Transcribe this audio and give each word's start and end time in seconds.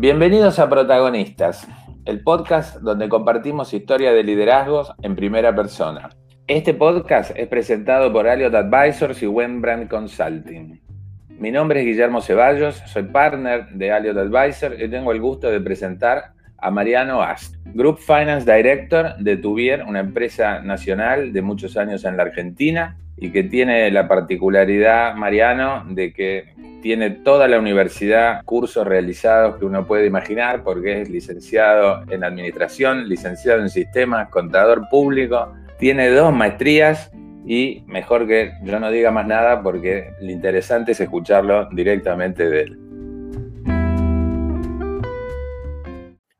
Bienvenidos 0.00 0.58
a 0.58 0.70
Protagonistas, 0.70 1.68
el 2.06 2.22
podcast 2.22 2.76
donde 2.76 3.10
compartimos 3.10 3.74
historia 3.74 4.14
de 4.14 4.24
liderazgos 4.24 4.90
en 5.02 5.14
primera 5.14 5.54
persona. 5.54 6.08
Este 6.46 6.72
podcast 6.72 7.32
es 7.36 7.46
presentado 7.48 8.10
por 8.10 8.26
Aliot 8.26 8.54
Advisors 8.54 9.22
y 9.22 9.26
Wembrand 9.26 9.90
Consulting. 9.90 10.80
Mi 11.28 11.50
nombre 11.50 11.80
es 11.80 11.86
Guillermo 11.86 12.22
Ceballos, 12.22 12.76
soy 12.86 13.02
partner 13.02 13.68
de 13.74 13.92
Aliot 13.92 14.16
Advisors 14.16 14.80
y 14.80 14.88
tengo 14.88 15.12
el 15.12 15.20
gusto 15.20 15.50
de 15.50 15.60
presentar 15.60 16.32
a 16.60 16.70
Mariano 16.70 17.22
Ast, 17.22 17.56
Group 17.74 17.98
Finance 17.98 18.50
Director 18.50 19.16
de 19.18 19.36
Tuvier, 19.36 19.82
una 19.84 20.00
empresa 20.00 20.60
nacional 20.60 21.32
de 21.32 21.42
muchos 21.42 21.76
años 21.76 22.04
en 22.04 22.16
la 22.16 22.24
Argentina 22.24 22.96
y 23.16 23.30
que 23.30 23.42
tiene 23.44 23.90
la 23.90 24.08
particularidad, 24.08 25.14
Mariano, 25.14 25.84
de 25.88 26.12
que 26.12 26.54
tiene 26.82 27.10
toda 27.10 27.46
la 27.48 27.58
universidad 27.58 28.42
cursos 28.44 28.86
realizados 28.86 29.56
que 29.56 29.66
uno 29.66 29.86
puede 29.86 30.06
imaginar 30.06 30.62
porque 30.62 31.02
es 31.02 31.10
licenciado 31.10 32.02
en 32.10 32.24
administración, 32.24 33.08
licenciado 33.08 33.60
en 33.60 33.68
sistemas, 33.68 34.28
contador 34.30 34.88
público, 34.88 35.52
tiene 35.78 36.08
dos 36.08 36.32
maestrías 36.32 37.10
y 37.46 37.84
mejor 37.86 38.26
que 38.26 38.52
yo 38.62 38.80
no 38.80 38.90
diga 38.90 39.10
más 39.10 39.26
nada 39.26 39.62
porque 39.62 40.12
lo 40.20 40.30
interesante 40.30 40.92
es 40.92 41.00
escucharlo 41.00 41.68
directamente 41.72 42.48
de 42.48 42.62
él. 42.62 42.89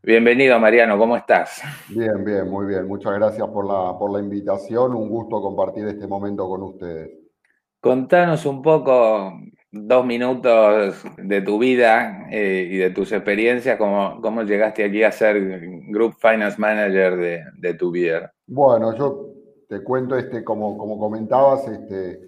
Bienvenido 0.03 0.59
Mariano, 0.59 0.97
¿cómo 0.97 1.15
estás? 1.15 1.61
Bien, 1.91 2.25
bien, 2.25 2.49
muy 2.49 2.65
bien. 2.65 2.89
Muchas 2.89 3.13
gracias 3.13 3.47
por 3.49 3.67
la, 3.67 3.99
por 3.99 4.11
la 4.11 4.19
invitación. 4.19 4.95
Un 4.95 5.11
gusto 5.11 5.43
compartir 5.43 5.87
este 5.89 6.07
momento 6.07 6.49
con 6.49 6.63
ustedes. 6.63 7.11
Contanos 7.83 8.47
un 8.47 8.63
poco, 8.63 9.35
dos 9.71 10.07
minutos 10.07 11.05
de 11.19 11.43
tu 11.43 11.59
vida 11.59 12.29
eh, 12.31 12.67
y 12.71 12.79
de 12.79 12.91
tus 12.91 13.13
experiencias, 13.13 13.77
cómo, 13.77 14.23
cómo 14.23 14.43
llegaste 14.43 14.85
aquí 14.85 15.03
a 15.03 15.13
ser 15.13 15.61
Group 15.91 16.15
Finance 16.19 16.59
Manager 16.59 17.17
de, 17.19 17.45
de 17.59 17.75
Tuvier. 17.75 18.31
Bueno, 18.47 18.97
yo 18.97 19.27
te 19.69 19.85
cuento, 19.85 20.17
este, 20.17 20.43
como, 20.43 20.79
como 20.79 20.99
comentabas, 20.99 21.69
este, 21.69 22.21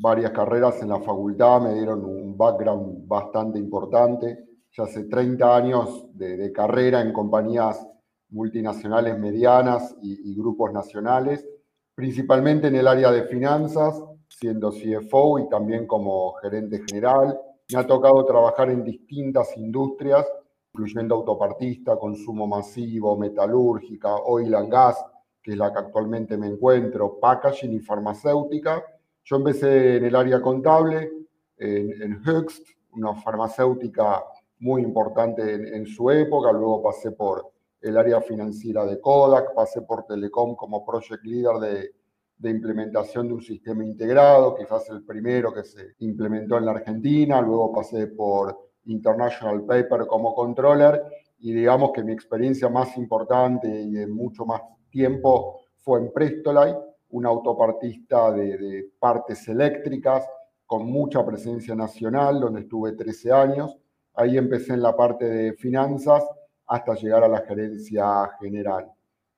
varias 0.00 0.30
carreras 0.30 0.80
en 0.80 0.90
la 0.90 1.00
facultad 1.00 1.60
me 1.60 1.74
dieron 1.74 2.04
un 2.04 2.38
background 2.38 3.08
bastante 3.08 3.58
importante 3.58 4.49
ya 4.72 4.84
hace 4.84 5.04
30 5.04 5.56
años 5.56 6.06
de, 6.16 6.52
carrera 6.52 7.00
en 7.00 7.12
compañías 7.12 7.86
multinacionales 8.30 9.18
medianas 9.18 9.96
y, 10.00 10.34
grupos 10.36 10.72
nacionales, 10.72 11.46
principalmente 11.94 12.68
en 12.68 12.76
el 12.76 12.86
área 12.86 13.10
de 13.10 13.24
finanzas, 13.24 14.00
siendo 14.28 14.70
CFO 14.70 15.40
y 15.40 15.48
también 15.48 15.86
como 15.86 16.32
gerente 16.34 16.82
general. 16.88 17.38
Me 17.72 17.78
ha 17.78 17.86
tocado 17.86 18.24
trabajar 18.24 18.70
en 18.70 18.84
distintas 18.84 19.56
industrias, 19.56 20.26
incluyendo 20.72 21.16
autopartista, 21.16 21.96
consumo 21.96 22.46
masivo, 22.46 23.18
metalúrgica, 23.18 24.14
oil 24.14 24.54
and 24.54 24.70
gas, 24.70 25.04
que 25.42 25.52
es 25.52 25.56
la 25.56 25.72
que 25.72 25.80
actualmente 25.80 26.36
me 26.36 26.46
encuentro, 26.46 27.18
packaging 27.18 27.72
y 27.72 27.80
farmacéutica. 27.80 28.84
Yo 29.24 29.36
empecé 29.36 29.96
en 29.96 30.04
el 30.04 30.14
área 30.14 30.40
contable, 30.40 31.10
en, 31.56 32.02
en 32.02 32.22
Höchst, 32.24 32.68
una 32.92 33.14
farmacéutica 33.14 34.22
muy 34.60 34.82
importante 34.82 35.76
en, 35.76 35.86
su 35.86 36.10
época, 36.10 36.52
luego 36.52 36.82
pasé 36.82 37.12
por 37.12 37.50
el 37.80 37.96
área 37.96 38.20
financiera 38.20 38.84
de 38.84 39.00
Kodak, 39.00 39.54
pasé 39.54 39.82
por 39.82 40.04
Telecom 40.04 40.54
como 40.54 40.84
project 40.84 41.24
leader 41.24 41.58
de, 41.58 41.90
de 42.36 42.50
implementación 42.50 43.28
de 43.28 43.34
un 43.34 43.42
sistema 43.42 43.84
integrado, 43.84 44.54
quizás 44.54 44.88
el 44.90 45.02
primero 45.04 45.52
que 45.52 45.64
se 45.64 45.94
implementó 46.00 46.58
en 46.58 46.66
la 46.66 46.72
Argentina, 46.72 47.40
luego 47.40 47.72
pasé 47.72 48.06
por 48.08 48.70
International 48.86 49.62
Paper 49.64 50.06
como 50.06 50.34
controller 50.34 51.02
y 51.38 51.52
digamos 51.52 51.92
que 51.92 52.02
mi 52.02 52.12
experiencia 52.12 52.68
más 52.68 52.96
importante 52.96 53.68
y 53.68 53.92
de 53.92 54.06
mucho 54.06 54.44
más 54.44 54.60
tiempo 54.90 55.60
fue 55.78 56.00
en 56.00 56.12
Prestolite, 56.12 56.78
un 57.10 57.26
autopartista 57.26 58.30
de, 58.32 58.56
de, 58.56 58.90
partes 58.98 59.48
eléctricas 59.48 60.24
con 60.66 60.86
mucha 60.86 61.24
presencia 61.24 61.74
nacional, 61.74 62.40
donde 62.40 62.60
estuve 62.60 62.92
13 62.92 63.32
años. 63.32 63.76
Ahí 64.20 64.36
empecé 64.36 64.74
en 64.74 64.82
la 64.82 64.94
parte 64.94 65.24
de 65.24 65.54
finanzas 65.54 66.22
hasta 66.66 66.94
llegar 66.94 67.24
a 67.24 67.28
la 67.28 67.40
gerencia 67.40 68.30
general. 68.38 68.92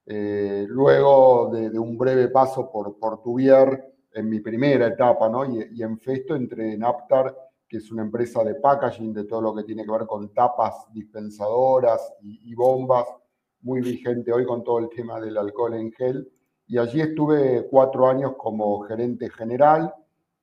Eh, 0.05 0.67
luego 0.69 1.51
de, 1.53 1.79
un 1.79 1.97
breve 1.97 2.27
paso 2.31 2.69
por, 2.69 2.99
por 2.99 3.23
Tuvier, 3.23 3.95
en 4.13 4.29
mi 4.29 4.41
primera 4.41 4.89
etapa, 4.89 5.29
¿no? 5.29 5.45
y, 5.45 5.81
en 5.81 6.01
Festo 6.01 6.35
entré 6.35 6.75
en 6.75 6.83
Aptar, 6.83 7.33
que 7.69 7.77
es 7.77 7.93
una 7.93 8.03
empresa 8.03 8.43
de 8.43 8.57
packaging, 8.57 9.13
de 9.13 9.23
todo 9.23 9.41
lo 9.41 9.55
que 9.55 9.63
tiene 9.63 9.85
que 9.85 9.93
ver 9.93 10.05
con 10.05 10.35
tapas 10.35 10.93
dispensadoras 10.93 12.13
y, 12.21 12.53
bombas, 12.53 13.07
muy 13.61 13.83
vigente 13.83 14.33
hoy 14.33 14.45
con 14.45 14.65
todo 14.65 14.81
el 14.81 14.89
tema 14.89 15.21
del 15.21 15.39
alcohol 15.39 15.75
en 15.75 15.93
gel. 15.93 16.29
Y 16.67 16.77
allí 16.77 17.01
estuve 17.01 17.69
cuatro 17.71 18.09
años 18.09 18.33
como 18.37 18.81
gerente 18.81 19.31
general 19.31 19.95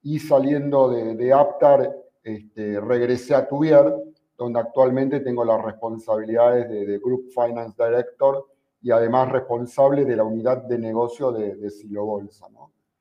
y 0.02 0.18
saliendo 0.18 0.88
de, 0.88 1.16
de 1.16 1.34
Aptar, 1.34 1.94
este, 2.24 2.80
regresé 2.80 3.36
a 3.36 3.46
Tuvier, 3.46 3.94
donde 4.40 4.62
actualmente 4.62 5.20
tengo 5.20 5.44
las 5.44 5.62
responsabilidades 5.62 6.70
de, 6.70 6.98
Group 6.98 7.26
Finance 7.30 7.76
Director 7.78 8.48
y 8.82 8.90
además 8.90 9.30
responsable 9.30 10.06
de 10.06 10.16
la 10.16 10.24
unidad 10.24 10.64
de 10.64 10.80
negocio 10.80 11.34
de, 11.34 11.56
de 11.58 11.70
Silo 11.70 12.06
Bolsa. 12.06 12.48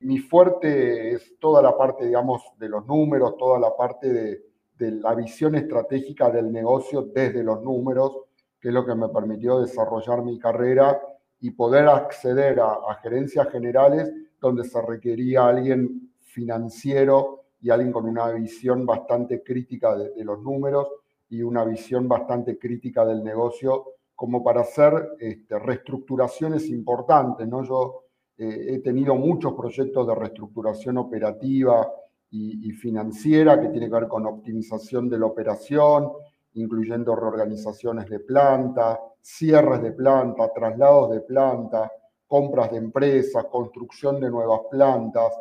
Mi 0.01 0.17
fuerte 0.17 1.13
es 1.13 1.39
toda 1.39 1.61
la 1.61 1.77
parte, 1.77 2.05
digamos, 2.05 2.43
de 2.57 2.67
los 2.67 2.85
números, 2.85 3.37
toda 3.37 3.57
la 3.57 3.73
parte 3.75 4.43
de, 4.77 4.91
la 4.91 5.13
visión 5.15 5.55
estratégica 5.55 6.29
del 6.29 6.51
negocio 6.51 7.01
desde 7.01 7.43
los 7.43 7.61
números, 7.63 8.17
que 8.59 8.69
es 8.69 8.73
lo 8.73 8.85
que 8.85 8.95
me 8.95 9.09
permitió 9.09 9.59
desarrollar 9.59 10.23
mi 10.23 10.39
carrera 10.39 11.01
y 11.39 11.51
poder 11.51 11.87
acceder 11.87 12.59
a, 12.61 12.95
gerencias 13.01 13.49
generales 13.49 14.11
donde 14.39 14.63
se 14.63 14.81
requería 14.81 15.47
alguien 15.47 16.13
financiero 16.21 17.43
y 17.61 17.69
alguien 17.69 17.91
con 17.91 18.05
una 18.05 18.31
visión 18.31 18.85
bastante 18.85 19.43
crítica 19.43 19.97
de 19.97 20.23
los 20.23 20.41
números 20.41 20.87
y 21.29 21.41
una 21.41 21.63
visión 21.63 22.07
bastante 22.07 22.57
crítica 22.57 23.05
del 23.05 23.23
negocio 23.23 23.85
como 24.15 24.43
para 24.43 24.61
hacer 24.61 25.11
este, 25.19 25.57
reestructuraciones 25.59 26.67
importantes. 26.69 27.47
¿no? 27.47 27.63
Yo 27.63 28.03
eh, 28.37 28.75
he 28.75 28.79
tenido 28.79 29.15
muchos 29.15 29.53
proyectos 29.53 30.07
de 30.07 30.15
reestructuración 30.15 30.97
operativa 30.97 31.89
y, 32.31 32.71
financiera 32.73 33.59
que 33.59 33.69
tiene 33.69 33.87
que 33.87 33.93
ver 33.93 34.07
con 34.07 34.27
optimización 34.27 35.09
de 35.09 35.17
la 35.17 35.25
operación, 35.25 36.11
incluyendo 36.53 37.15
reorganizaciones 37.15 38.07
de 38.07 38.19
planta, 38.19 38.99
cierres 39.19 39.81
de 39.81 39.93
planta, 39.93 40.51
traslados 40.53 41.09
de 41.09 41.21
planta, 41.21 41.91
compras 42.27 42.69
de 42.69 42.77
empresas, 42.77 43.45
construcción 43.45 44.19
de 44.19 44.29
nuevas 44.29 44.61
plantas, 44.69 45.33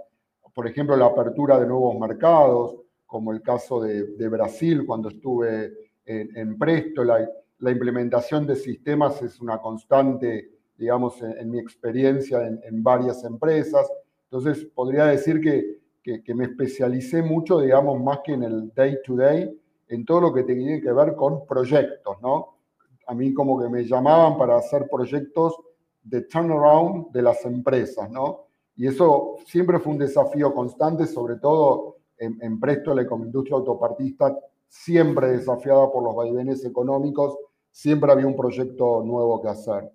por 0.59 0.67
ejemplo, 0.67 0.97
la 0.97 1.07
apertura 1.07 1.57
de 1.57 1.69
nuevos 1.69 1.97
mercados, 2.01 2.75
como 3.09 3.33
el 3.33 3.41
caso 3.41 3.81
de, 3.81 4.29
Brasil 4.29 4.85
cuando 4.87 5.09
estuve 5.09 5.73
en, 6.05 6.57
Presto. 6.59 7.03
La, 7.03 7.27
implementación 7.73 8.47
de 8.47 8.55
sistemas 8.55 9.21
es 9.23 9.41
una 9.41 9.59
constante, 9.59 10.51
digamos, 10.77 11.21
en, 11.23 11.51
mi 11.51 11.59
experiencia 11.59 12.47
en, 12.47 12.83
varias 12.83 13.25
empresas. 13.25 13.91
Entonces, 14.31 14.67
podría 14.75 15.07
decir 15.07 15.41
que, 15.41 15.79
que, 16.23 16.35
me 16.35 16.45
especialicé 16.45 17.23
mucho, 17.23 17.61
digamos, 17.61 18.01
más 18.01 18.21
que 18.23 18.35
en 18.35 18.43
el 18.43 18.73
day-to-day, 18.75 19.45
-day, 19.45 19.59
en 19.89 20.05
todo 20.05 20.21
lo 20.21 20.35
que 20.35 20.43
tiene 20.45 20.81
que 20.83 20.93
ver 20.93 21.15
con 21.15 21.47
proyectos, 21.47 22.21
¿no? 22.21 22.59
A 23.07 23.15
mí 23.15 23.33
como 23.33 23.59
que 23.59 23.71
me 23.71 23.85
llamaban 23.85 24.37
para 24.37 24.59
hacer 24.59 24.87
proyectos 24.87 25.57
de 26.03 26.23
turnaround 26.23 27.11
de 27.11 27.23
las 27.23 27.43
empresas, 27.47 28.11
¿no? 28.11 28.49
Y 28.77 28.87
eso 28.87 29.37
siempre 29.47 29.79
fue 29.79 29.95
un 29.95 29.99
desafío 29.99 30.53
constante, 30.53 31.07
sobre 31.07 31.37
todo 31.37 31.98
en, 32.19 32.39
en 32.41 32.61
Préstole 32.61 33.07
como 33.07 33.25
industria 33.25 33.57
autopartista, 33.57 34.37
siempre 34.67 35.29
desafiada 35.29 35.91
por 35.91 36.03
los 36.03 36.15
vaivenes 36.15 36.65
económicos, 36.65 37.37
siempre 37.71 38.13
había 38.13 38.27
un 38.27 38.37
proyecto 38.37 39.03
nuevo 39.05 39.41
que 39.41 39.49
hacer. 39.49 39.91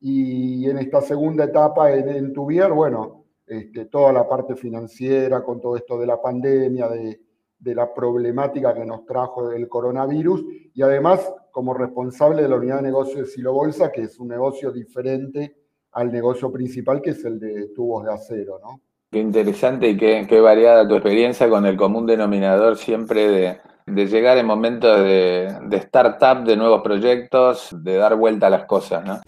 Y 0.00 0.68
en 0.68 0.78
esta 0.78 1.00
segunda 1.00 1.44
etapa 1.44 1.92
en, 1.92 2.08
en 2.08 2.32
Tuvier, 2.32 2.72
bueno, 2.72 3.24
este, 3.46 3.86
toda 3.86 4.12
la 4.12 4.28
parte 4.28 4.56
financiera, 4.56 5.42
con 5.42 5.60
todo 5.60 5.76
esto 5.76 5.98
de 5.98 6.06
la 6.06 6.20
pandemia, 6.20 6.88
de, 6.88 7.20
de 7.58 7.74
la 7.74 7.92
problemática 7.92 8.74
que 8.74 8.84
nos 8.84 9.04
trajo 9.04 9.50
el 9.52 9.68
coronavirus, 9.68 10.44
y 10.74 10.82
además 10.82 11.32
como 11.50 11.72
responsable 11.74 12.42
de 12.42 12.48
la 12.48 12.56
unidad 12.56 12.76
de 12.76 12.82
negocio 12.82 13.20
de 13.20 13.26
Silo 13.26 13.52
Bolsa, 13.52 13.92
que 13.92 14.02
es 14.02 14.18
un 14.18 14.28
negocio 14.28 14.72
diferente 14.72 15.56
al 15.92 16.10
negocio 16.10 16.50
principal, 16.50 17.00
que 17.00 17.10
es 17.10 17.24
el 17.24 17.38
de 17.38 17.68
tubos 17.68 18.04
de 18.04 18.12
acero, 18.12 18.58
¿no? 18.60 18.80
Qué 19.14 19.20
interesante 19.20 19.90
y 19.90 19.96
qué, 19.96 20.26
qué 20.28 20.40
variada 20.40 20.88
tu 20.88 20.96
experiencia 20.96 21.48
con 21.48 21.64
el 21.66 21.76
común 21.76 22.04
denominador 22.04 22.76
siempre 22.76 23.28
de, 23.28 23.60
de 23.86 24.06
llegar 24.08 24.38
en 24.38 24.46
momentos 24.46 24.98
de, 24.98 25.56
de 25.66 25.76
startup, 25.76 26.44
de 26.44 26.56
nuevos 26.56 26.82
proyectos, 26.82 27.68
de 27.70 27.94
dar 27.94 28.16
vuelta 28.16 28.48
a 28.48 28.50
las 28.50 28.64
cosas, 28.64 29.04
¿no? 29.04 29.20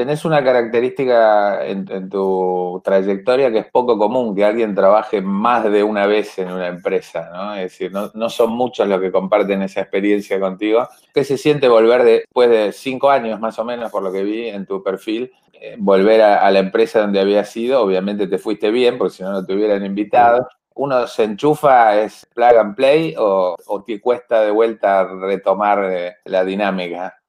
Tenés 0.00 0.24
una 0.24 0.42
característica 0.42 1.62
en, 1.66 2.08
tu 2.08 2.80
trayectoria 2.82 3.52
que 3.52 3.58
es 3.58 3.66
poco 3.66 3.98
común, 3.98 4.34
que 4.34 4.46
alguien 4.46 4.74
trabaje 4.74 5.20
más 5.20 5.70
de 5.70 5.84
una 5.84 6.06
vez 6.06 6.38
en 6.38 6.50
una 6.50 6.68
empresa, 6.68 7.28
¿no? 7.30 7.54
Es 7.54 7.64
decir, 7.64 7.92
no, 7.92 8.30
son 8.30 8.52
muchos 8.52 8.88
los 8.88 8.98
que 8.98 9.12
comparten 9.12 9.60
esa 9.60 9.82
experiencia 9.82 10.40
contigo. 10.40 10.88
¿Qué 11.12 11.22
se 11.22 11.36
siente 11.36 11.68
volver 11.68 12.02
después 12.04 12.48
de 12.48 12.72
cinco 12.72 13.10
años 13.10 13.38
más 13.40 13.58
o 13.58 13.64
menos, 13.66 13.92
por 13.92 14.02
lo 14.02 14.10
que 14.10 14.22
vi 14.22 14.48
en 14.48 14.64
tu 14.64 14.82
perfil, 14.82 15.30
eh, 15.52 15.76
volver 15.78 16.22
a, 16.22 16.50
la 16.50 16.60
empresa 16.60 17.02
donde 17.02 17.20
habías 17.20 17.50
sido? 17.50 17.82
Obviamente 17.82 18.26
te 18.26 18.38
fuiste 18.38 18.70
bien, 18.70 18.96
porque 18.96 19.16
si 19.16 19.22
no, 19.22 19.32
no 19.32 19.44
te 19.44 19.54
hubieran 19.54 19.84
invitado. 19.84 20.48
¿Uno 20.76 21.06
se 21.08 21.24
enchufa, 21.24 22.00
es 22.00 22.26
plug 22.34 22.56
and 22.56 22.74
play 22.74 23.14
o, 23.18 23.54
o 23.66 23.82
te 23.82 24.00
cuesta 24.00 24.40
de 24.40 24.50
vuelta 24.50 25.04
retomar 25.04 25.84
eh, 25.92 26.14
la 26.24 26.42
dinámica? 26.42 27.19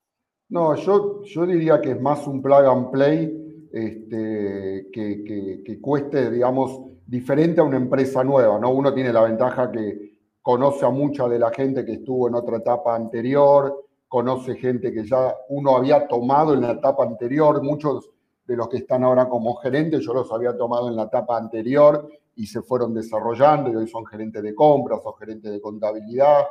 No, 0.52 0.76
yo, 0.76 1.24
yo 1.24 1.46
diría 1.46 1.80
que 1.80 1.92
es 1.92 2.02
más 2.02 2.28
un 2.28 2.42
plug 2.42 2.66
and 2.66 2.92
play 2.92 3.70
este, 3.72 4.90
que, 4.92 5.80
cueste, 5.80 6.30
digamos, 6.30 6.82
diferente 7.08 7.62
a 7.62 7.64
una 7.64 7.78
empresa 7.78 8.22
nueva, 8.22 8.60
¿no? 8.60 8.70
Uno 8.72 8.94
tiene 8.94 9.14
la 9.14 9.22
ventaja 9.22 9.72
que 9.72 10.12
conoce 10.42 10.86
a 10.86 10.90
mucha 10.90 11.30
de 11.30 11.40
la 11.40 11.52
gente 11.52 11.86
que 11.86 11.94
estuvo 11.94 12.28
en 12.28 12.36
otra 12.36 12.58
etapa 12.58 12.94
anterior, 12.94 13.86
conoce 14.10 14.56
gente 14.56 14.92
que 14.92 15.08
ya 15.08 15.34
uno 15.48 15.78
había 15.78 16.06
tomado 16.06 16.54
en 16.54 16.62
la 16.62 16.72
etapa 16.72 17.04
anterior, 17.06 17.64
muchos 17.64 18.10
de 18.46 18.58
los 18.58 18.68
que 18.68 18.78
están 18.78 19.06
ahora 19.06 19.30
como 19.30 19.56
gerentes, 19.56 20.02
yo 20.02 20.14
los 20.14 20.30
había 20.34 20.58
tomado 20.58 20.90
en 20.90 20.98
la 20.98 21.04
etapa 21.04 21.38
anterior 21.38 22.10
y 22.36 22.46
se 22.46 22.62
fueron 22.62 22.94
desarrollando 22.94 23.72
y 23.72 23.76
hoy 23.78 23.88
son 23.88 24.06
gerentes 24.06 24.44
de 24.44 24.54
compras 24.54 25.00
o 25.06 25.14
gerentes 25.14 25.50
de 25.50 25.62
contabilidad 25.62 26.44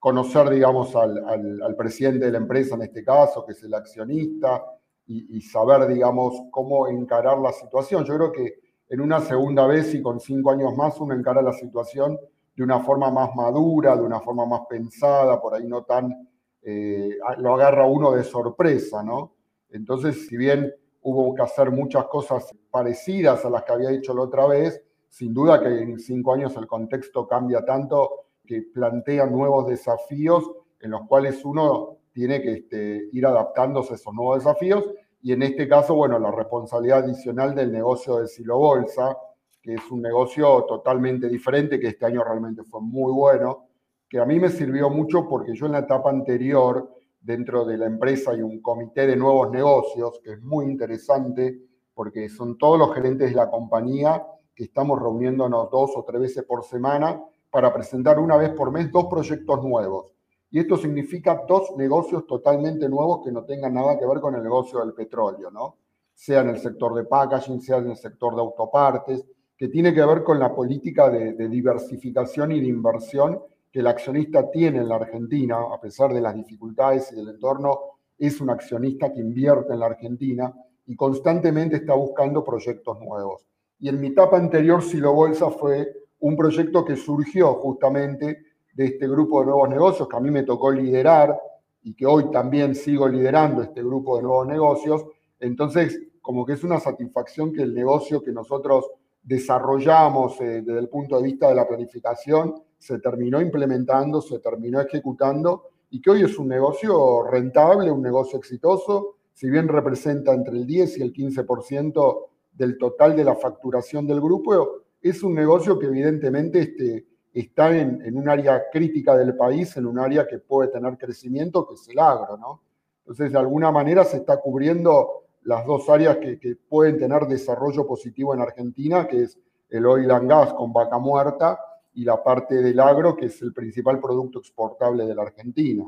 conocer, 0.00 0.48
digamos, 0.48 0.96
al, 0.96 1.76
presidente 1.76 2.24
de 2.24 2.32
la 2.32 2.38
empresa 2.38 2.74
en 2.74 2.82
este 2.82 3.04
caso, 3.04 3.44
que 3.44 3.52
es 3.52 3.62
el 3.62 3.74
accionista, 3.74 4.64
y, 5.06 5.40
saber, 5.40 5.88
digamos, 5.88 6.44
cómo 6.52 6.86
encarar 6.86 7.38
la 7.38 7.52
situación. 7.52 8.04
Yo 8.04 8.16
creo 8.16 8.32
que 8.32 8.60
en 8.88 9.00
una 9.00 9.20
segunda 9.20 9.66
vez 9.66 9.92
y 9.92 10.00
con 10.00 10.20
cinco 10.20 10.52
años 10.52 10.76
más 10.76 11.00
uno 11.00 11.14
encara 11.14 11.42
la 11.42 11.52
situación 11.52 12.16
de 12.54 12.62
una 12.62 12.78
forma 12.78 13.10
más 13.10 13.34
madura, 13.34 13.96
de 13.96 14.02
una 14.02 14.20
forma 14.20 14.46
más 14.46 14.62
pensada, 14.68 15.40
por 15.40 15.54
ahí 15.54 15.66
no 15.66 15.82
tan, 15.82 16.28
eh, 16.62 17.16
lo 17.38 17.54
agarra 17.54 17.86
uno 17.86 18.12
de 18.12 18.22
sorpresa, 18.22 19.02
¿no? 19.02 19.34
Entonces, 19.70 20.28
si 20.28 20.36
bien 20.36 20.72
hubo 21.02 21.34
que 21.34 21.42
hacer 21.42 21.72
muchas 21.72 22.06
cosas 22.06 22.48
parecidas 22.70 23.44
a 23.44 23.50
las 23.50 23.64
que 23.64 23.72
había 23.72 23.90
hecho 23.90 24.14
la 24.14 24.22
otra 24.22 24.46
vez, 24.46 24.80
sin 25.08 25.34
duda 25.34 25.60
que 25.60 25.68
en 25.68 25.98
cinco 25.98 26.34
años 26.34 26.56
el 26.56 26.68
contexto 26.68 27.26
cambia 27.26 27.64
tanto 27.64 28.26
que 28.50 28.62
plantean 28.62 29.30
nuevos 29.30 29.68
desafíos 29.68 30.50
en 30.80 30.90
los 30.90 31.06
cuales 31.06 31.44
uno 31.44 31.98
tiene 32.12 32.42
que 32.42 32.52
este, 32.54 33.08
ir 33.12 33.24
adaptándose 33.24 33.92
a 33.92 33.94
esos 33.94 34.12
nuevos 34.12 34.38
desafíos. 34.38 34.84
Y 35.22 35.32
en 35.32 35.44
este 35.44 35.68
caso, 35.68 35.94
bueno, 35.94 36.18
la 36.18 36.32
responsabilidad 36.32 37.04
adicional 37.04 37.54
del 37.54 37.70
negocio 37.70 38.16
de 38.16 38.26
Silo 38.26 38.58
Bolsa, 38.58 39.16
que 39.62 39.74
es 39.74 39.90
un 39.92 40.02
negocio 40.02 40.64
totalmente 40.64 41.28
diferente, 41.28 41.78
que 41.78 41.86
este 41.86 42.06
año 42.06 42.24
realmente 42.24 42.64
fue 42.64 42.80
muy 42.80 43.12
bueno, 43.12 43.68
que 44.08 44.18
a 44.18 44.26
mí 44.26 44.40
me 44.40 44.48
sirvió 44.48 44.90
mucho 44.90 45.28
porque 45.28 45.54
yo 45.54 45.66
en 45.66 45.72
la 45.72 45.80
etapa 45.80 46.10
anterior, 46.10 46.92
dentro 47.20 47.64
de 47.64 47.78
la 47.78 47.86
empresa, 47.86 48.32
hay 48.32 48.42
un 48.42 48.60
comité 48.60 49.06
de 49.06 49.14
nuevos 49.14 49.52
negocios, 49.52 50.20
que 50.24 50.32
es 50.32 50.42
muy 50.42 50.64
interesante, 50.64 51.56
porque 51.94 52.28
son 52.28 52.58
todos 52.58 52.80
los 52.80 52.92
gerentes 52.96 53.30
de 53.30 53.36
la 53.36 53.48
compañía 53.48 54.26
que 54.52 54.64
estamos 54.64 54.98
reuniéndonos 54.98 55.70
dos 55.70 55.92
o 55.94 56.02
tres 56.02 56.20
veces 56.20 56.42
por 56.42 56.64
semana 56.64 57.22
para 57.50 57.72
presentar 57.72 58.18
una 58.18 58.36
vez 58.36 58.50
por 58.50 58.70
mes 58.70 58.90
dos 58.90 59.06
proyectos 59.06 59.62
nuevos. 59.62 60.12
Y 60.50 60.58
esto 60.58 60.76
significa 60.76 61.42
dos 61.46 61.76
negocios 61.76 62.26
totalmente 62.26 62.88
nuevos 62.88 63.20
que 63.24 63.30
no 63.30 63.44
tengan 63.44 63.74
nada 63.74 63.98
que 63.98 64.06
ver 64.06 64.20
con 64.20 64.34
el 64.34 64.42
negocio 64.42 64.80
del 64.80 64.94
petróleo, 64.94 65.50
¿no? 65.50 65.76
Sea 66.14 66.40
en 66.40 66.50
el 66.50 66.58
sector 66.58 66.94
de 66.94 67.04
packaging, 67.04 67.60
sea 67.60 67.78
en 67.78 67.90
el 67.90 67.96
sector 67.96 68.34
de 68.34 68.40
autopartes, 68.40 69.24
que 69.56 69.68
tiene 69.68 69.94
que 69.94 70.04
ver 70.04 70.24
con 70.24 70.38
la 70.38 70.54
política 70.54 71.10
de, 71.10 71.48
diversificación 71.48 72.52
y 72.52 72.60
de 72.60 72.66
inversión 72.66 73.40
que 73.70 73.80
el 73.80 73.86
accionista 73.86 74.50
tiene 74.50 74.78
en 74.78 74.88
la 74.88 74.96
Argentina, 74.96 75.58
a 75.72 75.80
pesar 75.80 76.12
de 76.12 76.20
las 76.20 76.34
dificultades 76.34 77.12
y 77.12 77.16
del 77.16 77.28
entorno, 77.28 77.78
es 78.18 78.40
un 78.40 78.50
accionista 78.50 79.12
que 79.12 79.20
invierte 79.20 79.72
en 79.72 79.80
la 79.80 79.86
Argentina 79.86 80.52
y 80.86 80.96
constantemente 80.96 81.76
está 81.76 81.94
buscando 81.94 82.42
proyectos 82.42 82.98
nuevos. 83.00 83.46
Y 83.78 83.88
en 83.88 84.00
mi 84.00 84.08
etapa 84.08 84.36
anterior, 84.36 84.82
Silo 84.82 85.12
Bolsa 85.12 85.50
fue 85.50 85.99
un 86.20 86.36
proyecto 86.36 86.84
que 86.84 86.96
surgió 86.96 87.54
justamente 87.54 88.42
de 88.74 88.84
este 88.84 89.08
grupo 89.08 89.40
de 89.40 89.46
nuevos 89.46 89.68
negocios 89.68 90.08
que 90.08 90.16
a 90.16 90.20
mí 90.20 90.30
me 90.30 90.42
tocó 90.42 90.70
liderar 90.70 91.38
y 91.82 91.94
que 91.94 92.06
hoy 92.06 92.30
también 92.30 92.74
sigo 92.74 93.08
liderando 93.08 93.62
este 93.62 93.82
grupo 93.82 94.16
de 94.16 94.22
nuevos 94.22 94.46
negocios. 94.46 95.04
Entonces, 95.38 95.98
como 96.20 96.44
que 96.44 96.52
es 96.52 96.64
una 96.64 96.78
satisfacción 96.78 97.52
que 97.52 97.62
el 97.62 97.74
negocio 97.74 98.22
que 98.22 98.32
nosotros 98.32 98.86
desarrollamos 99.22 100.40
eh, 100.40 100.62
desde 100.62 100.78
el 100.78 100.88
punto 100.88 101.16
de 101.16 101.24
vista 101.24 101.48
de 101.48 101.54
la 101.54 101.66
planificación 101.66 102.54
se 102.78 102.98
terminó 102.98 103.40
implementando, 103.40 104.20
se 104.20 104.38
terminó 104.38 104.80
ejecutando 104.80 105.64
y 105.90 106.00
que 106.00 106.10
hoy 106.10 106.22
es 106.22 106.38
un 106.38 106.48
negocio 106.48 107.24
rentable, 107.24 107.90
un 107.90 108.02
negocio 108.02 108.38
exitoso, 108.38 109.16
si 109.32 109.50
bien 109.50 109.68
representa 109.68 110.32
entre 110.32 110.56
el 110.56 110.66
10 110.66 110.98
y 110.98 111.02
el 111.02 111.12
15% 111.12 112.26
del 112.52 112.78
total 112.78 113.16
de 113.16 113.24
la 113.24 113.34
facturación 113.34 114.06
del 114.06 114.20
grupo, 114.20 114.79
es 115.00 115.22
un 115.22 115.34
negocio 115.34 115.78
que 115.78 115.86
evidentemente 115.86 116.60
este, 116.60 117.06
está 117.32 117.76
en, 117.76 118.16
un 118.16 118.28
área 118.28 118.64
crítica 118.70 119.16
del 119.16 119.36
país, 119.36 119.76
en 119.76 119.86
un 119.86 119.98
área 119.98 120.26
que 120.26 120.38
puede 120.38 120.68
tener 120.68 120.96
crecimiento, 120.98 121.66
que 121.66 121.74
es 121.74 121.88
el 121.88 121.98
agro, 121.98 122.36
¿no? 122.36 122.62
Entonces, 123.00 123.32
de 123.32 123.38
alguna 123.38 123.70
manera 123.72 124.04
se 124.04 124.18
está 124.18 124.40
cubriendo 124.40 125.24
las 125.42 125.64
dos 125.66 125.88
áreas 125.88 126.18
que, 126.18 126.56
pueden 126.68 126.98
tener 126.98 127.26
desarrollo 127.26 127.86
positivo 127.86 128.34
en 128.34 128.40
Argentina, 128.40 129.06
que 129.06 129.22
es 129.22 129.38
el 129.70 129.86
oil 129.86 130.10
and 130.10 130.28
gas 130.28 130.52
con 130.52 130.72
vaca 130.72 130.98
muerta 130.98 131.58
y 131.94 132.04
la 132.04 132.22
parte 132.22 132.56
del 132.56 132.78
agro, 132.78 133.16
que 133.16 133.26
es 133.26 133.40
el 133.42 133.52
principal 133.52 133.98
producto 134.00 134.38
exportable 134.38 135.06
de 135.06 135.14
la 135.14 135.22
Argentina. 135.22 135.84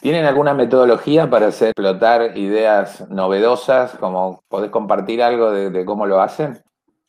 ¿Tienen 0.00 0.24
alguna 0.24 0.54
metodología 0.54 1.28
para 1.28 1.48
hacer 1.48 1.68
explotar 1.68 2.36
ideas 2.36 3.08
novedosas? 3.10 3.94
Como 3.96 4.42
podés 4.48 4.70
compartir 4.70 5.22
algo 5.22 5.50
de, 5.50 5.84
cómo 5.84 6.06
lo 6.06 6.20
hacen? 6.20 6.58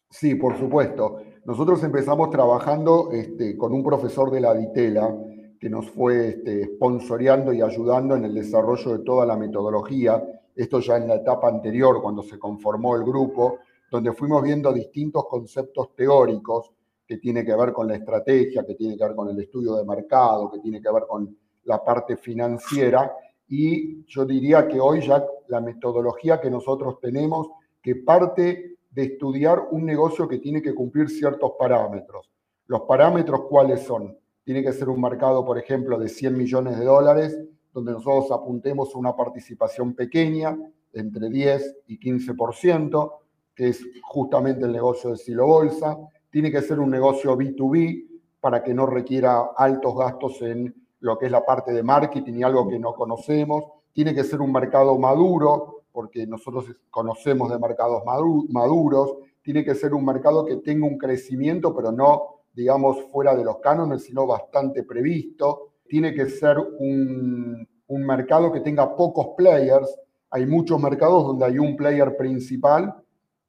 Sí, 0.10 0.36
por 0.36 0.58
supuesto. 0.58 1.18
Nosotros 1.46 1.84
empezamos 1.84 2.30
trabajando 2.30 3.10
este, 3.12 3.58
con 3.58 3.74
un 3.74 3.84
profesor 3.84 4.32
de 4.32 4.42
la 4.42 4.54
Ditela 4.54 5.14
que 5.60 5.70
nos 5.70 5.90
fue 5.90 6.30
este, 6.30 6.66
sponsoreando 6.76 7.54
y 7.54 7.62
ayudando 7.62 8.16
en 8.16 8.26
el 8.26 8.34
desarrollo 8.34 8.98
de 8.98 9.04
toda 9.04 9.25
la 9.25 9.36
metodología. 9.36 10.24
Esto 10.56 10.80
ya 10.80 10.98
en 10.98 11.08
la 11.08 11.15
etapa 11.15 11.50
anterior, 11.50 12.01
cuando 12.01 12.24
se 12.24 12.39
conformó 12.39 12.96
el 12.96 13.04
grupo, 13.04 13.60
donde 13.92 14.13
fuimos 14.13 14.44
viendo 14.44 14.72
distintos 14.74 15.25
conceptos 15.25 15.96
teóricos 15.96 16.72
que 17.08 17.18
tiene 17.18 17.46
que 17.46 17.56
ver 17.56 17.72
con 17.72 17.88
la 17.88 17.96
estrategia, 17.96 18.65
que 18.65 18.75
tiene 18.75 18.98
que 18.98 19.04
ver 19.04 19.15
con 19.15 19.30
el 19.30 19.39
estudio 19.39 19.75
de 19.75 19.86
mercado, 19.86 20.50
que 20.51 20.60
tiene 20.60 20.82
que 20.82 20.92
ver 20.92 21.04
con 21.08 21.38
la 21.65 21.84
parte 21.84 22.17
financiera 22.17 23.12
y 23.48 24.03
yo 24.05 24.25
diría 24.25 24.67
que 24.67 24.79
hoy 24.79 25.01
ya 25.01 25.24
la 25.48 25.62
metodología 25.62 26.39
que 26.39 26.50
nosotros 26.50 27.00
tenemos, 27.00 27.48
que 27.81 27.95
parte 27.98 28.77
de 28.89 29.03
estudiar 29.03 29.67
un 29.72 29.86
negocio 29.86 30.27
que 30.27 30.39
tiene 30.39 30.62
que 30.62 30.74
cumplir 30.74 31.10
ciertos 31.10 31.51
parámetros. 31.60 32.31
Los 32.67 32.81
parámetros 32.81 33.41
cuáles 33.50 33.81
son? 33.81 34.17
Tiene 34.43 34.63
que 34.63 34.74
ser 34.74 34.89
un 34.89 35.01
mercado, 35.01 35.45
por 35.45 35.57
ejemplo, 35.57 36.00
de 36.00 36.07
100 36.07 36.38
millones 36.38 36.79
de 36.79 36.86
dólares, 36.86 37.38
donde 37.74 37.91
nosotros 37.91 38.31
apuntemos 38.31 38.95
una 38.95 39.15
participación 39.15 39.93
pequeña, 39.93 40.57
entre 40.93 41.29
10 41.29 41.77
y 41.88 42.00
15%, 42.00 43.12
que 43.53 43.67
es 43.69 43.86
justamente 44.03 44.65
el 44.65 44.72
negocio 44.72 45.12
de 45.12 45.17
Silo 45.17 45.45
Bolsa. 45.45 45.98
Tiene 46.29 46.51
que 46.51 46.62
ser 46.62 46.79
un 46.79 46.89
negocio 46.89 47.38
B2B 47.38 48.07
para 48.39 48.63
que 48.63 48.74
no 48.74 48.86
requiera 48.86 49.51
altos 49.57 49.95
gastos 49.98 50.41
en 50.41 50.74
lo 51.00 51.18
que 51.18 51.28
es 51.28 51.32
la 51.32 51.46
parte 51.46 51.72
de 51.72 51.84
marketing 51.84 52.34
y 52.36 52.44
algo 52.44 52.68
que 52.68 52.80
no 52.80 52.94
conocemos. 52.94 53.64
Tiene 53.94 54.14
que 54.14 54.24
ser 54.24 54.42
un 54.42 54.52
mercado 54.52 54.98
maduro, 54.98 55.84
porque 55.96 56.28
nosotros 56.28 56.66
conocemos 56.90 57.50
de 57.50 57.58
mercados 57.58 58.04
maduros. 58.50 59.16
Tiene 59.42 59.64
que 59.64 59.75
ser 59.75 59.94
un 59.94 60.04
mercado 60.04 60.46
que 60.46 60.58
tenga 60.58 60.86
un 60.86 60.98
crecimiento, 60.98 61.74
pero 61.74 61.92
no, 61.92 62.42
digamos, 62.54 63.02
fuera 63.12 63.34
de 63.34 63.46
los 63.46 63.60
cánones, 63.60 64.04
sino 64.04 64.28
bastante 64.28 64.84
previsto. 64.84 65.70
Tiene 65.88 66.14
que 66.14 66.25
ser 66.25 66.58
un, 66.60 67.68
mercado 67.88 68.52
que 68.52 68.60
tenga 68.60 68.94
pocos 68.94 69.30
players. 69.38 69.98
Hay 70.32 70.46
muchos 70.46 70.82
mercados 70.82 71.24
donde 71.28 71.46
hay 71.46 71.60
un 71.60 71.78
player 71.78 72.18
principal, 72.18 72.94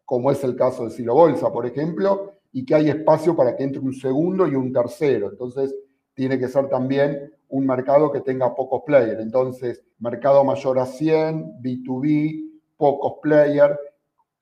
como 0.04 0.30
es 0.30 0.44
el 0.44 0.54
caso 0.54 0.84
de 0.84 0.90
Silo 0.90 1.14
Bolsa, 1.14 1.50
por 1.52 1.66
ejemplo, 1.66 2.32
y 2.52 2.64
que 2.64 2.76
hay 2.76 2.90
espacio 2.90 3.34
para 3.34 3.56
que 3.56 3.64
entre 3.64 3.80
un 3.80 3.92
segundo 3.92 4.46
y 4.46 4.54
un 4.54 4.72
tercero. 4.72 5.30
Entonces, 5.30 5.74
tiene 6.14 6.38
que 6.38 6.46
ser 6.46 6.68
también 6.68 7.32
un 7.48 7.66
mercado 7.66 8.10
que 8.10 8.20
tenga 8.20 8.54
pocos 8.54 8.82
players. 8.84 9.20
Entonces, 9.20 9.82
mercado 9.98 10.44
mayor 10.44 10.78
a 10.78 10.86
100, 10.86 11.60
B2B, 11.62 12.50
pocos 12.76 13.14
players, 13.22 13.78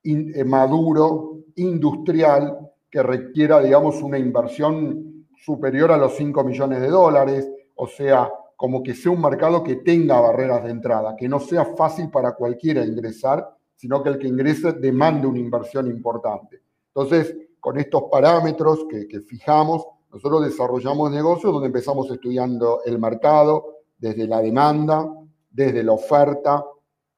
eh, 0.03 0.45
maduro, 0.45 1.39
industrial, 1.57 2.59
que 2.91 3.03
requiera, 3.03 3.61
digamos, 3.61 4.03
una 4.03 4.19
inversión 4.19 5.27
superior 5.37 5.93
a 5.93 5.97
los 5.97 6.17
5 6.17 6.45
millones 6.45 6.81
de 6.81 6.89
dólares, 6.89 7.51
o 7.75 7.87
sea, 7.87 8.31
como 8.57 8.83
que 8.83 8.95
sea 8.95 9.13
un 9.13 9.21
mercado 9.21 9.63
que 9.63 9.77
tenga 9.77 10.21
barreras 10.21 10.65
de 10.65 10.71
entrada, 10.71 11.17
que 11.17 11.29
no 11.29 11.41
sea 11.41 11.65
fácil 11.77 12.11
para 12.11 12.35
cualquiera 12.35 12.85
ingresar, 12.85 13.57
sino 13.75 14.03
que 14.03 14.11
el 14.11 14.19
que 14.19 14.29
ingrese 14.29 14.73
demande 14.73 15.27
una 15.27 15.41
inversión 15.41 15.89
importante. 15.89 16.63
Entonces, 16.95 17.37
con 17.59 17.79
estos 17.79 18.05
parámetros 18.11 18.87
que 18.89 19.21
fijamos, 19.21 19.85
nosotros 20.15 20.45
desarrollamos 20.45 21.11
negocios 21.11 21.53
donde 21.53 21.67
empezamos 21.67 22.09
estudiando 22.09 22.83
el 22.85 23.01
mercado, 23.01 23.79
desde 23.99 24.29
la 24.29 24.41
demanda, 24.41 25.13
desde 25.51 25.83
la 25.83 25.91
oferta, 25.91 26.65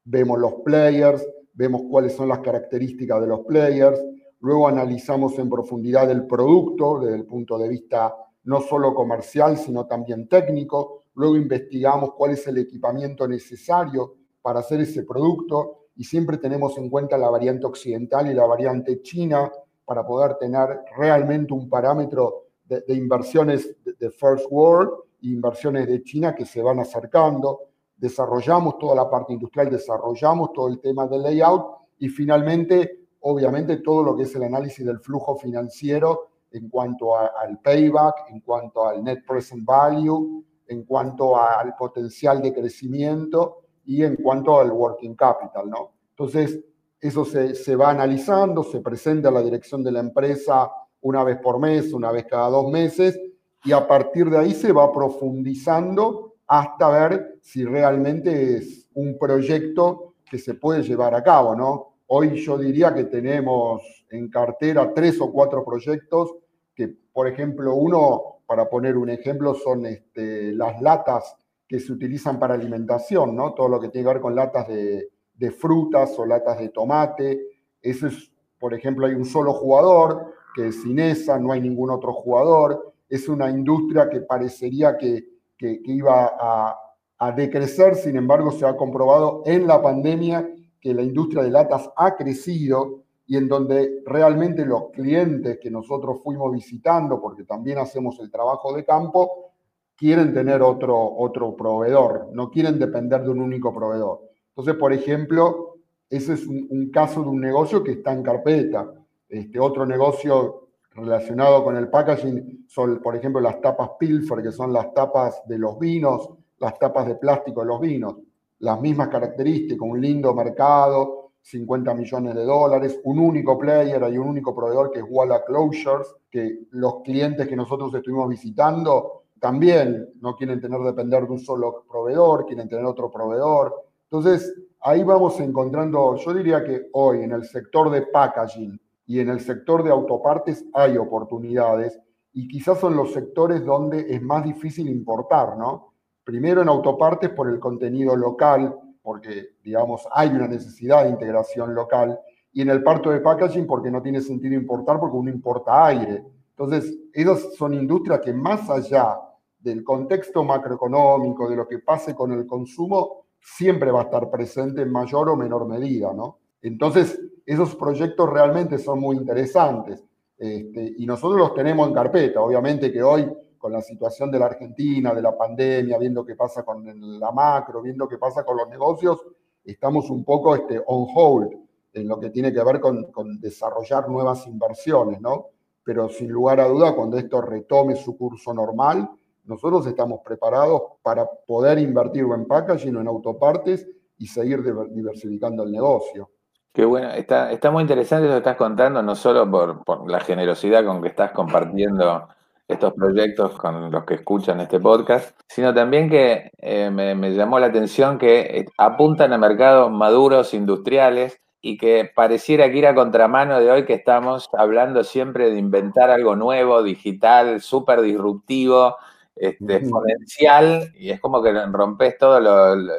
vemos 0.03 0.39
los 0.39 0.55
players, 0.65 1.23
vemos 1.53 1.83
cuáles 1.91 2.15
son 2.15 2.27
las 2.27 2.39
características 2.39 3.21
de 3.21 3.27
los 3.27 3.41
players, 3.41 4.03
luego 4.39 4.67
analizamos 4.67 5.37
en 5.37 5.47
profundidad 5.47 6.09
el 6.09 6.25
producto 6.25 6.99
desde 6.99 7.17
el 7.17 7.25
punto 7.25 7.59
de 7.59 7.69
vista 7.69 8.15
no 8.45 8.61
solo 8.61 8.95
comercial, 8.95 9.57
sino 9.57 9.85
también 9.85 10.27
técnico, 10.27 11.03
luego 11.13 11.35
investigamos 11.35 12.13
cuál 12.15 12.31
es 12.31 12.47
el 12.47 12.57
equipamiento 12.57 13.27
necesario 13.27 14.15
para 14.41 14.61
hacer 14.61 14.81
ese 14.81 15.03
producto 15.03 15.89
y 15.95 16.03
siempre 16.03 16.37
tenemos 16.39 16.75
en 16.79 16.89
cuenta 16.89 17.15
la 17.15 17.29
variante 17.29 17.67
occidental 17.67 18.25
y 18.31 18.33
la 18.33 18.47
variante 18.47 19.03
china 19.03 19.51
para 19.85 20.03
poder 20.03 20.35
tener 20.39 20.79
realmente 20.97 21.53
un 21.53 21.69
parámetro 21.69 22.46
de, 22.67 22.93
inversiones 22.93 23.75
de, 23.83 24.11
First 24.11 24.45
World 24.49 24.91
inversiones 25.21 25.87
de 25.87 26.03
China 26.03 26.35
que 26.35 26.45
se 26.45 26.61
van 26.61 26.79
acercando. 26.79 27.61
Desarrollamos 27.95 28.77
toda 28.77 28.95
la 28.95 29.09
parte 29.09 29.33
industrial, 29.33 29.69
desarrollamos 29.69 30.53
todo 30.53 30.67
el 30.67 30.79
tema 30.79 31.07
del 31.07 31.23
layout 31.23 31.65
y 31.97 32.09
finalmente, 32.09 33.07
obviamente, 33.21 33.77
todo 33.77 34.03
lo 34.03 34.15
que 34.15 34.23
es 34.23 34.35
el 34.35 34.43
análisis 34.43 34.85
del 34.85 34.99
flujo 34.99 35.35
financiero 35.35 36.29
en 36.51 36.69
cuanto 36.69 37.15
al 37.15 37.59
payback, 37.59 38.29
en 38.29 38.41
cuanto 38.41 38.87
al 38.87 39.03
net 39.03 39.25
present 39.27 39.65
value, 39.65 40.43
en 40.67 40.83
cuanto 40.83 41.35
al 41.37 41.75
potencial 41.75 42.41
de 42.41 42.53
crecimiento 42.53 43.63
y 43.85 44.03
en 44.03 44.15
cuanto 44.17 44.59
al 44.59 44.71
working 44.71 45.15
capital, 45.15 45.69
¿no? 45.69 45.93
Entonces, 46.11 46.63
eso 46.99 47.25
se, 47.25 47.55
se, 47.55 47.75
va 47.75 47.91
analizando, 47.91 48.63
se 48.63 48.81
presenta 48.81 49.29
a 49.29 49.31
la 49.31 49.41
dirección 49.41 49.83
de 49.83 49.91
la 49.91 49.99
empresa 49.99 50.69
una 51.01 51.23
vez 51.23 51.37
por 51.37 51.59
mes, 51.59 51.93
una 51.93 52.11
vez 52.11 52.25
cada 52.25 52.49
dos 52.49 52.71
meses, 52.71 53.19
y 53.63 53.71
a 53.71 53.87
partir 53.87 54.29
de 54.29 54.37
ahí 54.37 54.53
se 54.53 54.71
va 54.71 54.91
profundizando 54.91 56.35
hasta 56.47 56.89
ver 56.89 57.39
si 57.41 57.65
realmente 57.65 58.57
es 58.57 58.89
un 58.93 59.17
proyecto 59.17 60.13
que 60.29 60.37
se 60.37 60.53
puede 60.53 60.83
llevar 60.83 61.13
a 61.15 61.23
cabo, 61.23 61.55
¿no? 61.55 61.95
Hoy 62.07 62.41
yo 62.41 62.57
diría 62.57 62.93
que 62.93 63.05
tenemos 63.05 63.81
en 64.09 64.29
cartera 64.29 64.93
tres 64.93 65.19
o 65.19 65.31
cuatro 65.31 65.63
proyectos 65.65 66.35
que, 66.73 66.95
por 67.11 67.27
ejemplo, 67.27 67.75
uno, 67.75 68.39
para 68.45 68.69
poner 68.69 68.95
un 68.95 69.09
ejemplo, 69.09 69.53
son 69.55 69.85
este, 69.85 70.53
las 70.53 70.81
latas 70.81 71.35
que 71.67 71.81
se 71.81 71.91
utilizan 71.91 72.39
para 72.39 72.53
alimentación, 72.53 73.35
¿no? 73.35 73.53
Todo 73.53 73.67
lo 73.67 73.79
que 73.79 73.89
tiene 73.89 74.07
que 74.07 74.13
ver 74.13 74.21
con 74.21 74.35
latas 74.35 74.69
de, 74.69 75.09
de 75.33 75.51
frutas 75.51 76.17
o 76.17 76.25
latas 76.25 76.59
de 76.59 76.69
tomate. 76.69 77.41
Eso 77.81 78.07
es, 78.07 78.31
por 78.57 78.73
ejemplo, 78.73 79.05
hay 79.05 79.13
un 79.13 79.25
solo 79.25 79.51
jugador, 79.53 80.33
que 80.57 80.69
es 80.69 80.83
Inesa, 80.83 81.37
no 81.37 81.51
hay 81.51 81.61
ningún 81.61 81.91
otro 81.91 82.11
jugador. 82.11 82.93
Es 83.07 83.29
una 83.29 83.49
industria 83.49 84.09
que 84.09 84.21
parecería 84.21 84.97
que, 84.97 85.23
que, 85.55 85.79
iba 85.85 86.31
a, 86.39 86.75
a 87.19 87.31
decrecer, 87.31 87.95
sin 87.95 88.17
embargo, 88.17 88.51
se 88.51 88.65
ha 88.65 88.75
comprobado 88.75 89.43
en 89.45 89.67
la 89.67 89.79
pandemia 89.81 90.49
que 90.81 90.95
la 90.95 91.03
industria 91.03 91.43
de 91.43 91.51
latas 91.51 91.89
ha 91.95 92.15
crecido 92.15 93.03
y 93.27 93.37
en 93.37 93.47
donde 93.47 94.01
realmente 94.05 94.65
los 94.65 94.89
clientes 94.89 95.59
que 95.61 95.69
nosotros 95.69 96.21
fuimos 96.23 96.51
visitando, 96.51 97.21
porque 97.21 97.43
también 97.43 97.77
hacemos 97.77 98.19
el 98.19 98.31
trabajo 98.31 98.73
de 98.73 98.83
campo, 98.83 99.51
quieren 99.95 100.33
tener 100.33 100.61
otro, 100.61 100.97
otro 100.97 101.55
proveedor, 101.55 102.29
no 102.33 102.49
quieren 102.49 102.79
depender 102.79 103.21
de 103.21 103.29
un 103.29 103.41
único 103.41 103.73
proveedor. 103.73 104.21
Entonces, 104.49 104.75
por 104.75 104.91
ejemplo, 104.91 105.75
ese 106.09 106.33
es 106.33 106.47
un, 106.47 106.89
caso 106.91 107.21
de 107.21 107.29
un 107.29 107.41
negocio 107.41 107.83
que 107.83 107.91
está 107.91 108.13
en 108.13 108.23
carpeta. 108.23 108.89
Este, 109.29 109.59
otro 109.59 109.85
negocio 109.85 110.69
relacionado 110.91 111.63
con 111.63 111.75
el 111.75 111.89
packaging 111.89 112.65
son, 112.67 112.99
por 113.01 113.15
ejemplo, 113.15 113.39
las 113.41 113.61
tapas 113.61 113.91
Pilfer, 113.99 114.41
que 114.41 114.51
son 114.51 114.73
las 114.73 114.93
tapas 114.93 115.43
de 115.47 115.57
los 115.57 115.77
vinos, 115.77 116.29
las 116.59 116.77
tapas 116.79 117.07
de 117.07 117.15
plástico 117.15 117.61
de 117.61 117.67
los 117.67 117.79
vinos. 117.79 118.15
Las 118.59 118.81
mismas 118.81 119.09
características, 119.09 119.87
un 119.87 120.01
lindo 120.01 120.33
mercado, 120.33 121.33
50 121.41 121.93
millones 121.93 122.35
de 122.35 122.43
dólares, 122.43 122.99
un 123.03 123.19
único 123.19 123.57
player, 123.57 124.03
hay 124.03 124.17
un 124.17 124.27
único 124.27 124.55
proveedor 124.55 124.91
que 124.91 124.99
es 124.99 125.05
Walla 125.07 125.45
Closures, 125.45 126.15
que 126.29 126.65
los 126.71 127.01
clientes 127.03 127.47
que 127.47 127.55
nosotros 127.55 127.93
estuvimos 127.93 128.27
visitando 128.27 129.23
también 129.39 130.13
no 130.19 130.35
quieren 130.35 130.59
tener 130.59 130.81
depender 130.81 131.25
de 131.25 131.31
un 131.31 131.39
solo 131.39 131.85
proveedor, 131.89 132.45
quieren 132.45 132.67
tener 132.67 132.83
otro 132.85 133.11
proveedor. 133.11 133.73
Entonces, 134.09 134.53
ahí 134.81 135.03
vamos 135.03 135.39
encontrando, 135.39 136.15
yo 136.15 136.33
diría 136.33 136.63
que 136.63 136.87
hoy 136.93 137.21
en 137.21 137.31
el 137.31 137.45
sector 137.45 137.91
de 137.91 138.01
packaging 138.07 138.79
y 139.07 139.19
en 139.19 139.29
el 139.29 139.39
sector 139.39 139.83
de 139.83 139.89
autopartes 139.89 140.65
hay 140.73 140.97
oportunidades 140.97 141.99
y 142.33 142.47
quizás 142.47 142.79
son 142.79 142.95
los 142.95 143.13
sectores 143.13 143.65
donde 143.65 144.13
es 144.13 144.21
más 144.21 144.43
difícil 144.43 144.87
importar, 144.89 145.57
¿no? 145.57 145.93
Primero 146.23 146.61
en 146.61 146.69
autopartes 146.69 147.31
por 147.31 147.49
el 147.49 147.59
contenido 147.59 148.15
local, 148.15 148.75
porque, 149.01 149.55
digamos, 149.63 150.07
hay 150.11 150.29
una 150.29 150.47
necesidad 150.47 151.05
de 151.05 151.09
integración 151.09 151.73
local, 151.73 152.19
y 152.51 152.61
en 152.61 152.69
el 152.69 152.83
parto 152.83 153.09
de 153.09 153.21
packaging 153.21 153.65
porque 153.65 153.89
no 153.89 154.01
tiene 154.01 154.19
sentido 154.21 154.55
importar 154.55 154.99
porque 154.99 155.15
uno 155.15 155.29
importa 155.29 155.85
aire. 155.85 156.25
Entonces, 156.49 156.95
esas 157.13 157.55
son 157.55 157.73
industrias 157.73 158.19
que 158.19 158.33
más 158.33 158.69
allá 158.69 159.19
del 159.59 159.83
contexto 159.83 160.43
macroeconómico, 160.43 161.49
de 161.49 161.55
lo 161.55 161.67
que 161.67 161.79
pase 161.79 162.13
con 162.13 162.31
el 162.31 162.45
consumo, 162.45 163.25
siempre 163.39 163.91
va 163.91 164.01
a 164.01 164.03
estar 164.03 164.29
presente 164.29 164.81
en 164.81 164.91
mayor 164.91 165.29
o 165.29 165.35
menor 165.35 165.67
medida, 165.67 166.13
¿no? 166.13 166.39
Entonces, 166.61 167.19
esos 167.45 167.75
proyectos 167.75 168.29
realmente 168.29 168.77
son 168.77 168.99
muy 168.99 169.15
interesantes 169.15 170.03
este, 170.37 170.93
y 170.97 171.05
nosotros 171.05 171.39
los 171.39 171.53
tenemos 171.53 171.87
en 171.87 171.93
carpeta. 171.93 172.41
Obviamente 172.41 172.91
que 172.91 173.01
hoy, 173.01 173.27
con 173.57 173.71
la 173.71 173.81
situación 173.81 174.29
de 174.29 174.39
la 174.39 174.45
Argentina, 174.47 175.13
de 175.13 175.21
la 175.21 175.35
pandemia, 175.35 175.97
viendo 175.97 176.25
qué 176.25 176.35
pasa 176.35 176.63
con 176.63 177.19
la 177.19 177.31
macro, 177.31 177.81
viendo 177.81 178.07
qué 178.07 178.17
pasa 178.17 178.43
con 178.43 178.57
los 178.57 178.69
negocios, 178.69 179.19
estamos 179.63 180.09
un 180.09 180.23
poco 180.23 180.55
este, 180.55 180.81
on 180.85 181.07
hold 181.13 181.49
en 181.93 182.07
lo 182.07 182.19
que 182.19 182.29
tiene 182.29 182.53
que 182.53 182.63
ver 182.63 182.79
con, 182.79 183.39
desarrollar 183.39 184.07
nuevas 184.09 184.45
inversiones, 184.45 185.19
¿no? 185.19 185.47
Pero 185.83 186.09
sin 186.09 186.29
lugar 186.29 186.59
a 186.59 186.67
duda, 186.67 186.95
cuando 186.95 187.17
esto 187.17 187.41
retome 187.41 187.95
su 187.95 188.17
curso 188.17 188.53
normal, 188.53 189.09
nosotros 189.45 189.87
estamos 189.87 190.19
preparados 190.23 190.81
para 191.01 191.25
poder 191.25 191.79
invertir 191.79 192.23
en 192.23 192.45
packaging 192.45 192.95
o 192.97 193.01
en 193.01 193.07
autopartes 193.07 193.87
y 194.17 194.27
seguir 194.27 194.61
diversificando 194.91 195.63
el 195.63 195.71
negocio. 195.71 196.29
Qué 196.73 196.85
bueno, 196.85 197.09
está, 197.11 197.51
está 197.51 197.71
muy 197.71 197.81
interesante 197.81 198.27
lo 198.27 198.33
que 198.33 198.37
estás 198.39 198.57
contando, 198.57 199.01
no 199.01 199.15
solo 199.15 199.49
por, 199.49 200.09
la 200.09 200.19
generosidad 200.19 200.85
con 200.85 201.01
que 201.01 201.07
estás 201.07 201.31
compartiendo 201.31 202.27
estos 202.67 202.93
proyectos 202.93 203.53
con 203.57 203.89
los 203.89 204.03
que 204.05 204.15
escuchan 204.15 204.59
este 204.59 204.79
podcast, 204.79 205.39
sino 205.47 205.73
también 205.73 206.09
que 206.09 206.51
eh, 206.57 206.91
me, 206.91 207.15
me, 207.15 207.33
llamó 207.33 207.59
la 207.59 207.67
atención 207.67 208.17
que 208.17 208.39
eh, 208.41 208.65
apuntan 208.77 209.33
a 209.33 209.37
mercados 209.37 209.91
maduros, 209.91 210.53
industriales, 210.53 211.39
y 211.61 211.77
que 211.77 212.09
pareciera 212.15 212.69
que 212.71 212.77
ir 212.77 212.87
a 212.87 212.95
contramano 212.95 213.59
de 213.59 213.71
hoy 213.71 213.85
que 213.85 213.93
estamos 213.93 214.49
hablando 214.57 215.03
siempre 215.03 215.49
de 215.51 215.57
inventar 215.57 216.09
algo 216.09 216.35
nuevo, 216.35 216.83
digital, 216.83 217.61
súper 217.61 218.01
disruptivo, 218.01 218.97
este, 219.39 219.75
exponencial 219.75 220.91
y 220.95 221.11
es 221.11 221.19
como 221.19 221.41
que 221.43 221.51
rompes 221.67 222.17
todos 222.17 222.41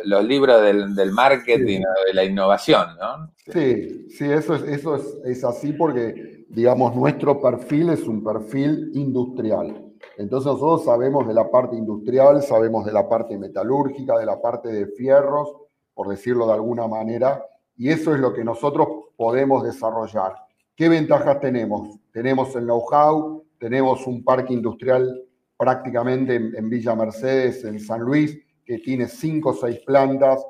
los 0.05 0.25
libros 0.25 0.63
del, 0.63 1.13
marketing 1.13 1.81
o 1.81 2.07
de 2.07 2.15
la 2.15 2.25
innovación, 2.25 2.87
¿no? 3.01 3.33
Sí, 3.53 4.09
sí, 4.11 4.31
eso, 4.31 4.55
es, 4.55 4.63
eso 4.63 4.97
es, 5.25 5.45
así 5.45 5.73
porque, 5.73 6.45
digamos, 6.49 6.95
nuestro 6.95 7.41
perfil 7.41 7.91
es 7.91 8.03
un 8.07 8.23
perfil 8.23 8.91
industrial. 8.95 9.85
Entonces 10.17 10.53
nosotros 10.53 10.85
sabemos 10.85 11.27
de 11.27 11.35
la 11.35 11.51
parte 11.51 11.77
industrial, 11.77 12.43
sabemos 12.43 12.85
de 12.85 12.93
la 12.93 13.09
parte 13.09 13.37
metalúrgica, 13.37 14.19
de 14.19 14.27
la 14.27 14.41
parte 14.41 14.69
de 14.69 14.87
fierros, 14.87 15.53
por 15.95 16.09
decirlo 16.09 16.47
de 16.47 16.53
alguna 16.55 16.87
manera, 16.87 17.45
y 17.77 17.89
eso 17.91 18.15
es 18.15 18.21
lo 18.21 18.33
que 18.33 18.45
nosotros 18.45 18.89
podemos 19.17 19.65
desarrollar. 19.65 20.35
¿Qué 20.77 20.89
ventajas 20.89 21.41
tenemos? 21.41 21.99
Tenemos 22.13 22.55
el 22.55 22.65
know-how, 22.65 23.45
tenemos 23.59 24.07
un 24.07 24.23
parque 24.23 24.53
industrial 24.53 25.25
prácticamente 25.59 26.37
en, 26.37 26.71
Villa 26.71 26.95
Mercedes, 26.95 27.65
en 27.65 27.81
San 27.81 28.01
Luis, 28.01 28.39
que 28.65 28.79
tiene 28.79 29.09
cinco 29.09 29.51
o 29.51 29.55
seis 29.55 29.81
plantas, 29.85 30.47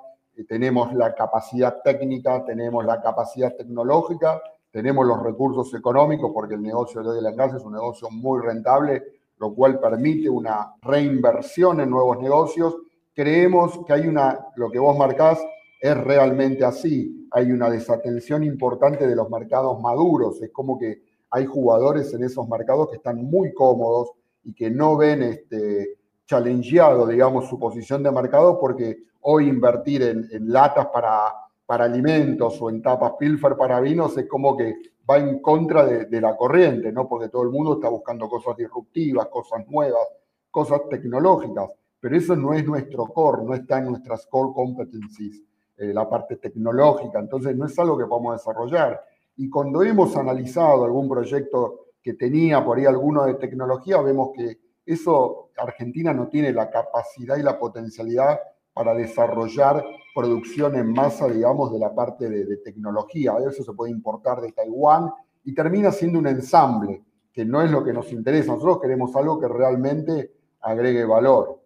tenemos 0.46 0.92
la 0.94 1.14
capacidad 1.14 1.80
técnica, 1.82 2.44
tenemos 2.44 2.84
la 2.84 3.00
capacidad 3.00 3.56
tecnológica, 3.56 4.40
tenemos 4.70 5.06
los 5.06 5.22
recursos 5.22 5.72
económicos, 5.74 6.30
porque 6.32 6.54
el 6.54 6.62
negocio 6.62 7.02
de 7.02 7.22
la 7.22 7.32
gas 7.32 7.54
es 7.54 7.64
un 7.64 7.72
negocio 7.72 8.10
muy 8.10 8.40
rentable, 8.42 9.02
lo 9.38 9.54
cual 9.54 9.80
permite 9.80 10.28
una 10.28 10.74
reinversión 10.82 11.80
en 11.80 11.90
nuevos 11.90 12.18
negocios. 12.20 12.76
Creemos 13.14 13.80
que 13.86 13.94
hay 13.94 14.06
una, 14.06 14.38
lo 14.56 14.70
que 14.70 14.78
vos 14.78 14.96
marcás 14.96 15.40
es 15.80 15.96
realmente 15.96 16.64
así, 16.64 17.28
hay 17.30 17.50
una 17.50 17.70
desatención 17.70 18.44
importante 18.44 19.06
de 19.06 19.16
los 19.16 19.30
mercados 19.30 19.80
maduros, 19.80 20.42
es 20.42 20.50
como 20.50 20.78
que 20.78 21.02
hay 21.30 21.46
jugadores 21.46 22.12
en 22.14 22.24
esos 22.24 22.48
mercados 22.48 22.90
que 22.90 22.96
están 22.96 23.24
muy 23.24 23.52
cómodos, 23.54 24.10
y 24.48 24.54
que 24.54 24.70
no 24.70 24.96
ven 24.96 25.22
este, 25.22 25.98
challengeado, 26.24 27.06
digamos, 27.06 27.50
su 27.50 27.58
posición 27.58 28.02
de 28.02 28.10
mercado 28.10 28.58
porque 28.58 28.96
hoy 29.20 29.46
invertir 29.46 30.02
en, 30.02 30.26
latas 30.50 30.86
para, 30.86 31.34
para, 31.66 31.84
alimentos 31.84 32.56
o 32.62 32.70
en 32.70 32.80
tapas 32.80 33.12
pilfer 33.18 33.58
para 33.58 33.78
vinos 33.78 34.16
es 34.16 34.26
como 34.26 34.56
que 34.56 34.74
va 35.08 35.18
en 35.18 35.42
contra 35.42 35.84
de, 35.84 36.20
la 36.20 36.34
corriente, 36.34 36.90
¿no? 36.90 37.06
Porque 37.06 37.28
todo 37.28 37.42
el 37.42 37.50
mundo 37.50 37.74
está 37.74 37.90
buscando 37.90 38.26
cosas 38.26 38.56
disruptivas, 38.56 39.26
cosas 39.26 39.68
nuevas, 39.68 40.08
cosas 40.50 40.80
tecnológicas, 40.88 41.70
pero 42.00 42.16
eso 42.16 42.34
no 42.34 42.54
es 42.54 42.64
nuestro 42.64 43.04
core, 43.04 43.44
no 43.44 43.52
está 43.52 43.80
en 43.80 43.90
nuestras 43.90 44.26
core 44.28 44.54
competencies, 44.54 45.42
eh, 45.76 45.92
la 45.92 46.08
parte 46.08 46.36
tecnológica, 46.36 47.18
entonces 47.18 47.54
no 47.54 47.66
es 47.66 47.78
algo 47.78 47.98
que 47.98 48.06
podamos 48.06 48.38
desarrollar. 48.38 48.98
Y 49.36 49.50
cuando 49.50 49.82
hemos 49.82 50.16
analizado 50.16 50.86
algún 50.86 51.06
proyecto 51.06 51.87
que 52.02 52.14
tenía 52.14 52.64
por 52.64 52.78
ahí 52.78 52.86
alguno 52.86 53.24
de 53.24 53.34
tecnología, 53.34 54.00
vemos 54.00 54.30
que 54.34 54.58
eso 54.86 55.50
Argentina 55.56 56.14
no 56.14 56.28
tiene 56.28 56.52
la 56.52 56.70
capacidad 56.70 57.36
y 57.36 57.42
la 57.42 57.58
potencialidad 57.58 58.38
para 58.72 58.94
desarrollar 58.94 59.84
producción 60.14 60.76
en 60.76 60.92
masa, 60.92 61.28
digamos, 61.28 61.72
de 61.72 61.78
la 61.78 61.94
parte 61.94 62.30
de, 62.30 62.44
de 62.44 62.56
tecnología. 62.58 63.34
Eso 63.46 63.62
se 63.62 63.72
puede 63.72 63.92
importar 63.92 64.40
de 64.40 64.52
Taiwán 64.52 65.10
y 65.44 65.54
termina 65.54 65.90
siendo 65.90 66.18
un 66.18 66.26
ensamble, 66.26 67.02
que 67.32 67.44
no 67.44 67.62
es 67.62 67.70
lo 67.70 67.84
que 67.84 67.92
nos 67.92 68.10
interesa. 68.12 68.52
Nosotros 68.52 68.80
queremos 68.80 69.14
algo 69.16 69.38
que 69.38 69.48
realmente 69.48 70.32
agregue 70.60 71.04
valor. 71.04 71.57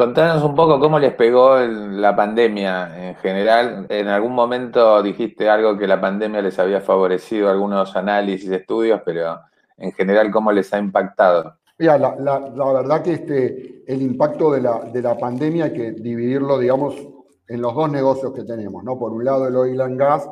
Contanos 0.00 0.42
un 0.42 0.54
poco 0.54 0.80
cómo 0.80 0.98
les 0.98 1.12
pegó 1.12 1.58
la 1.58 2.16
pandemia 2.16 3.10
en 3.10 3.16
general. 3.16 3.84
En 3.90 4.08
algún 4.08 4.32
momento 4.32 5.02
dijiste 5.02 5.50
algo 5.50 5.76
que 5.76 5.86
la 5.86 6.00
pandemia 6.00 6.40
les 6.40 6.58
había 6.58 6.80
favorecido, 6.80 7.50
algunos 7.50 7.94
análisis, 7.94 8.48
estudios, 8.48 9.02
pero 9.04 9.38
en 9.76 9.92
general, 9.92 10.30
¿cómo 10.30 10.52
les 10.52 10.72
ha 10.72 10.78
impactado? 10.78 11.54
Mira, 11.78 11.98
la, 11.98 12.72
verdad 12.72 13.02
que 13.02 13.12
este, 13.12 13.84
el 13.86 14.00
impacto 14.00 14.52
de 14.52 14.62
la, 14.62 14.78
de 14.90 15.02
la 15.02 15.18
pandemia 15.18 15.66
hay 15.66 15.74
que 15.74 15.92
dividirlo, 15.92 16.58
digamos, 16.58 16.94
en 17.46 17.60
los 17.60 17.74
dos 17.74 17.92
negocios 17.92 18.32
que 18.32 18.44
tenemos, 18.44 18.82
¿no? 18.82 18.98
Por 18.98 19.12
un 19.12 19.22
lado 19.22 19.48
el 19.48 19.54
oil 19.54 19.82
and 19.82 19.98
gas 19.98 20.26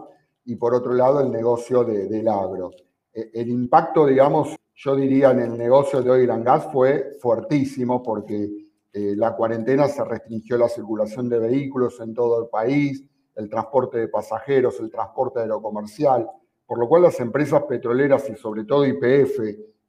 y 0.46 0.56
por 0.56 0.72
otro 0.72 0.94
lado 0.94 1.20
el 1.20 1.30
negocio 1.30 1.84
del 1.84 2.26
agro. 2.26 2.70
E, 3.12 3.32
el 3.34 3.50
impacto, 3.50 4.06
digamos, 4.06 4.56
yo 4.76 4.96
diría 4.96 5.32
en 5.32 5.40
el 5.40 5.58
negocio 5.58 6.00
de 6.00 6.10
oil 6.10 6.30
and 6.30 6.46
gas 6.46 6.66
fue 6.72 7.18
fuertísimo 7.20 8.02
porque 8.02 8.67
eh, 8.98 9.14
la 9.14 9.36
cuarentena 9.36 9.86
se 9.86 10.04
restringió 10.04 10.58
la 10.58 10.68
circulación 10.68 11.28
de 11.28 11.38
vehículos 11.38 12.00
en 12.00 12.14
todo 12.14 12.42
el 12.42 12.48
país, 12.48 13.04
el 13.36 13.48
transporte 13.48 13.96
de 13.96 14.08
pasajeros, 14.08 14.80
el 14.80 14.90
transporte 14.90 15.38
aerocomercial, 15.38 16.28
por 16.66 16.80
lo 16.80 16.88
cual 16.88 17.02
las 17.02 17.20
empresas 17.20 17.62
petroleras 17.62 18.28
y 18.28 18.34
sobre 18.34 18.64
todo 18.64 18.84
IPF, 18.84 19.38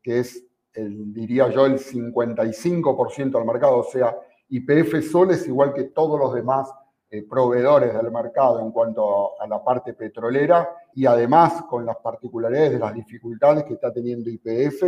que 0.03 0.19
es, 0.19 0.45
diría 0.75 1.49
yo, 1.49 1.65
el 1.65 1.79
55% 1.79 3.31
del 3.31 3.45
mercado, 3.45 3.79
o 3.79 3.83
sea, 3.83 4.15
IPF 4.47 5.01
solo 5.09 5.31
es 5.31 5.47
igual 5.47 5.73
que 5.73 5.85
todos 5.85 6.19
los 6.19 6.35
demás 6.35 6.71
eh, 7.09 7.23
proveedores 7.27 7.91
del 7.95 8.11
mercado 8.11 8.59
en 8.59 8.71
cuanto 8.71 9.41
a, 9.41 9.47
la 9.47 9.63
parte 9.63 9.95
petrolera 9.95 10.69
y 10.93 11.07
además 11.07 11.63
con 11.63 11.83
las 11.83 11.97
particularidades 11.97 12.73
de 12.73 12.79
las 12.79 12.93
dificultades 12.93 13.63
que 13.63 13.73
está 13.73 13.91
teniendo 13.91 14.29
IPF, 14.29 14.83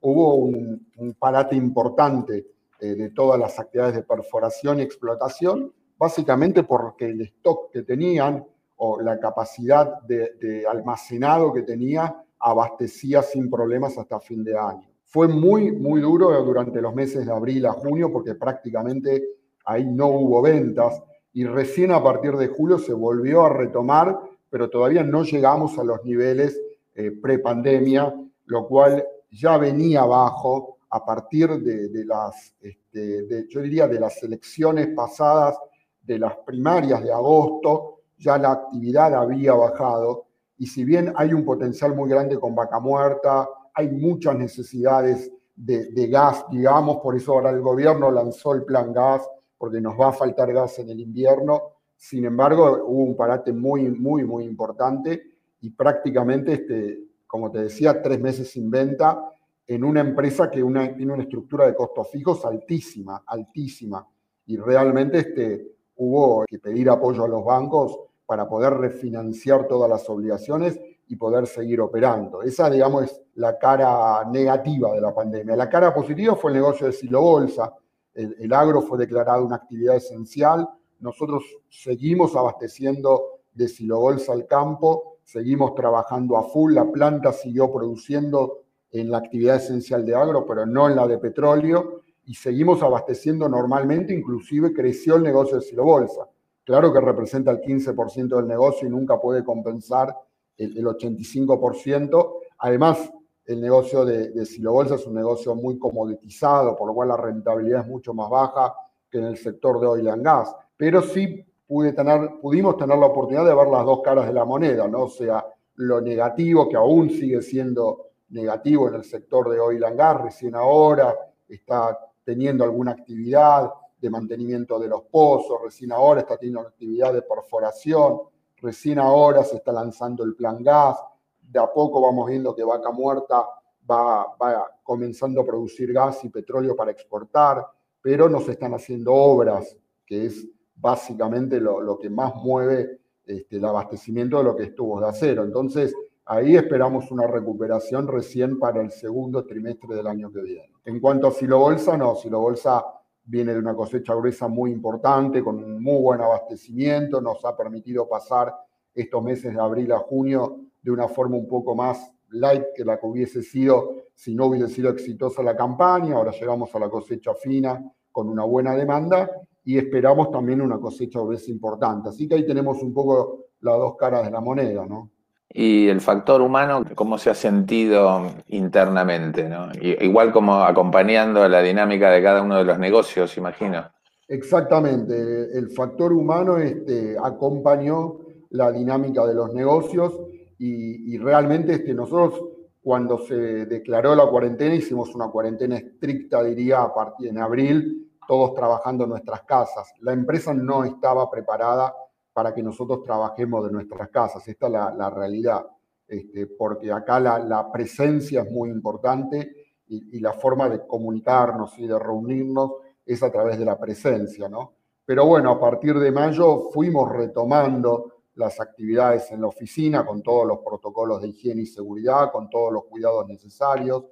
hubo 0.00 0.36
un 0.36 1.16
parate 1.18 1.56
importante 1.56 2.55
eh, 2.80 2.94
de 2.94 3.10
todas 3.10 3.38
las 3.40 3.58
actividades 3.58 3.96
de 3.96 4.02
perforación 4.02 4.78
y 4.78 4.82
explotación, 4.82 5.72
básicamente 5.98 6.62
porque 6.62 7.06
el 7.06 7.20
stock 7.22 7.70
que 7.72 7.82
tenían 7.82 8.44
o 8.76 9.00
la 9.00 9.18
capacidad 9.18 10.02
de, 10.02 10.64
almacenado 10.68 11.52
que 11.52 11.62
tenía 11.62 12.22
abastecía 12.38 13.22
sin 13.22 13.48
problemas 13.48 13.96
hasta 13.96 14.20
fin 14.20 14.44
de 14.44 14.58
año. 14.58 14.88
Fue 15.04 15.28
muy, 15.28 15.72
muy 15.72 16.00
duro 16.00 16.30
durante 16.44 16.82
los 16.82 16.94
meses 16.94 17.24
de 17.24 17.32
abril 17.32 17.64
a 17.66 17.72
junio 17.72 18.12
porque 18.12 18.34
prácticamente 18.34 19.24
ahí 19.64 19.86
no 19.86 20.08
hubo 20.08 20.42
ventas 20.42 21.02
y 21.32 21.44
recién 21.44 21.92
a 21.92 22.02
partir 22.02 22.32
de 22.36 22.48
julio 22.48 22.78
se 22.78 22.92
volvió 22.92 23.44
a 23.44 23.50
retomar, 23.50 24.18
pero 24.50 24.68
todavía 24.68 25.02
no 25.02 25.22
llegamos 25.22 25.78
a 25.78 25.84
los 25.84 26.04
niveles 26.04 26.60
eh, 26.94 27.10
pre-pandemia, 27.10 28.14
lo 28.46 28.66
cual 28.66 29.04
ya 29.30 29.58
venía 29.58 30.04
bajo 30.04 30.75
a 30.90 31.04
partir 31.04 31.48
de, 31.60 32.04
las, 32.04 32.54
este, 32.60 33.46
yo 33.48 33.60
diría, 33.60 33.88
de 33.88 34.00
las 34.00 34.22
elecciones 34.22 34.88
pasadas, 34.94 35.58
de 36.02 36.18
las 36.18 36.36
primarias 36.46 37.02
de 37.02 37.12
agosto, 37.12 38.02
ya 38.18 38.38
la 38.38 38.52
actividad 38.52 39.14
había 39.14 39.52
bajado. 39.54 40.26
Y 40.58 40.66
si 40.66 40.84
bien 40.84 41.12
hay 41.16 41.32
un 41.32 41.44
potencial 41.44 41.94
muy 41.94 42.08
grande 42.08 42.38
con 42.38 42.54
vaca 42.54 42.78
muerta, 42.78 43.48
hay 43.74 43.88
muchas 43.88 44.36
necesidades 44.36 45.30
de, 45.54 45.90
de 45.90 46.06
gas, 46.08 46.44
digamos, 46.50 46.98
por 46.98 47.16
eso 47.16 47.32
ahora 47.32 47.50
el 47.50 47.60
gobierno 47.60 48.10
lanzó 48.10 48.54
el 48.54 48.64
plan 48.64 48.92
gas, 48.92 49.28
porque 49.58 49.80
nos 49.80 49.98
va 49.98 50.08
a 50.08 50.12
faltar 50.12 50.52
gas 50.52 50.78
en 50.78 50.90
el 50.90 51.00
invierno. 51.00 51.62
Sin 51.96 52.24
embargo, 52.24 52.84
hubo 52.86 53.04
un 53.04 53.16
parate 53.16 53.52
muy, 53.52 53.90
muy, 53.90 54.24
muy 54.24 54.44
importante 54.44 55.22
y 55.60 55.70
prácticamente, 55.70 56.52
este, 56.52 57.00
como 57.26 57.50
te 57.50 57.62
decía, 57.64 58.00
tres 58.00 58.20
meses 58.20 58.50
sin 58.50 58.70
venta 58.70 59.32
en 59.66 59.84
una 59.84 60.00
empresa 60.00 60.50
que 60.50 60.62
tiene 60.62 61.12
una 61.12 61.22
estructura 61.22 61.66
de 61.66 61.74
costos 61.74 62.08
fijos 62.10 62.44
altísima, 62.44 63.24
altísima. 63.26 64.06
Y 64.46 64.56
realmente 64.56 65.18
este, 65.18 65.76
hubo 65.96 66.44
que 66.46 66.58
pedir 66.58 66.88
apoyo 66.88 67.24
a 67.24 67.28
los 67.28 67.44
bancos 67.44 67.98
para 68.24 68.48
poder 68.48 68.74
refinanciar 68.74 69.66
todas 69.66 69.90
las 69.90 70.08
obligaciones 70.08 70.78
y 71.08 71.16
poder 71.16 71.46
seguir 71.46 71.80
operando. 71.80 72.42
Esa, 72.42 72.70
digamos, 72.70 73.04
es 73.04 73.22
la 73.34 73.58
cara 73.58 74.24
negativa 74.30 74.92
de 74.92 75.00
la 75.00 75.14
pandemia. 75.14 75.56
La 75.56 75.68
cara 75.68 75.94
positiva 75.94 76.36
fue 76.36 76.50
el 76.50 76.56
negocio 76.56 76.86
de 76.86 76.92
Silo 76.92 77.20
Bolsa. 77.20 77.72
El, 78.14 78.36
el 78.38 78.52
agro 78.52 78.82
fue 78.82 78.98
declarado 78.98 79.44
una 79.44 79.56
actividad 79.56 79.96
esencial. 79.96 80.68
Nosotros 81.00 81.44
seguimos 81.68 82.34
abasteciendo 82.36 83.40
de 83.52 83.68
Silo 83.68 84.00
Bolsa 84.00 84.32
al 84.32 84.46
campo, 84.46 85.18
seguimos 85.24 85.74
trabajando 85.74 86.36
a 86.36 86.44
full. 86.44 86.74
La 86.74 86.90
planta 86.90 87.32
siguió 87.32 87.72
produciendo 87.72 88.65
en 88.92 89.10
la 89.10 89.18
actividad 89.18 89.56
esencial 89.56 90.04
de 90.04 90.14
agro, 90.14 90.46
pero 90.46 90.66
no 90.66 90.88
en 90.88 90.96
la 90.96 91.06
de 91.06 91.18
petróleo, 91.18 92.02
y 92.24 92.34
seguimos 92.34 92.82
abasteciendo 92.82 93.48
normalmente, 93.48 94.12
inclusive 94.12 94.72
creció 94.72 95.16
el 95.16 95.22
negocio 95.22 95.56
de 95.56 95.62
silobolsa. 95.62 96.28
Claro 96.64 96.92
que 96.92 97.00
representa 97.00 97.52
el 97.52 97.60
15% 97.60 98.36
del 98.36 98.48
negocio 98.48 98.88
y 98.88 98.90
nunca 98.90 99.20
puede 99.20 99.44
compensar 99.44 100.12
el, 100.56 100.84
85%. 100.84 102.32
Además, 102.58 103.12
el 103.44 103.60
negocio 103.60 104.04
de, 104.04 104.30
de 104.30 104.44
silobolsa 104.44 104.96
es 104.96 105.06
un 105.06 105.14
negocio 105.14 105.54
muy 105.54 105.78
comoditizado, 105.78 106.74
por 106.74 106.88
lo 106.88 106.94
cual 106.94 107.08
la 107.08 107.16
rentabilidad 107.16 107.82
es 107.82 107.86
mucho 107.86 108.12
más 108.12 108.28
baja 108.28 108.74
que 109.08 109.18
en 109.18 109.24
el 109.24 109.36
sector 109.36 109.80
de 109.80 109.86
oil 109.86 110.08
and 110.08 110.24
gas. 110.24 110.52
Pero 110.76 111.02
sí 111.02 111.46
pude 111.66 111.92
tener, 111.92 112.40
pudimos 112.40 112.76
tener 112.76 112.98
la 112.98 113.06
oportunidad 113.06 113.46
de 113.46 113.54
ver 113.54 113.68
las 113.68 113.84
dos 113.84 114.00
caras 114.02 114.26
de 114.26 114.32
la 114.32 114.44
moneda, 114.44 114.88
¿no? 114.88 115.04
O 115.04 115.08
sea, 115.08 115.44
lo 115.76 116.00
negativo 116.00 116.68
que 116.68 116.76
aún 116.76 117.10
sigue 117.10 117.42
siendo 117.42 118.06
negativo 118.30 118.88
en 118.88 118.94
el 118.96 119.04
sector 119.04 119.50
de 119.50 119.60
oil 119.60 119.84
and 119.84 119.96
gas, 119.96 120.20
recién 120.22 120.54
ahora 120.54 121.14
está 121.48 121.98
teniendo 122.24 122.64
alguna 122.64 122.92
actividad 122.92 123.70
de 123.98 124.10
mantenimiento 124.10 124.78
de 124.78 124.88
los 124.88 125.02
pozos, 125.02 125.60
recién 125.62 125.92
ahora 125.92 126.20
está 126.20 126.36
teniendo 126.36 126.60
actividad 126.60 127.12
de 127.12 127.22
perforación, 127.22 128.20
recién 128.56 128.98
ahora 128.98 129.44
se 129.44 129.56
está 129.56 129.72
lanzando 129.72 130.24
el 130.24 130.34
plan 130.34 130.62
gas, 130.62 130.98
de 131.40 131.58
a 131.60 131.72
poco 131.72 132.00
vamos 132.00 132.28
viendo 132.28 132.54
que 132.54 132.64
Vaca 132.64 132.90
Muerta 132.90 133.46
va, 133.88 134.34
va 134.40 134.66
comenzando 134.82 135.40
a 135.40 135.46
producir 135.46 135.92
gas 135.92 136.24
y 136.24 136.28
petróleo 136.28 136.74
para 136.74 136.90
exportar, 136.90 137.64
pero 138.00 138.28
no 138.28 138.40
se 138.40 138.52
están 138.52 138.74
haciendo 138.74 139.14
obras, 139.14 139.76
que 140.04 140.26
es 140.26 140.46
básicamente 140.74 141.60
lo, 141.60 141.80
lo 141.80 141.98
que 141.98 142.10
más 142.10 142.34
mueve 142.34 143.00
este, 143.24 143.56
el 143.56 143.64
abastecimiento 143.64 144.38
de 144.38 144.44
lo 144.44 144.54
que 144.56 144.64
es 144.64 144.74
tubos 144.74 145.00
de 145.00 145.08
acero. 145.08 145.42
Entonces, 145.42 145.94
Ahí 146.28 146.56
esperamos 146.56 147.12
una 147.12 147.24
recuperación 147.28 148.08
recién 148.08 148.58
para 148.58 148.80
el 148.80 148.90
segundo 148.90 149.44
trimestre 149.46 149.94
del 149.94 150.08
año 150.08 150.32
que 150.32 150.42
viene. 150.42 150.72
En 150.84 150.98
cuanto 150.98 151.28
a 151.28 151.30
Silo 151.30 151.60
Bolsa, 151.60 151.96
no, 151.96 152.16
Silo 152.16 152.40
Bolsa 152.40 152.84
viene 153.24 153.52
de 153.52 153.60
una 153.60 153.76
cosecha 153.76 154.12
gruesa 154.12 154.48
muy 154.48 154.72
importante, 154.72 155.40
con 155.40 155.62
un 155.62 155.80
muy 155.80 156.02
buen 156.02 156.20
abastecimiento, 156.20 157.20
nos 157.20 157.44
ha 157.44 157.56
permitido 157.56 158.08
pasar 158.08 158.52
estos 158.92 159.22
meses 159.22 159.54
de 159.54 159.60
abril 159.60 159.92
a 159.92 159.98
junio 159.98 160.62
de 160.82 160.90
una 160.90 161.06
forma 161.06 161.36
un 161.36 161.46
poco 161.46 161.76
más 161.76 162.12
light 162.30 162.64
que 162.74 162.84
la 162.84 162.98
que 162.98 163.06
hubiese 163.06 163.42
sido 163.42 163.94
si 164.12 164.34
no 164.34 164.46
hubiese 164.46 164.68
sido 164.68 164.90
exitosa 164.90 165.44
la 165.44 165.54
campaña. 165.54 166.16
Ahora 166.16 166.32
llegamos 166.32 166.74
a 166.74 166.80
la 166.80 166.88
cosecha 166.88 167.34
fina 167.34 167.88
con 168.10 168.28
una 168.28 168.42
buena 168.42 168.74
demanda 168.74 169.30
y 169.62 169.78
esperamos 169.78 170.32
también 170.32 170.60
una 170.60 170.80
cosecha 170.80 171.20
gruesa 171.20 171.52
importante. 171.52 172.08
Así 172.08 172.26
que 172.26 172.34
ahí 172.34 172.44
tenemos 172.44 172.82
un 172.82 172.92
poco 172.92 173.44
las 173.60 173.78
dos 173.78 173.96
caras 173.96 174.24
de 174.24 174.32
la 174.32 174.40
moneda, 174.40 174.86
¿no? 174.86 175.12
Y 175.48 175.88
el 175.88 176.00
factor 176.00 176.42
humano, 176.42 176.84
cómo 176.94 177.18
se 177.18 177.30
ha 177.30 177.34
sentido 177.34 178.26
internamente. 178.48 179.48
Igual 179.80 180.32
como 180.32 180.62
acompañando 180.62 181.48
la 181.48 181.62
dinámica 181.62 182.10
de 182.10 182.22
cada 182.22 182.42
uno 182.42 182.58
de 182.58 182.64
los 182.64 182.78
negocios, 182.78 183.36
imagino. 183.36 183.90
Exactamente, 184.28 185.56
el 185.56 185.70
factor 185.70 186.12
humano 186.12 186.58
este, 186.58 187.16
acompañó 187.22 188.18
la 188.50 188.72
dinámica 188.72 189.24
de 189.24 189.34
los 189.34 189.54
negocios 189.54 190.14
y, 190.58 191.16
realmente 191.18 191.74
este, 191.74 191.94
nosotros 191.94 192.42
cuando 192.82 193.18
se 193.18 193.34
declaró 193.66 194.14
la 194.14 194.26
cuarentena 194.26 194.74
hicimos 194.74 195.14
una 195.14 195.28
cuarentena 195.28 195.76
estricta, 195.76 196.42
diría, 196.42 196.82
a 196.82 196.94
partir 196.94 197.28
en 197.28 197.38
abril, 197.38 198.10
todos 198.26 198.54
trabajando 198.54 199.04
en 199.04 199.10
nuestras 199.10 199.42
casas. 199.42 199.92
La 200.00 200.12
empresa 200.12 200.54
no 200.54 200.84
estaba 200.84 201.30
preparada 201.30 201.94
para 202.36 202.52
que 202.52 202.62
nosotros 202.62 203.02
trabajemos 203.02 203.64
de 203.64 203.72
nuestras 203.72 204.10
casas, 204.10 204.46
esta 204.46 204.66
es 204.66 204.72
la, 204.72 205.08
realidad, 205.08 205.64
este, 206.06 206.46
porque 206.48 206.92
acá 206.92 207.18
la, 207.18 207.72
presencia 207.72 208.42
es 208.42 208.52
muy 208.52 208.68
importante 208.68 209.70
y, 209.86 210.18
y, 210.18 210.20
la 210.20 210.34
forma 210.34 210.68
de 210.68 210.86
comunicarnos 210.86 211.78
y 211.78 211.86
de 211.86 211.98
reunirnos 211.98 212.72
es 213.06 213.22
a 213.22 213.32
través 213.32 213.58
de 213.58 213.64
la 213.64 213.78
presencia, 213.78 214.50
¿no? 214.50 214.74
Pero 215.06 215.24
bueno, 215.24 215.50
a 215.50 215.58
partir 215.58 215.98
de 215.98 216.12
mayo 216.12 216.68
fuimos 216.74 217.10
retomando 217.10 218.12
las 218.34 218.60
actividades 218.60 219.32
en 219.32 219.40
la 219.40 219.46
oficina 219.46 220.04
con 220.04 220.22
todos 220.22 220.46
los 220.46 220.58
protocolos 220.58 221.22
de 221.22 221.28
higiene 221.28 221.62
y 221.62 221.66
seguridad, 221.66 222.30
con 222.32 222.50
todos 222.50 222.70
los 222.70 222.84
cuidados 222.84 223.26
necesarios. 223.26 224.04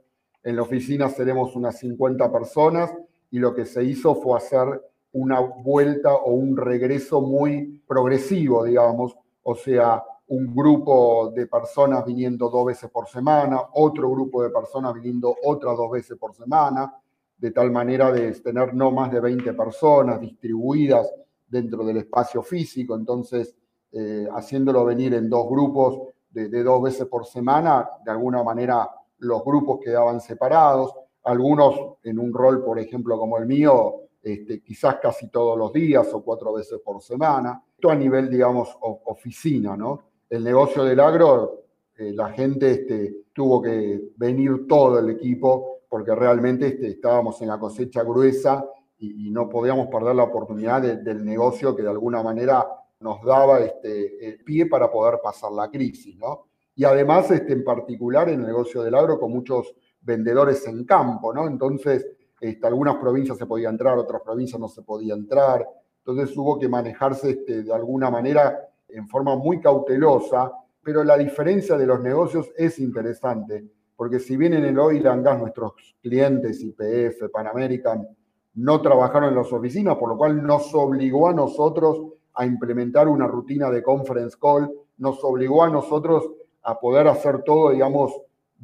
En 0.43 0.57
la 0.57 0.63
oficina 0.63 1.11
seremos 1.11 1.55
unas 1.57 1.79
50 1.79 2.33
personas 2.33 2.91
y 3.31 3.39
lo 3.39 3.55
que 3.55 3.67
se 3.67 3.85
hizo 3.85 4.15
fue 4.15 4.39
hacer 4.39 4.81
una 5.15 5.41
vuelta 5.41 6.15
o 6.15 6.33
un 6.33 6.57
regreso 6.57 7.21
muy 7.21 7.83
progresivo, 7.87 8.65
digamos, 8.65 9.17
o 9.43 9.55
sea, 9.55 10.03
un 10.29 10.55
grupo 10.55 11.31
de 11.31 11.47
personas 11.47 12.05
viniendo 12.05 12.49
dos 12.49 12.67
veces 12.67 12.91
por 12.91 13.09
semana, 13.09 13.61
otro 13.75 14.11
grupo 14.11 14.43
de 14.43 14.51
personas 14.51 14.95
viniendo 14.95 15.35
otras 15.45 15.77
dos 15.77 15.91
veces 15.91 16.19
por 16.19 16.35
semana, 16.35 16.93
de 17.37 17.51
tal 17.51 17.71
manera 17.71 18.11
de 18.11 18.33
tener 18.41 18.75
no 18.75 18.91
más 18.91 19.13
de 19.13 19.21
20 19.21 19.53
personas 19.55 20.21
distribuidas 20.21 21.13
dentro 21.47 21.85
del 21.85 21.99
espacio 21.99 22.43
físico, 22.43 22.97
entonces 22.97 23.55
eh, 23.93 24.27
haciéndolo 24.35 24.85
venir 24.85 25.15
en 25.15 25.29
dos 25.29 25.49
grupos 25.49 26.09
de, 26.31 26.49
dos 26.65 26.83
veces 26.83 27.07
por 27.07 27.27
semana, 27.27 27.89
de 28.05 28.11
alguna 28.11 28.43
manera 28.43 28.89
los 29.19 29.45
grupos 29.45 29.79
quedaban 29.81 30.21
separados, 30.21 30.93
algunos 31.23 31.99
en 32.03 32.19
un 32.19 32.33
rol, 32.35 32.65
por 32.65 32.81
ejemplo, 32.81 33.17
como 33.17 33.39
el 33.39 33.47
mío, 33.47 34.04
este, 34.25 34.63
quizás 34.63 34.97
casi 35.03 35.29
todos 35.29 35.59
los 35.59 35.73
días 35.73 36.09
o 36.15 36.25
cuatro 36.25 36.55
veces 36.55 36.81
por 36.83 37.03
semana. 37.03 37.63
Esto 37.75 37.91
a 37.91 37.95
nivel, 37.95 38.31
digamos, 38.31 38.77
oficina, 38.81 39.77
¿no? 39.77 40.01
El 40.31 40.43
negocio 40.43 40.83
del 40.85 40.99
agro, 41.01 41.65
eh, 41.97 42.13
la 42.13 42.31
gente 42.31 42.71
este, 42.71 43.27
tuvo 43.33 43.61
que 43.61 44.13
venir 44.17 44.67
todo 44.67 44.99
el 44.99 45.11
equipo 45.11 45.83
porque 45.89 46.15
realmente 46.15 46.69
este, 46.69 46.89
estábamos 46.89 47.41
en 47.43 47.49
la 47.49 47.59
cosecha 47.59 48.03
gruesa 48.03 48.65
y, 48.99 49.31
no 49.31 49.49
podíamos 49.49 49.89
perder 49.89 50.15
la 50.17 50.25
oportunidad 50.25 50.81
del 50.81 51.25
negocio 51.25 51.77
que 51.77 51.83
de 51.83 51.91
alguna 51.91 52.23
manera 52.23 52.67
nos 53.01 53.23
daba 53.23 53.61
este, 53.61 54.27
el 54.27 54.43
pie 54.43 54.67
para 54.67 54.91
poder 54.91 55.21
pasar 55.23 55.53
la 55.53 55.71
crisis, 55.71 56.17
¿no? 56.17 56.47
Y 56.75 56.85
además, 56.85 57.31
este, 57.31 57.53
en 57.53 57.63
particular, 57.63 58.29
el 58.29 58.43
negocio 58.43 58.83
del 58.83 58.95
agro, 58.95 59.21
con 59.21 59.31
muchos 59.31 59.75
vendedores 60.01 60.67
en 60.67 60.85
campo, 60.85 61.33
¿no? 61.33 61.47
Entonces, 61.47 62.07
este, 62.49 62.67
algunas 62.67 62.97
provincias 62.97 63.39
se 63.39 63.47
podía 63.47 63.69
entrar, 63.69 63.99
otras 63.99 64.23
provincias 64.23 64.61
no 64.61 64.69
se 64.69 64.83
podía 64.83 65.15
entrar. 65.15 65.67
Entonces 65.99 66.37
hubo 66.37 66.59
que 66.59 66.69
manejarse 66.69 67.31
este, 67.31 67.63
de 67.63 67.73
alguna 67.73 68.11
manera 68.11 68.69
en 68.89 69.09
forma 69.09 69.37
muy 69.37 69.61
cautelosa, 69.61 70.53
pero 70.83 71.03
la 71.03 71.17
diferencia 71.17 71.77
de 71.77 71.87
los 71.87 72.01
negocios 72.01 72.53
es 72.57 72.79
interesante 72.79 73.65
porque 73.97 74.19
si 74.19 74.37
bien 74.37 74.55
en 74.55 74.65
el 74.65 74.79
oil 74.79 75.07
and 75.07 75.25
gas 75.25 75.39
nuestros 75.39 75.73
clientes, 76.03 76.63
IPF, 76.63 77.31
Pan 77.33 77.47
American, 77.47 78.07
no 78.55 78.81
trabajaron 78.81 79.31
en 79.31 79.37
las 79.37 79.53
oficinas, 79.53 79.97
por 79.97 80.11
lo 80.11 80.17
cual 80.17 80.43
nos 80.43 80.75
obligó 80.75 81.29
a 81.29 81.33
nosotros 81.33 82.01
a 82.35 82.45
implementar 82.45 83.09
una 83.09 83.27
rutina 83.27 83.71
de 83.71 83.83
conference 83.83 84.37
call, 84.41 84.71
nos 84.99 85.23
obligó 85.23 85.63
a 85.63 85.71
nosotros 85.71 86.29
a 86.63 86.79
poder 86.79 87.09
hacer 87.09 87.43
todo, 87.43 87.71
digamos, 87.71 88.13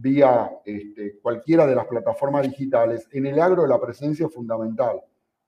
vía 0.00 0.50
este, 0.64 1.18
cualquiera 1.20 1.66
de 1.66 1.74
las 1.74 1.86
plataformas 1.86 2.42
digitales. 2.42 3.06
En 3.12 3.26
el 3.26 3.40
agro 3.40 3.66
la 3.66 3.80
presencia 3.80 4.26
es 4.26 4.34
fundamental. 4.34 5.00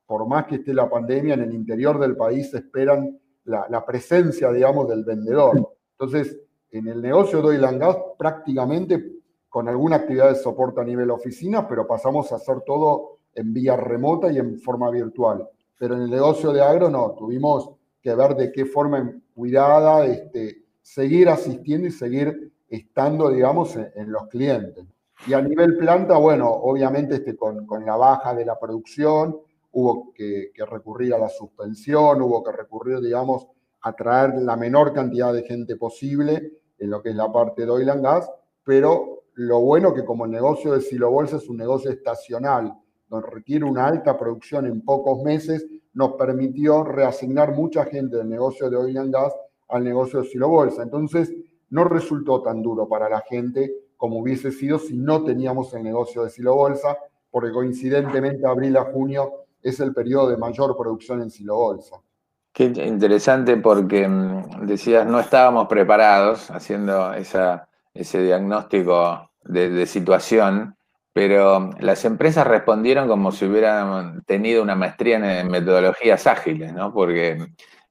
Por 0.07 0.27
más 0.27 0.47
que 0.47 0.57
esté 0.57 0.75
la 0.75 0.89
pandemia, 0.89 1.35
en 1.35 1.43
el 1.43 1.55
interior 1.55 1.99
del 1.99 2.17
país 2.17 2.53
esperan 2.55 3.19
la, 3.45 3.67
la 3.69 3.85
presencia, 3.85 4.53
digamos, 4.53 4.89
del 4.89 5.05
vendedor. 5.05 5.75
Entonces, 5.99 6.39
en 6.71 6.89
el 6.89 7.01
negocio 7.01 7.41
de 7.41 7.49
oil 7.49 7.65
and 7.65 7.81
gas 7.81 7.97
prácticamente 8.19 9.21
con 9.49 9.69
alguna 9.69 9.97
actividad 9.97 10.31
de 10.31 10.37
soporte 10.37 10.81
a 10.81 10.85
nivel 10.85 11.11
oficina, 11.11 11.69
pero 11.69 11.87
pasamos 11.87 12.33
a 12.33 12.37
hacer 12.37 12.63
todo 12.63 13.19
en 13.35 13.53
vía 13.53 13.77
remota 13.77 14.33
y 14.33 14.39
en 14.39 14.59
forma 14.59 14.91
virtual. 14.91 15.47
Pero 15.79 15.95
en 15.95 16.03
el 16.03 16.11
negocio 16.11 16.53
de 16.53 16.63
agro 16.63 16.89
no, 16.89 17.13
tuvimos 17.13 17.71
que 18.01 18.15
ver 18.15 18.35
de 18.35 18.51
qué 18.51 18.65
forma 18.65 19.13
cuidada 19.35 20.07
este, 20.07 20.65
seguir 20.81 21.29
asistiendo 21.29 21.87
y 21.87 21.91
seguir 21.91 22.53
estando, 22.77 23.31
digamos, 23.31 23.77
en, 23.77 24.11
los 24.11 24.29
clientes. 24.29 24.85
Y 25.27 25.35
a 25.35 25.43
nivel 25.43 25.77
planta, 25.77 26.17
bueno, 26.17 26.51
obviamente 26.51 27.17
este, 27.17 27.37
con, 27.37 27.67
la 27.85 27.97
baja 27.97 28.35
de 28.35 28.45
la 28.45 28.59
producción 28.59 29.39
hubo 29.73 30.13
que, 30.13 30.51
que, 30.55 30.65
recurrir 30.65 31.15
a 31.15 31.19
la 31.19 31.29
suspensión, 31.29 32.21
hubo 32.23 32.43
que 32.43 32.53
recurrir, 32.53 33.01
digamos, 33.01 33.47
a 33.83 33.93
traer 33.93 34.35
la 34.37 34.57
menor 34.57 34.93
cantidad 34.93 35.33
de 35.33 35.43
gente 35.43 35.77
posible 35.77 36.53
en 36.79 36.91
lo 36.91 37.03
que 37.03 37.11
es 37.11 37.17
la 37.17 37.31
parte 37.31 37.65
de 37.65 37.71
oil 37.71 37.91
and 37.91 38.03
gas, 38.03 38.31
pero 38.65 39.25
lo 39.35 39.61
bueno 39.61 39.95
que 39.95 40.05
como 40.05 40.25
el 40.25 40.31
negocio 40.31 40.73
de 40.73 40.81
Silo 40.81 41.11
Bolsa 41.11 41.37
es 41.37 41.49
un 41.49 41.57
negocio 41.57 41.91
estacional, 41.91 42.75
donde 43.09 43.31
requiere 43.31 43.65
una 43.65 43.87
alta 43.87 44.19
producción 44.19 44.67
en 44.67 44.83
pocos 44.83 45.23
meses, 45.23 45.67
nos 45.95 46.15
permitió 46.15 46.85
reasignar 46.85 47.55
mucha 47.55 47.85
gente 47.85 48.17
del 48.17 48.29
negocio 48.29 48.71
de 48.71 48.77
oil 48.77 48.99
and 48.99 49.13
gas 49.13 49.33
al 49.69 49.85
negocio 49.85 50.21
de 50.23 50.29
Silo 50.29 50.49
Bolsa. 50.49 50.83
Entonces, 50.83 51.33
no 51.73 51.85
resultó 51.85 52.41
tan 52.41 52.63
duro 52.63 52.89
para 52.89 53.09
la 53.09 53.21
gente 53.21 53.73
como 53.97 54.21
hubiese 54.21 54.51
sido 54.53 54.79
si 54.79 54.97
no 54.97 55.25
teníamos 55.25 55.75
el 55.75 55.83
negocio 55.83 56.25
de 56.25 56.31
Silo 56.31 56.55
Bolsa, 56.55 56.97
porque 57.31 57.53
coincidentemente 57.53 58.47
abril 58.47 58.77
a 58.77 58.85
junio 58.85 59.47
es 59.63 59.79
el 59.81 59.93
periodo 59.93 60.31
de 60.31 60.37
mayor 60.37 60.77
producción 60.77 61.21
en 61.23 61.31
Silo 61.31 61.57
Bolsa. 61.57 61.97
Qué 62.53 62.65
interesante 62.65 63.57
porque 63.57 64.07
mm, 64.07 64.67
decías, 64.67 65.07
no 65.07 65.21
estábamos 65.21 65.67
preparados 65.67 66.51
haciendo 66.51 67.13
esa 67.15 67.69
ese 67.95 68.23
diagnóstico 68.23 69.31
de, 69.45 69.87
situación, 69.87 70.77
pero 71.13 71.71
las 71.81 72.05
empresas 72.05 72.47
respondieron 72.47 73.09
como 73.09 73.33
si 73.33 73.45
hubieran 73.45 74.23
tenido 74.25 74.63
una 74.63 74.75
maestría 74.75 75.41
en 75.41 75.51
metodologías 75.51 76.27
ágiles, 76.27 76.73
¿no? 76.73 76.93
Porque 76.93 77.39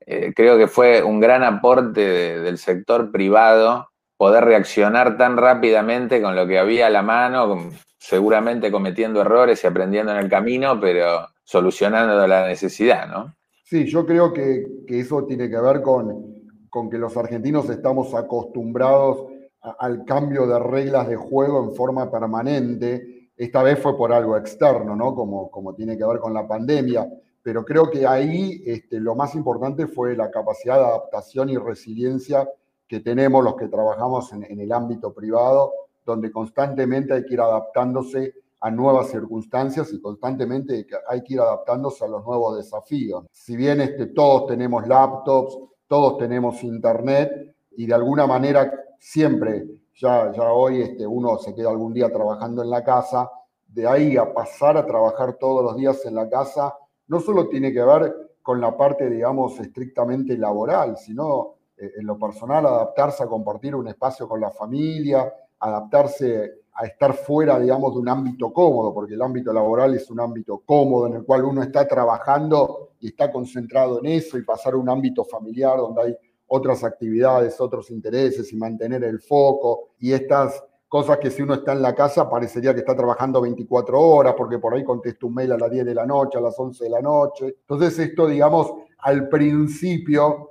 eh, 0.05 0.33
creo 0.35 0.57
que 0.57 0.67
fue 0.67 1.03
un 1.03 1.19
gran 1.19 1.43
aporte 1.43 2.39
del 2.39 2.57
sector 2.57 3.11
privado 3.11 3.89
poder 4.17 4.43
reaccionar 4.45 5.17
tan 5.17 5.35
rápidamente 5.35 6.21
con 6.21 6.35
lo 6.35 6.45
que 6.45 6.59
había 6.59 6.87
a 6.87 6.91
la 6.91 7.01
mano, 7.01 7.69
seguramente 7.97 8.71
cometiendo 8.71 9.21
errores 9.21 9.63
y 9.63 9.67
aprendiendo 9.67 10.11
en 10.11 10.19
el 10.19 10.29
camino, 10.29 10.79
pero 10.79 11.27
solucionando 11.43 12.27
la 12.27 12.47
necesidad, 12.47 13.07
¿no? 13.07 13.33
Sí, 13.63 13.85
yo 13.85 14.05
creo 14.05 14.33
que, 14.33 14.65
eso 14.87 15.25
tiene 15.25 15.49
que 15.49 15.59
ver 15.59 15.81
con, 15.81 16.35
con 16.69 16.89
que 16.89 16.97
los 16.97 17.15
argentinos 17.17 17.69
estamos 17.69 18.13
acostumbrados 18.13 19.27
al 19.61 20.03
cambio 20.05 20.45
de 20.45 20.59
reglas 20.59 21.07
de 21.07 21.15
juego 21.15 21.63
en 21.63 21.73
forma 21.73 22.11
permanente. 22.11 23.29
Esta 23.35 23.63
vez 23.63 23.79
fue 23.79 23.97
por 23.97 24.11
algo 24.11 24.37
externo, 24.37 24.95
¿no? 24.95 25.15
Como, 25.15 25.49
como 25.49 25.73
tiene 25.73 25.97
que 25.97 26.05
ver 26.05 26.19
con 26.19 26.33
la 26.33 26.47
pandemia. 26.47 27.07
Pero 27.43 27.65
creo 27.65 27.89
que 27.89 28.05
ahí 28.05 28.61
este, 28.65 28.99
lo 28.99 29.15
más 29.15 29.35
importante 29.35 29.87
fue 29.87 30.15
la 30.15 30.29
capacidad 30.29 30.77
de 30.77 30.85
adaptación 30.85 31.49
y 31.49 31.57
resiliencia 31.57 32.47
que 32.87 32.99
tenemos 32.99 33.43
los 33.43 33.55
que 33.55 33.67
trabajamos 33.67 34.31
en, 34.33 34.59
el 34.59 34.71
ámbito 34.71 35.13
privado, 35.13 35.71
donde 36.05 36.31
constantemente 36.31 37.13
hay 37.13 37.25
que 37.25 37.35
ir 37.35 37.41
adaptándose 37.41 38.35
a 38.59 38.69
nuevas 38.69 39.09
circunstancias 39.09 39.91
y 39.93 40.01
constantemente 40.01 40.85
hay 41.07 41.23
que 41.23 41.33
ir 41.35 41.39
adaptándose 41.39 42.03
a 42.03 42.09
los 42.09 42.23
nuevos 42.25 42.57
desafíos. 42.57 43.25
Si 43.31 43.55
bien 43.55 43.81
este, 43.81 44.07
todos 44.07 44.47
tenemos 44.47 44.85
laptops, 44.87 45.57
todos 45.87 46.17
tenemos 46.17 46.63
internet 46.63 47.55
y 47.77 47.87
de 47.87 47.93
alguna 47.93 48.27
manera 48.27 48.71
siempre, 48.99 49.67
ya, 49.95 50.31
ya 50.31 50.51
hoy 50.51 50.81
este, 50.81 51.07
uno 51.07 51.37
se 51.37 51.55
queda 51.55 51.69
algún 51.69 51.93
día 51.93 52.11
trabajando 52.11 52.61
en 52.61 52.69
la 52.69 52.83
casa, 52.83 53.31
de 53.67 53.87
ahí 53.87 54.17
a 54.17 54.33
pasar 54.33 54.75
a 54.77 54.85
trabajar 54.85 55.37
todos 55.39 55.63
los 55.63 55.77
días 55.77 56.05
en 56.05 56.15
la 56.15 56.29
casa, 56.29 56.75
no 57.11 57.19
solo 57.19 57.49
tiene 57.49 57.73
que 57.73 57.83
ver 57.83 58.31
con 58.41 58.61
la 58.61 58.75
parte, 58.75 59.09
digamos, 59.09 59.59
estrictamente 59.59 60.37
laboral, 60.37 60.95
sino 60.97 61.55
eh, 61.77 61.91
en 61.97 62.05
lo 62.05 62.17
personal, 62.17 62.65
adaptarse 62.65 63.23
a 63.23 63.27
compartir 63.27 63.75
un 63.75 63.89
espacio 63.89 64.29
con 64.29 64.39
la 64.39 64.49
familia, 64.49 65.31
adaptarse 65.59 66.61
a 66.73 66.85
estar 66.85 67.13
fuera, 67.13 67.59
digamos, 67.59 67.93
de 67.93 67.99
un 67.99 68.07
ámbito 68.07 68.53
cómodo, 68.53 68.93
porque 68.93 69.15
el 69.15 69.21
ámbito 69.21 69.51
laboral 69.51 69.93
es 69.93 70.09
un 70.09 70.21
ámbito 70.21 70.63
cómodo 70.65 71.07
en 71.07 71.15
el 71.15 71.25
cual 71.25 71.43
uno 71.43 71.61
está 71.61 71.85
trabajando 71.85 72.91
y 73.01 73.07
está 73.07 73.29
concentrado 73.29 73.99
en 73.99 74.05
eso 74.05 74.37
y 74.37 74.43
pasar 74.43 74.73
a 74.73 74.77
un 74.77 74.87
ámbito 74.87 75.25
familiar 75.25 75.75
donde 75.79 76.01
hay 76.01 76.17
otras 76.47 76.81
actividades, 76.85 77.59
otros 77.59 77.91
intereses 77.91 78.53
y 78.53 78.55
mantener 78.55 79.03
el 79.03 79.19
foco 79.19 79.89
y 79.99 80.13
estas 80.13 80.63
cosas 80.91 81.19
que 81.19 81.31
si 81.31 81.41
uno 81.41 81.53
está 81.53 81.71
en 81.71 81.81
la 81.81 81.95
casa 81.95 82.29
parecería 82.29 82.73
que 82.73 82.81
está 82.81 82.93
trabajando 82.93 83.39
24 83.39 83.97
horas 83.97 84.35
porque 84.37 84.59
por 84.59 84.73
ahí 84.73 84.83
contesta 84.83 85.25
un 85.25 85.35
mail 85.35 85.53
a 85.53 85.57
las 85.57 85.71
10 85.71 85.85
de 85.85 85.95
la 85.95 86.05
noche, 86.05 86.37
a 86.37 86.41
las 86.41 86.59
11 86.59 86.83
de 86.83 86.89
la 86.89 87.01
noche. 87.01 87.45
Entonces 87.61 87.97
esto, 87.97 88.27
digamos, 88.27 88.73
al 88.97 89.29
principio 89.29 90.49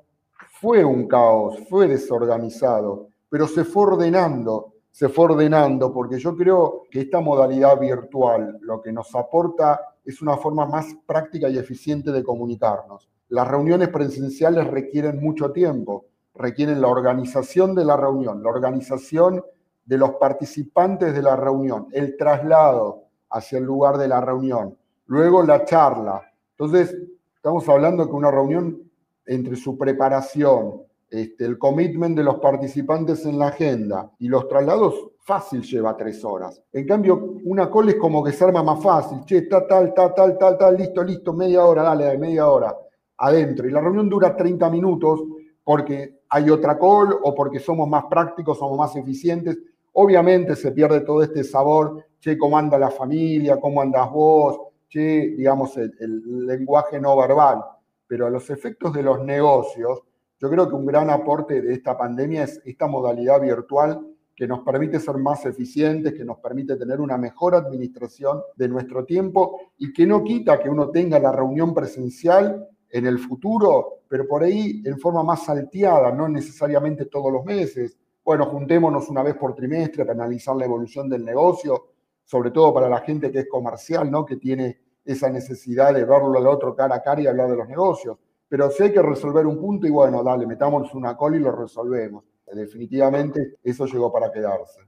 fue 0.59 0.83
un 0.83 1.07
caos, 1.07 1.59
fue 1.69 1.87
desorganizado, 1.89 3.09
pero 3.29 3.47
se 3.47 3.65
fue 3.65 3.83
ordenando, 3.83 4.73
se 4.91 5.11
fue 5.11 5.27
ordenando, 5.27 5.93
porque 5.93 6.19
yo 6.19 6.35
creo 6.35 6.85
que 6.91 7.01
esta 7.01 7.21
modalidad 7.21 7.79
virtual 7.79 8.57
lo 8.63 8.81
que 8.81 8.93
nos 8.93 9.15
aporta 9.15 9.79
es 10.07 10.23
una 10.23 10.39
forma 10.39 10.65
más 10.65 10.87
práctica 11.05 11.51
y 11.51 11.59
eficiente 11.59 12.13
de 12.13 12.25
comunicarnos. 12.25 13.11
Las 13.29 13.47
reuniones 13.47 13.91
presenciales 13.91 14.67
requieren 14.69 15.21
mucho 15.21 15.53
tiempo, 15.53 16.07
requieren 16.35 16.81
la 16.81 16.89
organización 16.89 17.75
de 17.75 17.85
la 17.85 17.99
reunión, 17.99 18.43
la 18.43 18.49
organización 18.49 19.45
de 19.91 19.99
los 19.99 20.13
participantes 20.13 21.13
de 21.13 21.21
la 21.21 21.35
reunión, 21.35 21.89
el 21.91 22.17
traslado 22.17 23.07
hacia 23.29 23.59
el 23.59 23.65
lugar 23.65 23.99
de 23.99 24.07
la 24.07 24.21
reunión, 24.21 24.79
luego 25.07 25.43
la 25.43 25.65
charla. 25.65 26.23
Entonces, 26.53 26.97
estamos 27.35 27.69
hablando 27.69 28.07
que 28.07 28.13
una 28.13 28.31
reunión 28.31 28.89
entre 29.27 29.57
su 29.57 29.77
preparación, 29.77 30.83
este, 31.11 31.45
el 31.45 31.59
commitment 31.59 32.17
de 32.17 32.23
los 32.23 32.37
participantes 32.37 33.27
en 33.27 33.37
la 33.37 33.49
agenda 33.49 34.13
y 34.21 34.29
los 34.29 34.47
traslados, 34.47 35.11
fácil 35.19 35.61
lleva 35.63 35.97
tres 35.97 36.25
horas. 36.25 36.63
En 36.73 36.87
cambio, 36.87 37.35
una 37.45 37.69
call 37.69 37.89
es 37.89 37.97
como 37.97 38.23
que 38.23 38.31
se 38.31 38.45
arma 38.45 38.63
más 38.63 38.81
fácil. 38.81 39.25
Che, 39.25 39.39
está 39.39 39.67
tal, 39.67 39.93
tal, 39.93 40.15
tal, 40.15 40.39
tal, 40.39 40.57
tal, 40.57 40.77
listo, 40.77 41.03
listo, 41.03 41.33
media 41.33 41.65
hora, 41.65 41.83
dale, 41.83 42.17
media 42.17 42.49
hora, 42.49 42.77
adentro. 43.17 43.67
Y 43.67 43.73
la 43.73 43.81
reunión 43.81 44.09
dura 44.09 44.37
30 44.37 44.71
minutos 44.71 45.21
porque 45.65 46.21
hay 46.29 46.49
otra 46.49 46.79
call 46.79 47.19
o 47.23 47.35
porque 47.35 47.59
somos 47.59 47.89
más 47.89 48.05
prácticos, 48.05 48.57
somos 48.57 48.79
más 48.79 48.95
eficientes. 48.95 49.59
Obviamente 49.93 50.57
se 50.57 50.73
pierde 50.73 51.01
todo 51.01 51.23
este 51.23 51.45
sabor, 51.45 52.05
che, 52.19 52.37
cómo 52.37 52.57
anda 52.59 52.79
la 52.79 52.91
familia, 52.91 53.59
cómo 53.61 53.81
andas 53.81 54.11
vos, 54.11 54.61
che, 54.89 55.35
digamos, 55.37 55.77
el 55.77 56.47
lenguaje 56.47 57.01
no 57.01 57.17
verbal 57.17 57.63
pero 58.11 58.27
a 58.27 58.31
los 58.31 58.51
efectos 58.51 58.93
de 58.93 59.05
los 59.05 59.25
negocios, 59.25 60.03
yo 60.41 60.51
creo 60.51 60.69
que 60.69 60.75
un 60.75 60.85
gran 60.85 61.11
aporte 61.11 61.63
de 61.63 61.75
esta 61.75 61.97
pandemia 61.97 62.43
es 62.43 62.61
esta 62.65 62.89
modalidad 62.89 63.41
virtual 63.41 64.05
que 64.35 64.49
nos 64.49 64.63
permite 64.63 64.99
ser 64.99 65.17
más 65.17 65.47
eficientes, 65.47 66.15
que 66.15 66.25
nos 66.25 66.39
permite 66.41 66.75
tener 66.75 67.01
una 67.01 67.17
mejor 67.17 67.55
administración 67.55 68.43
de 68.57 68.69
nuestro 68.69 69.05
tiempo 69.05 69.61
y 69.79 69.93
que 69.93 70.09
no 70.09 70.25
quita 70.25 70.59
que 70.59 70.69
uno 70.69 70.91
tenga 70.91 71.21
la 71.21 71.31
reunión 71.31 71.73
presencial 71.73 72.69
en 72.89 73.07
el 73.07 73.21
futuro, 73.21 74.01
pero 74.09 74.27
por 74.27 74.43
ahí 74.43 74.83
en 74.85 74.99
forma 74.99 75.23
más 75.23 75.45
salteada, 75.45 76.11
no 76.11 76.29
necesariamente 76.29 77.07
todos 77.07 77.33
los 77.33 77.45
meses. 77.45 77.97
Bueno, 78.25 78.47
juntémonos 78.47 79.09
una 79.09 79.23
vez 79.23 79.35
por 79.35 79.55
trimestre 79.55 80.05
para 80.05 80.15
analizar 80.15 80.55
la 80.55 80.67
evolución 80.67 81.09
del 81.09 81.25
negocio, 81.25 81.89
sobre 82.25 82.51
todo 82.51 82.73
para 82.75 82.89
la 82.89 83.01
gente 83.01 83.31
que 83.31 83.41
es 83.41 83.49
comercial, 83.49 84.11
¿no? 84.11 84.25
que 84.25 84.37
tiene 84.37 84.79
esa 85.05 85.31
necesidad 85.31 85.95
de 85.95 86.05
verlo 86.05 86.39
al 86.39 86.47
otro 86.47 86.77
cara 86.77 86.97
a 86.97 87.03
cara 87.03 87.23
y 87.23 87.27
hablar 87.27 87.51
de 87.51 87.57
los 87.57 87.69
negocios. 87.69 88.19
Pero 88.49 88.71
sé 88.71 88.93
que 88.93 89.01
resolver 89.01 89.47
un 89.47 89.59
punto 89.59 89.87
y 89.87 89.91
bueno, 89.91 90.23
dale, 90.23 90.47
metámonos 90.47 90.95
una 90.95 91.17
cola 91.17 91.37
y 91.37 91.41
lo 91.41 91.53
resolvemos. 91.53 92.25
Definitivamente 92.53 93.59
eso 93.63 93.87
llegó 93.87 94.13
para 94.13 94.31
quedarse. 94.31 94.81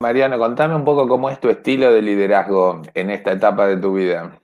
Mariano, 0.00 0.36
contame 0.36 0.74
un 0.74 0.84
poco 0.84 1.06
cómo 1.06 1.30
es 1.30 1.38
tu 1.38 1.48
estilo 1.48 1.92
de 1.92 2.02
liderazgo 2.02 2.82
en 2.94 3.10
esta 3.10 3.32
etapa 3.32 3.68
de 3.68 3.76
tu 3.76 3.94
vida. 3.94 4.41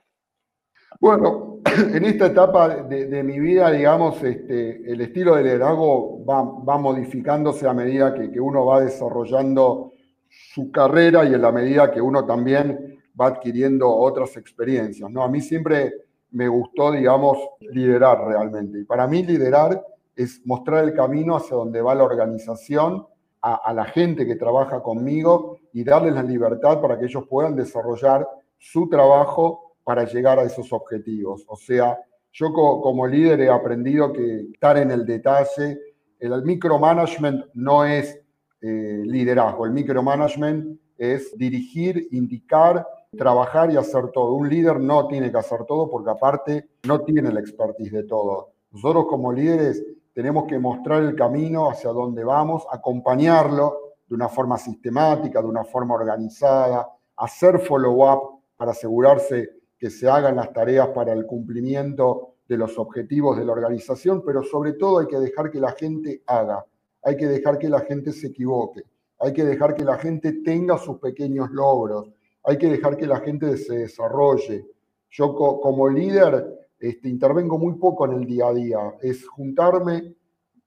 Bueno, 0.99 1.59
en 1.93 2.03
esta 2.05 2.27
etapa 2.27 2.83
de, 2.83 3.23
mi 3.23 3.39
vida, 3.39 3.71
digamos, 3.71 4.21
este, 4.23 4.91
el 4.91 5.01
estilo 5.01 5.35
de 5.35 5.43
liderazgo 5.43 6.23
va, 6.25 6.77
modificándose 6.77 7.67
a 7.67 7.73
medida 7.73 8.13
que, 8.13 8.39
uno 8.39 8.65
va 8.65 8.81
desarrollando 8.81 9.93
su 10.27 10.71
carrera 10.71 11.25
y 11.25 11.33
en 11.33 11.41
la 11.41 11.51
medida 11.51 11.91
que 11.91 12.01
uno 12.01 12.25
también 12.25 12.99
va 13.19 13.27
adquiriendo 13.27 13.89
otras 13.89 14.35
experiencias. 14.37 15.09
¿no? 15.09 15.23
A 15.23 15.29
mí 15.29 15.41
siempre 15.41 15.93
me 16.31 16.47
gustó, 16.47 16.91
digamos, 16.91 17.37
liderar 17.59 18.25
realmente. 18.25 18.79
Y 18.79 18.83
para 18.83 19.07
mí 19.07 19.23
liderar 19.23 19.83
es 20.15 20.41
mostrar 20.45 20.83
el 20.83 20.93
camino 20.93 21.35
hacia 21.35 21.55
donde 21.55 21.81
va 21.81 21.95
la 21.95 22.03
organización, 22.03 23.05
a, 23.41 23.73
la 23.73 23.85
gente 23.85 24.25
que 24.25 24.35
trabaja 24.35 24.81
conmigo 24.81 25.59
y 25.71 25.85
darles 25.85 26.13
la 26.13 26.23
libertad 26.23 26.81
para 26.81 26.99
que 26.99 27.05
ellos 27.05 27.23
puedan 27.29 27.55
desarrollar 27.55 28.27
su 28.57 28.89
trabajo 28.89 29.68
para 29.89 30.03
llegar 30.03 30.37
a 30.37 30.43
esos 30.43 30.71
objetivos. 30.71 31.43
O 31.47 31.55
sea, 31.55 31.97
yo 32.31 32.53
como 32.53 33.07
líder 33.07 33.41
he 33.41 33.49
aprendido 33.49 34.13
que 34.13 34.41
estar 34.53 34.77
en 34.77 34.91
el 34.91 35.03
detalle, 35.03 35.79
el 36.19 36.43
micromanagement 36.43 37.45
no 37.55 37.83
es 37.83 38.21
eh, 38.61 39.01
liderazgo. 39.03 39.65
El 39.65 39.71
micromanagement 39.71 40.79
es 40.95 41.35
dirigir, 41.35 42.07
indicar, 42.11 42.85
trabajar 43.17 43.71
y 43.71 43.77
hacer 43.77 44.11
todo. 44.11 44.33
Un 44.33 44.47
líder 44.47 44.79
no 44.79 45.07
tiene 45.07 45.31
que 45.31 45.39
hacer 45.39 45.65
todo 45.65 45.89
porque 45.89 46.11
aparte 46.11 46.69
no 46.83 47.01
tiene 47.01 47.31
la 47.31 47.39
expertise 47.39 47.91
de 47.91 48.03
todo. 48.03 48.51
Nosotros 48.69 49.07
como 49.07 49.33
líderes 49.33 49.83
tenemos 50.13 50.45
que 50.45 50.59
mostrar 50.59 51.01
el 51.01 51.15
camino 51.15 51.67
hacia 51.67 51.89
donde 51.89 52.23
vamos, 52.23 52.67
acompañarlo 52.71 53.95
de 54.07 54.13
una 54.13 54.29
forma 54.29 54.59
sistemática, 54.59 55.41
de 55.41 55.47
una 55.47 55.63
forma 55.63 55.95
organizada, 55.95 56.87
hacer 57.17 57.57
follow-up 57.57 58.43
para 58.55 58.69
asegurarse 58.69 59.58
que 59.79 59.89
se 59.89 60.09
hagan 60.09 60.35
las 60.35 60.53
tareas 60.53 60.89
para 60.89 61.13
el 61.13 61.25
cumplimiento 61.25 62.35
de 62.47 62.57
los 62.57 62.77
objetivos 62.77 63.37
de 63.37 63.45
la 63.45 63.53
organización, 63.53 64.21
pero 64.25 64.43
sobre 64.43 64.73
todo 64.73 64.99
hay 64.99 65.07
que 65.07 65.19
dejar 65.19 65.49
que 65.49 65.59
la 65.59 65.71
gente 65.71 66.21
haga 66.27 66.65
hay 67.03 67.17
que 67.17 67.27
dejar 67.27 67.57
que 67.57 67.69
la 67.69 67.81
gente 67.81 68.11
se 68.11 68.27
equivoque, 68.27 68.83
hay 69.19 69.33
que 69.33 69.45
dejar 69.45 69.75
que 69.75 69.83
la 69.83 69.97
gente 69.97 70.41
tenga 70.43 70.77
sus 70.77 70.99
pequeños 70.99 71.49
logros, 71.51 72.09
hay 72.43 72.57
que 72.57 72.67
dejar 72.67 72.97
que 72.97 73.07
la 73.07 73.19
gente 73.19 73.57
se 73.57 73.79
desarrolle. 73.79 74.65
Yo 75.09 75.35
como 75.35 75.89
líder 75.89 76.67
este, 76.79 77.09
intervengo 77.09 77.57
muy 77.57 77.75
poco 77.75 78.05
en 78.05 78.13
el 78.13 78.25
día 78.25 78.47
a 78.47 78.53
día, 78.53 78.79
es 79.01 79.27
juntarme 79.27 80.15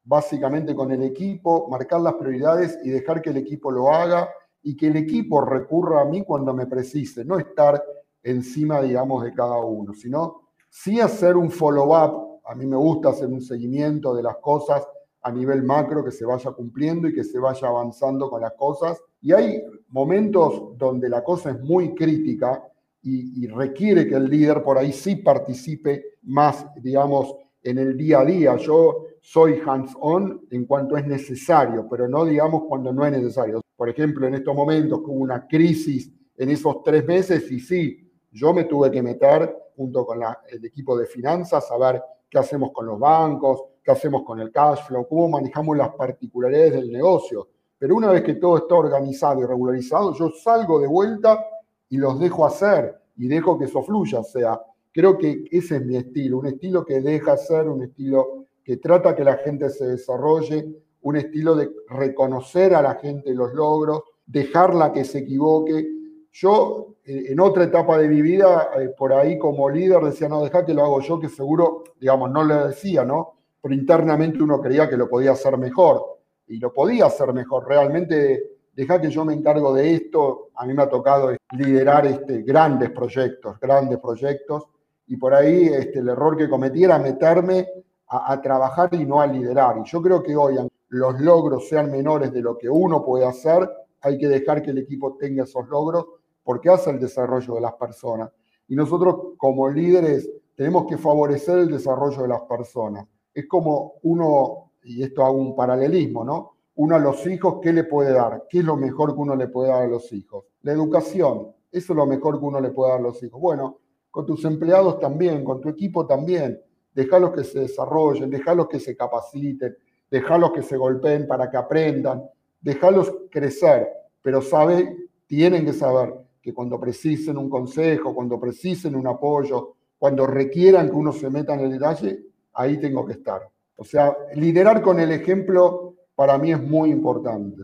básicamente 0.04 0.74
con 0.74 0.90
el 0.90 1.02
equipo, 1.02 1.68
marcar 1.68 2.00
las 2.00 2.14
prioridades 2.14 2.78
y 2.82 2.90
dejar 2.90 3.22
que 3.22 3.30
el 3.30 3.36
equipo 3.36 3.70
lo 3.70 3.90
haga 3.90 4.28
y 4.62 4.76
que 4.76 4.88
el 4.88 4.96
equipo 4.96 5.40
recurra 5.40 6.02
a 6.02 6.04
mí 6.04 6.24
cuando 6.24 6.52
me 6.54 6.66
precise, 6.66 7.24
no 7.24 7.38
estar 7.38 7.82
encima, 8.22 8.80
digamos, 8.80 9.24
de 9.24 9.32
cada 9.32 9.56
uno, 9.58 9.94
sino 9.94 10.42
sí 10.68 11.00
hacer 11.00 11.36
un 11.36 11.50
follow-up. 11.50 12.40
A 12.44 12.54
mí 12.54 12.66
me 12.66 12.76
gusta 12.76 13.10
hacer 13.10 13.28
un 13.28 13.40
seguimiento 13.40 14.14
de 14.14 14.22
las 14.22 14.36
cosas 14.36 14.86
a 15.22 15.30
nivel 15.30 15.62
macro 15.62 16.04
que 16.04 16.10
se 16.10 16.24
vaya 16.24 16.50
cumpliendo 16.50 17.08
y 17.08 17.14
que 17.14 17.24
se 17.24 17.38
vaya 17.38 17.68
avanzando 17.68 18.28
con 18.28 18.40
las 18.40 18.52
cosas. 18.54 19.00
Y 19.20 19.32
hay 19.32 19.62
momentos 19.88 20.76
donde 20.76 21.08
la 21.08 21.22
cosa 21.22 21.50
es 21.50 21.60
muy 21.60 21.94
crítica 21.94 22.62
y, 23.04 23.46
requiere 23.48 24.06
que 24.06 24.14
el 24.14 24.30
líder 24.30 24.62
por 24.62 24.78
ahí 24.78 24.92
sí 24.92 25.16
participe 25.16 26.18
más, 26.22 26.64
digamos, 26.80 27.34
en 27.62 27.78
el 27.78 27.96
día 27.96 28.20
a 28.20 28.24
día. 28.24 28.56
Yo 28.56 29.06
soy 29.20 29.60
hands-on 29.64 30.46
en 30.50 30.64
cuanto 30.66 30.96
es 30.96 31.06
necesario, 31.06 31.86
pero 31.90 32.08
no 32.08 32.24
digamos 32.24 32.62
cuando 32.68 32.92
no 32.92 33.04
es 33.04 33.12
necesario. 33.12 33.60
Por 33.76 33.88
ejemplo, 33.88 34.26
en 34.26 34.34
estos 34.34 34.54
momentos 34.54 35.00
que 35.00 35.06
hubo 35.06 35.18
una 35.18 35.46
crisis 35.46 36.12
en 36.36 36.50
esos 36.50 36.82
tres 36.84 37.04
meses 37.06 37.50
y 37.50 37.60
sí, 37.60 38.11
yo 38.32 38.52
me 38.52 38.64
tuve 38.64 38.90
que 38.90 39.02
meter 39.02 39.56
junto 39.76 40.04
con 40.04 40.20
el 40.48 40.64
equipo 40.64 40.96
de 40.96 41.06
finanzas 41.06 41.70
a 41.70 41.78
ver 41.78 42.02
qué 42.28 42.38
hacemos 42.38 42.72
con 42.72 42.86
los 42.86 42.98
bancos, 42.98 43.62
qué 43.82 43.90
hacemos 43.90 44.22
con 44.24 44.40
el 44.40 44.50
cash 44.50 44.86
flow, 44.86 45.06
cómo 45.06 45.28
manejamos 45.28 45.76
las 45.76 45.90
particularidades 45.90 46.72
del 46.74 46.90
negocio. 46.90 47.48
Pero 47.78 47.96
una 47.96 48.10
vez 48.10 48.22
que 48.22 48.34
todo 48.34 48.58
está 48.58 48.74
organizado 48.74 49.40
y 49.42 49.44
regularizado, 49.44 50.14
yo 50.14 50.30
salgo 50.30 50.78
de 50.80 50.86
vuelta 50.86 51.44
y 51.88 51.96
los 51.96 52.18
dejo 52.18 52.46
hacer 52.46 52.96
y 53.16 53.26
dejo 53.28 53.58
que 53.58 53.64
eso 53.64 53.82
fluya. 53.82 54.20
O 54.20 54.24
sea, 54.24 54.60
creo 54.92 55.18
que 55.18 55.44
ese 55.50 55.76
es 55.76 55.84
mi 55.84 55.96
estilo, 55.96 56.38
un 56.38 56.46
estilo 56.46 56.84
que 56.84 57.00
deja 57.00 57.32
hacer, 57.32 57.68
un 57.68 57.82
estilo 57.82 58.46
que 58.64 58.76
trata 58.76 59.16
que 59.16 59.24
la 59.24 59.36
gente 59.36 59.68
se 59.68 59.86
desarrolle, 59.86 60.82
un 61.02 61.16
estilo 61.16 61.54
de 61.56 61.70
reconocer 61.88 62.74
a 62.74 62.82
la 62.82 62.94
gente 62.94 63.34
los 63.34 63.52
logros, 63.52 64.02
dejarla 64.24 64.92
que 64.92 65.04
se 65.04 65.18
equivoque. 65.18 65.86
Yo, 66.32 66.94
eh, 67.04 67.26
en 67.28 67.40
otra 67.40 67.64
etapa 67.64 67.98
de 67.98 68.08
mi 68.08 68.22
vida, 68.22 68.70
eh, 68.80 68.88
por 68.96 69.12
ahí 69.12 69.38
como 69.38 69.68
líder, 69.68 70.02
decía, 70.02 70.28
no, 70.28 70.42
deja 70.42 70.64
que 70.64 70.74
lo 70.74 70.82
hago 70.82 71.00
yo, 71.00 71.20
que 71.20 71.28
seguro, 71.28 71.84
digamos, 72.00 72.30
no 72.30 72.44
le 72.44 72.54
decía, 72.68 73.04
¿no? 73.04 73.34
pero 73.62 73.74
internamente 73.74 74.42
uno 74.42 74.60
creía 74.60 74.90
que 74.90 74.96
lo 74.96 75.08
podía 75.08 75.32
hacer 75.32 75.56
mejor 75.56 76.18
y 76.48 76.58
lo 76.58 76.72
podía 76.72 77.06
hacer 77.06 77.32
mejor. 77.32 77.66
Realmente, 77.68 78.56
deja 78.74 79.00
que 79.00 79.08
yo 79.08 79.24
me 79.24 79.34
encargo 79.34 79.72
de 79.72 79.94
esto. 79.94 80.50
A 80.56 80.66
mí 80.66 80.74
me 80.74 80.82
ha 80.82 80.88
tocado 80.88 81.30
liderar 81.52 82.04
este, 82.06 82.42
grandes 82.42 82.90
proyectos, 82.90 83.58
grandes 83.60 83.98
proyectos, 83.98 84.64
y 85.06 85.16
por 85.16 85.32
ahí 85.32 85.68
este, 85.68 86.00
el 86.00 86.08
error 86.08 86.36
que 86.36 86.48
cometí 86.48 86.82
era 86.82 86.98
meterme 86.98 87.68
a, 88.08 88.38
trabajar 88.42 88.90
y 88.92 89.06
no 89.06 89.20
a 89.20 89.26
liderar. 89.26 89.78
Y 89.78 89.88
yo 89.88 90.02
creo 90.02 90.22
que 90.22 90.36
hoy, 90.36 90.56
los 90.88 91.20
logros 91.20 91.68
sean 91.68 91.90
menores 91.90 92.32
de 92.32 92.42
lo 92.42 92.58
que 92.58 92.68
uno 92.68 93.02
puede 93.04 93.24
hacer, 93.24 93.70
hay 94.02 94.18
que 94.18 94.28
dejar 94.28 94.60
que 94.60 94.70
el 94.70 94.78
equipo 94.78 95.16
tenga 95.16 95.44
esos 95.44 95.66
logros 95.68 96.04
porque 96.42 96.70
hace 96.70 96.90
el 96.90 97.00
desarrollo 97.00 97.54
de 97.54 97.60
las 97.60 97.74
personas. 97.74 98.30
Y 98.68 98.74
nosotros 98.74 99.34
como 99.36 99.68
líderes 99.68 100.30
tenemos 100.54 100.86
que 100.86 100.96
favorecer 100.96 101.58
el 101.58 101.68
desarrollo 101.68 102.22
de 102.22 102.28
las 102.28 102.42
personas 102.42 103.06
es 103.34 103.46
como 103.46 103.94
uno, 104.02 104.72
y 104.82 105.02
esto 105.02 105.24
hago 105.24 105.38
un 105.38 105.56
paralelismo, 105.56 106.24
¿no? 106.24 106.52
Uno 106.74 106.96
a 106.96 106.98
los 106.98 107.26
hijos, 107.26 107.58
¿qué 107.62 107.72
le 107.72 107.84
puede 107.84 108.12
dar? 108.12 108.44
¿Qué 108.48 108.58
es 108.58 108.64
lo 108.64 108.76
mejor 108.76 109.14
que 109.14 109.20
uno 109.20 109.36
le 109.36 109.48
puede 109.48 109.70
dar 109.70 109.82
a 109.82 109.88
los 109.88 110.12
hijos? 110.12 110.44
La 110.62 110.72
educación, 110.72 111.52
eso 111.70 111.92
es 111.92 111.96
lo 111.96 112.06
mejor 112.06 112.38
que 112.38 112.44
uno 112.44 112.60
le 112.60 112.70
puede 112.70 112.90
dar 112.92 113.00
a 113.00 113.02
los 113.02 113.22
hijos. 113.22 113.40
Bueno, 113.40 113.78
con 114.10 114.26
tus 114.26 114.44
empleados 114.44 114.98
también, 114.98 115.44
con 115.44 115.60
tu 115.60 115.68
equipo 115.68 116.06
también. 116.06 116.60
Dejalos 116.94 117.32
que 117.32 117.44
se 117.44 117.60
desarrollen, 117.60 118.30
dejalos 118.30 118.68
que 118.68 118.78
se 118.78 118.96
capaciten, 118.96 119.76
dejalos 120.10 120.52
que 120.52 120.62
se 120.62 120.76
golpeen 120.76 121.26
para 121.26 121.50
que 121.50 121.56
aprendan, 121.56 122.22
dejalos 122.60 123.12
crecer, 123.30 123.88
pero 124.20 124.42
sabe, 124.42 125.08
tienen 125.26 125.64
que 125.64 125.72
saber 125.72 126.14
que 126.42 126.52
cuando 126.52 126.78
precisen 126.80 127.38
un 127.38 127.48
consejo, 127.48 128.12
cuando 128.12 128.40
precisen 128.40 128.96
un 128.96 129.06
apoyo, 129.06 129.76
cuando 129.96 130.26
requieran 130.26 130.90
que 130.90 130.96
uno 130.96 131.12
se 131.12 131.30
meta 131.30 131.54
en 131.54 131.60
el 131.60 131.70
detalle, 131.70 132.18
ahí 132.54 132.78
tengo 132.78 133.06
que 133.06 133.12
estar. 133.12 133.42
O 133.76 133.84
sea, 133.84 134.16
liderar 134.34 134.82
con 134.82 134.98
el 134.98 135.12
ejemplo 135.12 135.94
para 136.16 136.36
mí 136.38 136.50
es 136.50 136.60
muy 136.60 136.90
importante. 136.90 137.62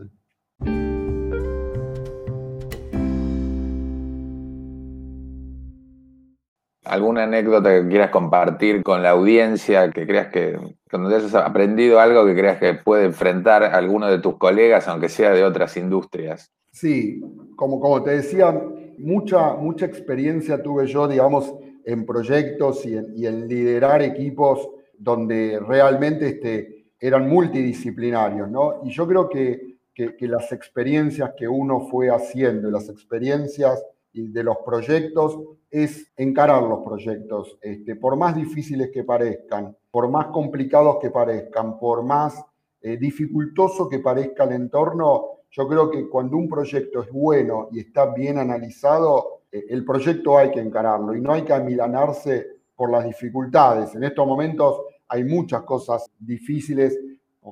¿Alguna 6.85 7.23
anécdota 7.23 7.69
que 7.69 7.87
quieras 7.87 8.09
compartir 8.09 8.81
con 8.81 9.03
la 9.03 9.11
audiencia, 9.11 9.91
que 9.91 10.07
creas 10.07 10.27
que 10.29 10.57
cuando 10.89 11.09
te 11.09 11.15
hayas 11.17 11.35
aprendido 11.35 11.99
algo 11.99 12.25
que 12.25 12.33
creas 12.33 12.57
que 12.57 12.73
puede 12.73 13.05
enfrentar 13.05 13.63
alguno 13.63 14.07
de 14.07 14.19
tus 14.19 14.37
colegas, 14.37 14.87
aunque 14.87 15.09
sea 15.09 15.31
de 15.31 15.43
otras 15.43 15.77
industrias? 15.77 16.51
Sí, 16.71 17.21
como, 17.59 18.01
te 18.01 18.11
decía, 18.11 18.57
mucha, 18.97 19.53
mucha 19.55 19.85
experiencia 19.85 20.63
tuve 20.63 20.87
yo, 20.87 21.09
digamos, 21.09 21.53
en 21.83 22.05
proyectos 22.05 22.85
y 22.85 22.95
en, 22.95 23.47
liderar 23.49 24.01
equipos 24.01 24.69
donde 24.97 25.59
realmente 25.59 26.27
este, 26.29 26.85
eran 26.99 27.27
multidisciplinarios, 27.27 28.49
¿no? 28.49 28.81
Y 28.85 28.91
yo 28.91 29.05
creo 29.05 29.27
que, 29.29 29.67
las 30.21 30.53
experiencias 30.53 31.33
que 31.35 31.45
uno 31.45 31.81
fue 31.89 32.09
haciendo, 32.09 32.71
las 32.71 32.87
experiencias 32.87 33.83
de 34.13 34.43
los 34.43 34.55
proyectos, 34.65 35.37
es 35.69 36.09
encarar 36.15 36.63
los 36.63 36.79
proyectos, 36.85 37.57
este, 37.61 37.97
por 37.97 38.15
más 38.15 38.33
difíciles 38.33 38.91
que 38.93 39.03
parezcan, 39.03 39.75
por 39.91 40.09
más 40.09 40.27
complicados 40.27 40.99
que 41.01 41.11
parezcan, 41.11 41.77
por 41.77 42.03
más 42.03 42.41
eh, 42.81 42.95
dificultoso 42.95 43.89
que 43.89 43.99
parezca 43.99 44.45
el 44.45 44.53
entorno, 44.53 45.38
yo 45.51 45.67
creo 45.67 45.89
que 45.89 46.07
cuando 46.07 46.37
un 46.37 46.47
proyecto 46.47 47.01
es 47.01 47.11
bueno 47.11 47.69
y 47.71 47.79
está 47.79 48.13
bien 48.13 48.37
analizado, 48.37 49.41
eh, 49.51 49.65
el 49.69 49.83
proyecto 49.83 50.37
hay 50.37 50.51
que 50.51 50.59
encararlo 50.59 51.15
y 51.15 51.21
no 51.21 51.33
hay 51.33 51.43
que 51.43 51.53
amilanarse 51.53 52.47
por 52.75 52.91
las 52.91 53.05
dificultades. 53.05 53.95
En 53.95 54.03
estos 54.03 54.25
momentos 54.25 54.81
hay 55.07 55.23
muchas 55.23 55.63
cosas 55.63 56.09
difíciles 56.19 56.97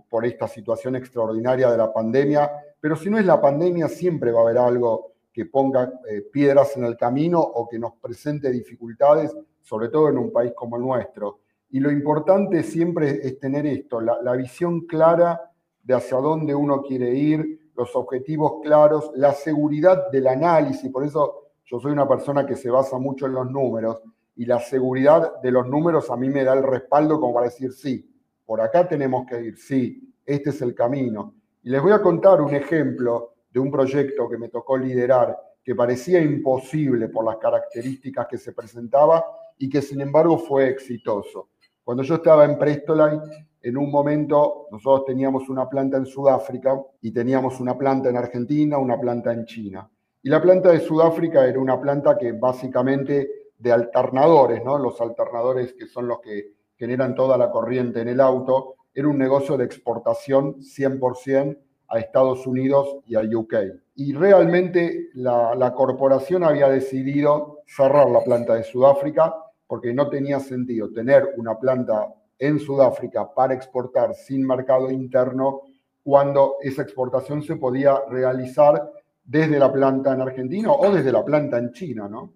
por 0.10 0.26
esta 0.26 0.48
situación 0.48 0.96
extraordinaria 0.96 1.72
de 1.72 1.78
la 1.78 1.92
pandemia, 1.92 2.52
pero 2.80 2.96
si 2.96 3.10
no 3.10 3.18
es 3.18 3.26
la 3.26 3.42
pandemia, 3.42 3.88
siempre 3.88 4.32
va 4.32 4.42
a 4.42 4.44
haber 4.44 4.58
algo 4.60 5.14
que 5.34 5.46
ponga 5.46 5.92
eh, 6.10 6.22
piedras 6.22 6.78
en 6.78 6.84
el 6.84 6.96
camino 6.98 7.40
o 7.40 7.68
que 7.68 7.80
nos 7.80 7.94
presente 7.94 8.52
dificultades, 8.52 9.36
sobre 9.62 9.90
todo 9.90 10.10
en 10.10 10.18
un 10.18 10.32
país 10.32 10.52
como 10.56 10.78
el 10.78 10.84
nuestro. 10.84 11.40
Y 11.72 11.80
lo 11.80 11.92
importante 11.92 12.64
siempre 12.64 13.20
es 13.24 13.40
tener 13.40 13.66
esto, 13.66 14.02
la, 14.02 14.22
la 14.22 14.34
visión 14.34 14.82
clara 14.82 15.52
de 15.84 15.94
hacia 15.94 16.18
dónde 16.18 16.54
uno 16.54 16.82
quiere 16.82 17.14
ir, 17.14 17.67
los 17.78 17.96
objetivos 17.96 18.54
claros, 18.64 19.12
la 19.16 19.34
seguridad 19.34 20.10
del 20.12 20.28
análisis. 20.28 20.92
Por 20.92 21.06
eso 21.06 21.52
yo 21.64 21.80
soy 21.80 21.92
una 21.92 22.08
persona 22.08 22.46
que 22.46 22.56
se 22.56 22.72
basa 22.72 22.98
mucho 22.98 23.28
en 23.28 23.34
los 23.34 23.50
números 23.50 24.02
y 24.36 24.46
la 24.46 24.60
seguridad 24.60 25.40
de 25.42 25.52
los 25.52 25.68
números 25.68 26.10
a 26.10 26.18
mí 26.18 26.28
me 26.30 26.44
da 26.44 26.54
el 26.54 26.64
respaldo 26.64 27.20
como 27.20 27.36
para 27.36 27.46
decir, 27.46 27.72
sí, 27.72 28.10
por 28.46 28.62
acá 28.62 28.88
tenemos 28.88 29.26
que 29.28 29.42
ir, 29.42 29.58
sí, 29.58 30.14
este 30.26 30.50
es 30.50 30.62
el 30.62 30.74
camino. 30.74 31.36
Y 31.64 31.70
les 31.70 31.82
voy 31.82 31.92
a 31.92 32.02
contar 32.02 32.42
un 32.42 32.54
ejemplo 32.54 33.36
de 33.52 33.60
un 33.60 33.70
proyecto 33.70 34.28
que 34.28 34.38
me 34.38 34.50
tocó 34.50 34.78
liderar 34.78 35.38
que 35.64 35.76
parecía 35.76 36.20
imposible 36.22 37.10
por 37.10 37.26
las 37.26 37.38
características 37.38 38.26
que 38.28 38.38
se 38.38 38.54
presentaba 38.54 39.24
y 39.58 39.70
que 39.70 39.82
sin 39.82 40.02
embargo 40.02 40.38
fue 40.38 40.70
exitoso. 40.70 41.50
Cuando 41.84 42.04
yo 42.04 42.16
estaba 42.16 42.46
en 42.46 42.58
Prestolite, 42.58 43.48
en 43.68 43.76
un 43.76 43.92
momento 43.92 44.68
nosotros 44.72 45.04
teníamos 45.06 45.50
una 45.50 45.68
planta 45.68 45.98
en 45.98 46.06
Sudáfrica 46.06 46.82
y 47.02 47.12
teníamos 47.12 47.60
una 47.60 47.78
planta 47.78 48.10
en 48.10 48.16
Argentina, 48.16 48.78
una 48.78 48.98
planta 48.98 49.34
en 49.34 49.46
China. 49.46 49.90
Y 50.24 50.30
la 50.30 50.42
planta 50.42 50.72
de 50.72 50.80
Sudáfrica 50.80 51.46
era 51.46 51.60
una 51.60 51.80
planta 51.80 52.18
que 52.18 52.32
básicamente 52.32 53.30
de 53.58 53.72
alternadores, 53.74 54.64
¿no? 54.64 54.78
los 54.78 55.02
alternadores 55.02 55.74
que 55.74 55.86
son 55.86 56.08
los 56.08 56.22
que 56.22 56.54
generan 56.78 57.14
toda 57.14 57.38
la 57.38 57.52
corriente 57.52 58.00
en 58.00 58.08
el 58.08 58.22
auto, 58.22 58.76
era 58.94 59.10
un 59.10 59.18
negocio 59.18 59.58
de 59.58 59.66
exportación 59.66 60.62
100% 60.62 61.58
a 61.90 62.00
Estados 62.00 62.48
Unidos 62.48 63.00
y 63.06 63.16
a 63.16 63.22
UK. 63.22 63.54
Y 63.96 64.14
realmente 64.14 65.10
la, 65.16 65.56
la, 65.56 65.74
corporación 65.74 66.46
había 66.46 66.70
decidido 66.70 67.64
cerrar 67.66 68.10
la 68.10 68.24
planta 68.24 68.56
de 68.56 68.64
Sudáfrica 68.64 69.36
porque 69.68 69.94
no 69.94 70.08
tenía 70.08 70.40
sentido 70.40 70.90
tener 70.94 71.34
una 71.36 71.60
planta 71.60 72.08
en 72.40 72.60
Sudáfrica 72.60 73.34
para 73.34 73.54
exportar 73.54 74.14
sin 74.14 74.46
mercado 74.46 74.92
interno 74.92 75.62
cuando 76.04 76.56
esa 76.62 76.84
exportación 76.84 77.42
se 77.42 77.58
podía 77.58 78.00
realizar 78.10 78.92
desde 79.24 79.60
la 79.60 79.72
planta 79.72 80.14
en 80.14 80.22
Argentina 80.22 80.72
o 80.72 80.92
desde 80.92 81.12
la 81.12 81.24
planta 81.26 81.58
en 81.58 81.72
China, 81.74 82.08
¿no? 82.08 82.34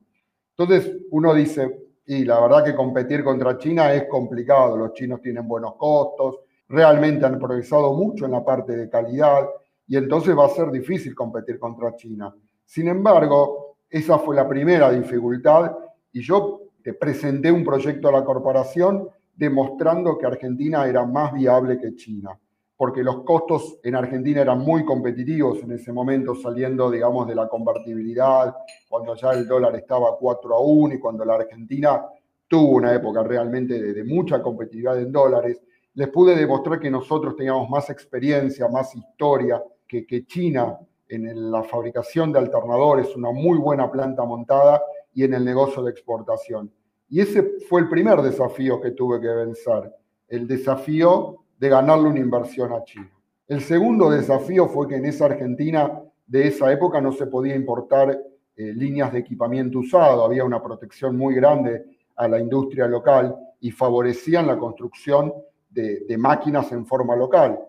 Entonces 0.58 0.98
uno 1.12 1.34
dice, 1.34 1.90
y 2.06 2.26
la 2.26 2.42
verdad 2.42 2.66
que 2.66 2.76
competir 2.76 3.24
contra 3.24 3.58
China 3.58 3.94
es 3.94 4.06
complicado, 4.10 4.76
los 4.76 4.94
chinos 4.94 5.22
tienen 5.22 5.48
buenos 5.48 5.76
costos, 5.76 6.40
realmente 6.68 7.26
han 7.26 7.40
progresado 7.40 7.94
mucho 7.94 8.26
en 8.26 8.32
la 8.32 8.44
parte 8.44 8.76
de 8.76 8.90
calidad 8.90 9.48
y 9.88 9.98
entonces 9.98 10.38
va 10.38 10.46
a 10.46 10.50
ser 10.50 10.70
difícil 10.72 11.16
competir 11.16 11.58
contra 11.60 11.96
China. 11.96 12.36
Sin 12.66 12.88
embargo, 12.88 13.78
esa 13.90 14.20
fue 14.20 14.36
la 14.36 14.48
primera 14.48 14.92
dificultad 14.92 15.72
y 16.12 16.22
yo 16.22 16.62
te 16.84 16.94
presenté 16.94 17.52
un 17.52 17.64
proyecto 17.64 18.10
a 18.10 18.12
la 18.12 18.24
corporación 18.24 19.10
demostrando 19.36 20.18
que 20.18 20.26
Argentina 20.26 20.86
era 20.86 21.06
más 21.06 21.34
viable 21.34 21.80
que 21.80 21.96
China 21.96 22.38
porque 22.82 23.04
los 23.04 23.24
costos 23.24 23.78
en 23.84 23.94
Argentina 23.94 24.42
eran 24.42 24.58
muy 24.58 24.84
competitivos 24.84 25.62
en 25.62 25.74
ese 25.74 25.94
momento, 25.94 26.34
saliendo, 26.34 26.90
digamos, 26.90 27.28
de 27.28 27.36
la 27.36 27.48
convertibilidad, 27.48 28.56
cuando 28.90 29.14
ya 29.14 29.34
el 29.34 29.48
dólar 29.48 29.76
estaba 29.76 30.18
4 30.18 30.56
a 30.56 30.60
1 30.60 30.96
y 30.96 31.00
cuando 31.00 31.24
la 31.24 31.36
Argentina 31.36 32.04
tuvo 32.48 32.78
una 32.78 32.92
época 32.92 33.22
realmente 33.22 33.80
de, 33.80 34.04
mucha 34.04 34.42
competitividad 34.42 35.00
en 35.00 35.12
dólares, 35.12 35.62
les 35.94 36.08
pude 36.08 36.36
demostrar 36.36 36.80
que 36.80 36.90
nosotros 36.90 37.36
teníamos 37.36 37.70
más 37.70 37.88
experiencia, 37.92 38.68
más 38.68 38.96
historia 38.96 39.62
que, 39.88 40.04
que 40.08 40.26
China 40.26 40.76
en 41.08 41.52
la 41.52 41.62
fabricación 41.62 42.32
de 42.34 42.40
alternadores, 42.40 43.16
una 43.16 43.30
muy 43.30 43.60
buena 43.60 43.92
planta 43.92 44.26
montada 44.26 44.82
y 45.14 45.24
en 45.24 45.36
el 45.36 45.46
negocio 45.46 45.84
de 45.84 45.92
exportación. 45.92 46.74
Y 47.12 47.20
ese 47.20 47.58
fue 47.68 47.82
el 47.82 47.90
primer 47.90 48.22
desafío 48.22 48.80
que 48.80 48.92
tuve 48.92 49.20
que 49.20 49.28
vencer, 49.28 49.94
el 50.30 50.48
desafío 50.48 51.44
de 51.60 51.68
ganarle 51.68 52.08
una 52.08 52.22
inversión 52.22 52.72
a 52.72 52.86
China. 52.86 53.12
El 53.50 53.60
segundo 53.60 54.10
desafío 54.10 54.70
fue 54.70 54.88
que 54.88 54.96
en 54.96 55.06
esa 55.06 55.26
Argentina 55.26 55.92
de 56.26 56.48
esa 56.48 56.72
época 56.72 57.02
no 57.02 57.12
se 57.12 57.28
podía 57.28 57.54
importar 57.54 58.18
eh, 58.56 58.74
líneas 58.74 59.12
de 59.12 59.20
equipamiento 59.20 59.80
usado, 59.80 60.24
había 60.24 60.46
una 60.46 60.64
protección 60.64 61.18
muy 61.18 61.36
grande 61.36 61.84
a 62.16 62.30
la 62.30 62.40
industria 62.40 62.88
local 62.88 63.36
y 63.60 63.72
favorecían 63.72 64.48
la 64.48 64.58
construcción 64.58 65.34
de, 65.70 66.06
de 66.08 66.18
máquinas 66.18 66.72
en 66.72 66.86
forma 66.86 67.18
local. 67.18 67.60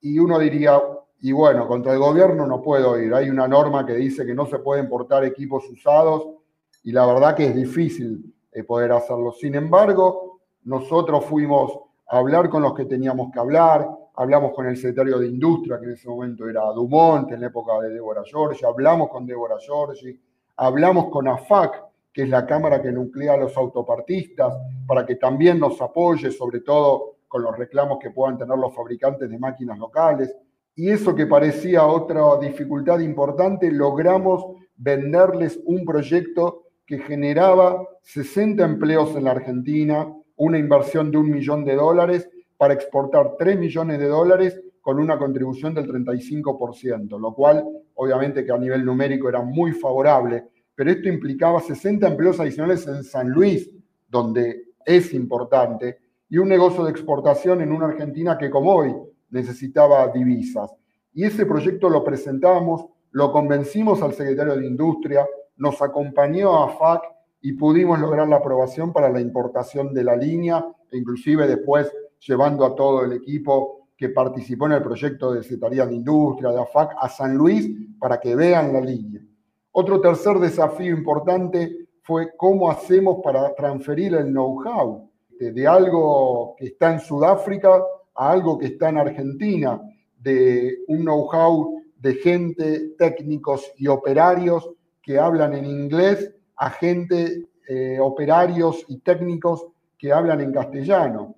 Y 0.00 0.18
uno 0.18 0.36
diría, 0.36 0.82
y 1.20 1.30
bueno, 1.30 1.68
contra 1.68 1.92
el 1.92 2.00
gobierno 2.00 2.44
no 2.44 2.60
puedo 2.60 2.98
ir, 2.98 3.14
hay 3.14 3.30
una 3.30 3.46
norma 3.46 3.86
que 3.86 3.94
dice 3.94 4.26
que 4.26 4.34
no 4.34 4.46
se 4.46 4.58
puede 4.58 4.82
importar 4.82 5.24
equipos 5.24 5.62
usados 5.70 6.26
y 6.82 6.90
la 6.90 7.06
verdad 7.06 7.36
que 7.36 7.46
es 7.46 7.54
difícil 7.54 8.34
eh, 8.52 8.64
poder 8.64 8.92
hacerlo. 8.92 9.32
Sin 9.32 9.54
embargo, 9.54 10.40
nosotros 10.64 11.24
fuimos 11.24 11.78
hablar 12.08 12.48
con 12.50 12.62
los 12.62 12.74
que 12.74 12.84
teníamos 12.84 13.30
que 13.32 13.38
hablar, 13.38 13.88
hablamos 14.16 14.52
con 14.52 14.66
el 14.66 14.76
secretario 14.76 15.18
de 15.18 15.28
Industria, 15.28 15.78
que 15.78 15.86
en 15.86 15.92
ese 15.92 16.08
momento 16.08 16.48
era 16.48 16.62
Dumont, 16.72 17.30
en 17.32 17.40
la 17.40 17.46
época 17.46 17.78
de 17.80 17.90
Débora 17.90 18.22
Giorgi, 18.24 18.64
hablamos 18.64 19.08
con 19.08 19.24
Débora 19.26 19.56
Giorgi, 19.58 20.20
hablamos 20.56 21.08
con 21.10 21.28
AFAC, 21.28 21.84
que 22.12 22.22
es 22.22 22.28
la 22.28 22.44
cámara 22.44 22.82
que 22.82 22.90
nuclea 22.90 23.34
a 23.34 23.36
los 23.36 23.56
autopartistas, 23.56 24.54
para 24.86 25.06
que 25.06 25.16
también 25.16 25.60
nos 25.60 25.80
apoye, 25.80 26.30
sobre 26.30 26.60
todo 26.60 27.18
con 27.28 27.42
los 27.42 27.56
reclamos 27.56 27.98
que 28.00 28.10
puedan 28.10 28.36
tener 28.36 28.58
los 28.58 28.74
fabricantes 28.74 29.30
de 29.30 29.38
máquinas 29.38 29.78
locales. 29.78 30.34
Y 30.74 30.90
eso 30.90 31.14
que 31.14 31.26
parecía 31.26 31.86
otra 31.86 32.36
dificultad 32.40 32.98
importante, 32.98 33.70
logramos 33.70 34.44
venderles 34.76 35.60
un 35.64 35.84
proyecto 35.84 36.69
que 36.90 36.98
generaba 36.98 37.86
60 38.02 38.64
empleos 38.64 39.14
en 39.14 39.22
la 39.22 39.30
Argentina, 39.30 40.12
una 40.34 40.58
inversión 40.58 41.12
de 41.12 41.18
un 41.18 41.30
millón 41.30 41.64
de 41.64 41.76
dólares 41.76 42.28
para 42.56 42.74
exportar 42.74 43.36
3 43.38 43.60
millones 43.60 44.00
de 44.00 44.08
dólares 44.08 44.60
con 44.80 44.98
una 44.98 45.16
contribución 45.16 45.72
del 45.72 45.86
35%, 45.86 47.16
lo 47.16 47.32
cual 47.32 47.64
obviamente 47.94 48.44
que 48.44 48.50
a 48.50 48.58
nivel 48.58 48.84
numérico 48.84 49.28
era 49.28 49.40
muy 49.40 49.70
favorable, 49.70 50.48
pero 50.74 50.90
esto 50.90 51.08
implicaba 51.08 51.60
60 51.60 52.08
empleos 52.08 52.40
adicionales 52.40 52.84
en 52.88 53.04
San 53.04 53.30
Luis, 53.30 53.70
donde 54.08 54.64
es 54.84 55.14
importante, 55.14 56.00
y 56.28 56.38
un 56.38 56.48
negocio 56.48 56.82
de 56.82 56.90
exportación 56.90 57.60
en 57.60 57.70
una 57.70 57.86
Argentina 57.86 58.36
que 58.36 58.50
como 58.50 58.74
hoy 58.74 58.92
necesitaba 59.30 60.08
divisas. 60.08 60.74
Y 61.14 61.22
ese 61.22 61.46
proyecto 61.46 61.88
lo 61.88 62.02
presentamos, 62.02 62.84
lo 63.12 63.30
convencimos 63.30 64.02
al 64.02 64.12
secretario 64.12 64.56
de 64.56 64.66
Industria, 64.66 65.24
nos 65.60 65.80
acompañó 65.82 66.64
a 66.64 66.70
FAC 66.70 67.02
y 67.42 67.52
pudimos 67.52 68.00
lograr 68.00 68.26
la 68.26 68.36
aprobación 68.36 68.92
para 68.92 69.10
la 69.10 69.20
importación 69.20 69.94
de 69.94 70.04
la 70.04 70.16
línea, 70.16 70.64
e 70.90 70.96
inclusive 70.96 71.46
después 71.46 71.92
llevando 72.26 72.64
a 72.64 72.74
todo 72.74 73.04
el 73.04 73.12
equipo 73.12 73.88
que 73.96 74.08
participó 74.08 74.66
en 74.66 74.72
el 74.72 74.82
proyecto 74.82 75.32
de 75.32 75.42
Secretaría 75.42 75.86
de 75.86 75.94
Industria, 75.94 76.50
de 76.50 76.62
AFAC, 76.62 76.96
a 76.98 77.08
San 77.08 77.36
Luis 77.36 77.70
para 77.98 78.18
que 78.18 78.34
vean 78.34 78.72
la 78.72 78.80
línea. 78.80 79.20
Otro 79.72 80.00
tercer 80.00 80.38
desafío 80.38 80.96
importante 80.96 81.88
fue 82.02 82.34
cómo 82.36 82.70
hacemos 82.70 83.18
para 83.22 83.54
transferir 83.54 84.14
el 84.14 84.28
know-how 84.28 85.10
de, 85.38 85.66
algo 85.66 86.54
que 86.58 86.66
está 86.66 86.92
en 86.92 87.00
Sudáfrica 87.00 87.82
a 88.14 88.30
algo 88.30 88.58
que 88.58 88.66
está 88.66 88.88
en 88.88 88.98
Argentina, 88.98 89.80
de 90.18 90.78
un 90.88 91.02
know-how 91.02 91.82
de 91.98 92.14
gente, 92.14 92.94
técnicos 92.98 93.70
y 93.76 93.86
operarios 93.86 94.70
que 95.02 95.18
hablan 95.18 95.54
en 95.54 95.66
inglés 95.66 96.34
a 96.56 96.70
gente, 96.70 97.48
eh, 97.68 97.98
operarios 98.00 98.84
y 98.88 98.98
técnicos 98.98 99.66
que 99.96 100.12
hablan 100.12 100.40
en 100.40 100.52
castellano. 100.52 101.36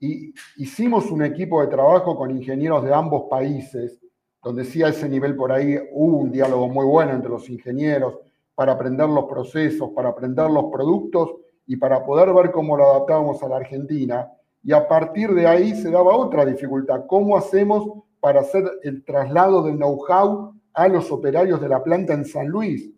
Y 0.00 0.34
hicimos 0.56 1.10
un 1.10 1.24
equipo 1.24 1.60
de 1.60 1.68
trabajo 1.68 2.16
con 2.16 2.30
ingenieros 2.30 2.84
de 2.84 2.92
ambos 2.92 3.24
países, 3.30 4.00
donde 4.42 4.64
sí 4.64 4.82
a 4.82 4.88
ese 4.88 5.08
nivel 5.08 5.36
por 5.36 5.52
ahí 5.52 5.78
hubo 5.92 6.18
un 6.18 6.32
diálogo 6.32 6.68
muy 6.68 6.84
bueno 6.84 7.12
entre 7.12 7.30
los 7.30 7.48
ingenieros 7.48 8.18
para 8.54 8.72
aprender 8.72 9.08
los 9.08 9.26
procesos, 9.26 9.90
para 9.90 10.10
aprender 10.10 10.50
los 10.50 10.66
productos 10.72 11.36
y 11.66 11.76
para 11.76 12.04
poder 12.04 12.32
ver 12.34 12.50
cómo 12.50 12.76
lo 12.76 12.90
adaptábamos 12.90 13.42
a 13.42 13.48
la 13.48 13.56
Argentina. 13.56 14.28
Y 14.62 14.72
a 14.72 14.86
partir 14.86 15.32
de 15.34 15.46
ahí 15.46 15.74
se 15.74 15.90
daba 15.90 16.16
otra 16.16 16.44
dificultad, 16.44 17.06
¿cómo 17.06 17.36
hacemos 17.36 18.04
para 18.20 18.40
hacer 18.40 18.64
el 18.82 19.04
traslado 19.04 19.62
del 19.62 19.76
know-how 19.76 20.54
a 20.74 20.88
los 20.88 21.10
operarios 21.10 21.60
de 21.60 21.68
la 21.68 21.82
planta 21.82 22.12
en 22.14 22.24
San 22.24 22.48
Luis? 22.48 22.90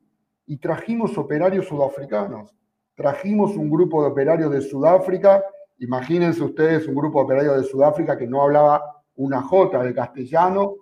Y 0.46 0.58
trajimos 0.58 1.16
operarios 1.16 1.66
sudafricanos, 1.66 2.54
trajimos 2.94 3.56
un 3.56 3.70
grupo 3.70 4.02
de 4.02 4.10
operarios 4.10 4.52
de 4.52 4.60
Sudáfrica, 4.60 5.42
imagínense 5.78 6.42
ustedes 6.42 6.86
un 6.86 6.94
grupo 6.94 7.18
de 7.18 7.24
operarios 7.24 7.56
de 7.56 7.64
Sudáfrica 7.64 8.16
que 8.16 8.26
no 8.26 8.42
hablaba 8.42 9.02
una 9.16 9.42
jota 9.42 9.82
de 9.82 9.94
castellano, 9.94 10.76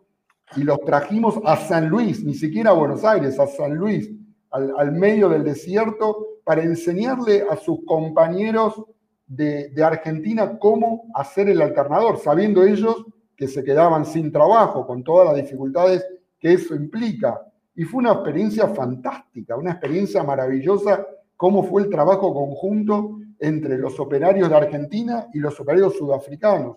y 0.56 0.64
los 0.64 0.80
trajimos 0.80 1.40
a 1.44 1.56
San 1.56 1.88
Luis, 1.88 2.24
ni 2.24 2.34
siquiera 2.34 2.70
a 2.70 2.74
Buenos 2.74 3.04
Aires, 3.04 3.38
a 3.38 3.46
San 3.46 3.74
Luis, 3.74 4.10
al, 4.50 4.92
medio 4.92 5.28
del 5.28 5.44
desierto 5.44 6.26
para 6.44 6.62
enseñarle 6.62 7.44
a 7.48 7.56
sus 7.56 7.78
compañeros 7.86 8.82
de, 9.26 9.72
Argentina 9.82 10.58
cómo 10.58 11.04
hacer 11.14 11.48
el 11.48 11.62
alternador, 11.62 12.18
sabiendo 12.18 12.62
ellos 12.62 13.06
que 13.36 13.48
se 13.48 13.64
quedaban 13.64 14.04
sin 14.04 14.30
trabajo, 14.30 14.86
con 14.86 15.02
todas 15.02 15.28
las 15.28 15.36
dificultades 15.36 16.06
que 16.38 16.52
eso 16.52 16.74
implica. 16.74 17.40
Y 17.74 17.84
fue 17.84 18.00
una 18.00 18.12
experiencia 18.12 18.68
fantástica, 18.68 19.56
una 19.56 19.72
experiencia 19.72 20.22
maravillosa, 20.22 21.06
cómo 21.36 21.64
fue 21.64 21.82
el 21.82 21.90
trabajo 21.90 22.32
conjunto 22.32 23.18
entre 23.38 23.78
los 23.78 23.98
operarios 23.98 24.48
de 24.48 24.56
Argentina 24.56 25.26
y 25.32 25.38
los 25.38 25.58
operarios 25.58 25.96
sudafricanos. 25.96 26.76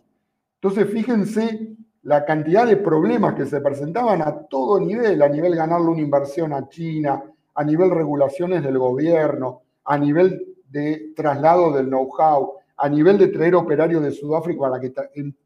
Entonces, 0.62 0.90
fíjense 0.90 1.76
la 2.04 2.24
cantidad 2.26 2.66
de 2.66 2.78
problemas 2.78 3.36
que 3.36 3.46
se 3.46 3.62
presentaban 3.62 4.22
a 4.22 4.48
todo 4.48 4.80
nivel, 4.80 5.22
a 5.22 5.30
nivel 5.30 5.56
ganarle 5.56 5.88
una 5.88 6.02
inversión 6.02 6.54
a 6.54 6.68
China, 6.70 7.24
a 7.54 7.64
nivel 7.64 7.92
regulaciones 7.92 8.64
del 8.64 8.78
gobierno, 8.78 9.62
a 9.84 9.98
nivel 9.98 10.56
de 10.70 11.14
traslado 11.16 11.72
del 11.72 11.88
know-how, 11.88 12.54
a 12.78 12.90
nivel 12.90 13.18
de 13.18 13.28
traer 13.28 13.56
operarios 13.56 14.04
de 14.04 14.12
Sudáfrica 14.12 14.60
para 14.60 14.80
que 14.80 14.94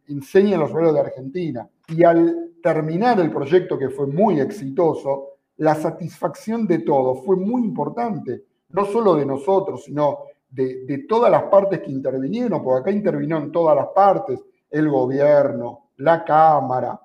enseñen 0.08 0.60
los 0.60 0.72
operarios 0.72 0.96
de 0.96 1.02
Argentina. 1.02 1.70
Y 1.88 2.04
al 2.04 2.52
terminar 2.62 3.20
el 3.20 3.32
proyecto, 3.32 3.78
que 3.78 3.90
fue 3.90 4.08
muy 4.08 4.40
exitoso, 4.40 5.39
la 5.60 5.76
satisfacción 5.76 6.66
de 6.66 6.80
todos 6.80 7.26
fue 7.26 7.36
muy 7.36 7.64
importante, 7.64 8.46
no 8.70 8.86
solo 8.86 9.16
de 9.16 9.26
nosotros, 9.26 9.84
sino 9.84 10.20
de, 10.50 11.06
todas 11.08 11.30
las 11.30 11.44
partes 11.44 11.82
que 11.82 11.92
intervinieron, 11.92 12.64
porque 12.64 12.80
acá 12.80 12.92
intervinieron 12.92 13.52
todas 13.52 13.76
las 13.76 13.88
partes, 13.88 14.40
el 14.70 14.90
gobierno, 14.90 15.90
la 15.98 16.24
Cámara, 16.24 17.00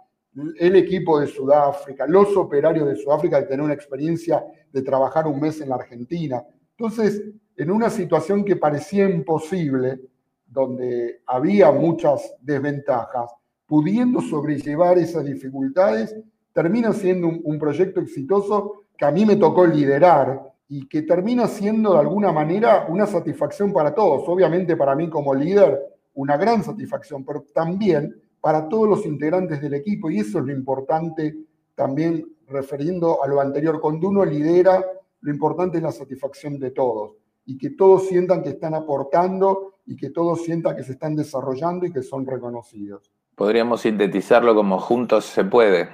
el 0.58 0.76
equipo 0.76 1.18
de 1.18 1.26
Sudáfrica, 1.26 2.06
los 2.06 2.36
operarios 2.36 2.86
de 2.86 2.96
Sudáfrica 2.96 3.40
de 3.40 3.46
tener 3.46 3.64
una 3.64 3.74
experiencia 3.74 4.44
de 4.72 4.82
trabajar 4.82 5.26
un 5.26 5.40
mes 5.40 5.60
en 5.60 5.70
la 5.70 5.76
Argentina. 5.76 6.44
Entonces, 6.78 7.22
en 7.56 7.70
una 7.72 7.90
situación 7.90 8.44
que 8.44 8.54
parecía 8.54 9.08
imposible, 9.08 10.00
donde 10.46 11.22
había 11.26 11.72
muchas 11.72 12.36
desventajas, 12.40 13.30
pudiendo 13.66 14.20
sobrellevar 14.20 14.96
esas 14.98 15.24
dificultades, 15.24 16.16
termina 16.54 16.92
siendo 16.92 17.26
un, 17.26 17.58
proyecto 17.58 18.00
exitoso 18.00 18.84
que 18.96 19.04
a 19.04 19.10
mí 19.10 19.26
me 19.26 19.36
tocó 19.36 19.66
liderar 19.66 20.40
y 20.68 20.86
que 20.86 21.02
termina 21.02 21.48
siendo 21.48 21.92
de 21.92 21.98
alguna 21.98 22.32
manera 22.32 22.86
una 22.88 23.06
satisfacción 23.06 23.72
para 23.72 23.92
todos. 23.92 24.22
Obviamente 24.28 24.76
para 24.76 24.94
mí 24.94 25.10
como 25.10 25.34
líder, 25.34 25.78
una 26.14 26.36
gran 26.36 26.62
satisfacción, 26.62 27.24
pero 27.24 27.44
también 27.52 28.14
para 28.40 28.68
todos 28.68 28.88
los 28.88 29.04
integrantes 29.04 29.60
del 29.60 29.74
equipo 29.74 30.08
y 30.10 30.20
eso 30.20 30.38
es 30.38 30.44
lo 30.44 30.52
importante 30.52 31.34
también 31.74 32.24
refiriendo 32.46 33.22
a 33.22 33.26
lo 33.26 33.40
anterior. 33.40 33.80
Cuando 33.80 34.08
uno 34.08 34.24
lidera, 34.24 34.82
lo 35.22 35.32
importante 35.32 35.78
es 35.78 35.82
la 35.82 35.92
satisfacción 35.92 36.60
de 36.60 36.70
todos 36.70 37.16
y 37.46 37.58
que 37.58 37.70
todos 37.70 38.06
sientan 38.06 38.44
que 38.44 38.50
están 38.50 38.74
aportando 38.74 39.74
y 39.86 39.96
que 39.96 40.10
todos 40.10 40.44
sientan 40.44 40.76
que 40.76 40.84
se 40.84 40.92
están 40.92 41.16
desarrollando 41.16 41.84
y 41.84 41.92
que 41.92 42.02
son 42.02 42.24
reconocidos. 42.24 43.10
Podríamos 43.34 43.80
sintetizarlo 43.80 44.54
como 44.54 44.78
juntos 44.78 45.24
se 45.24 45.44
puede. 45.44 45.88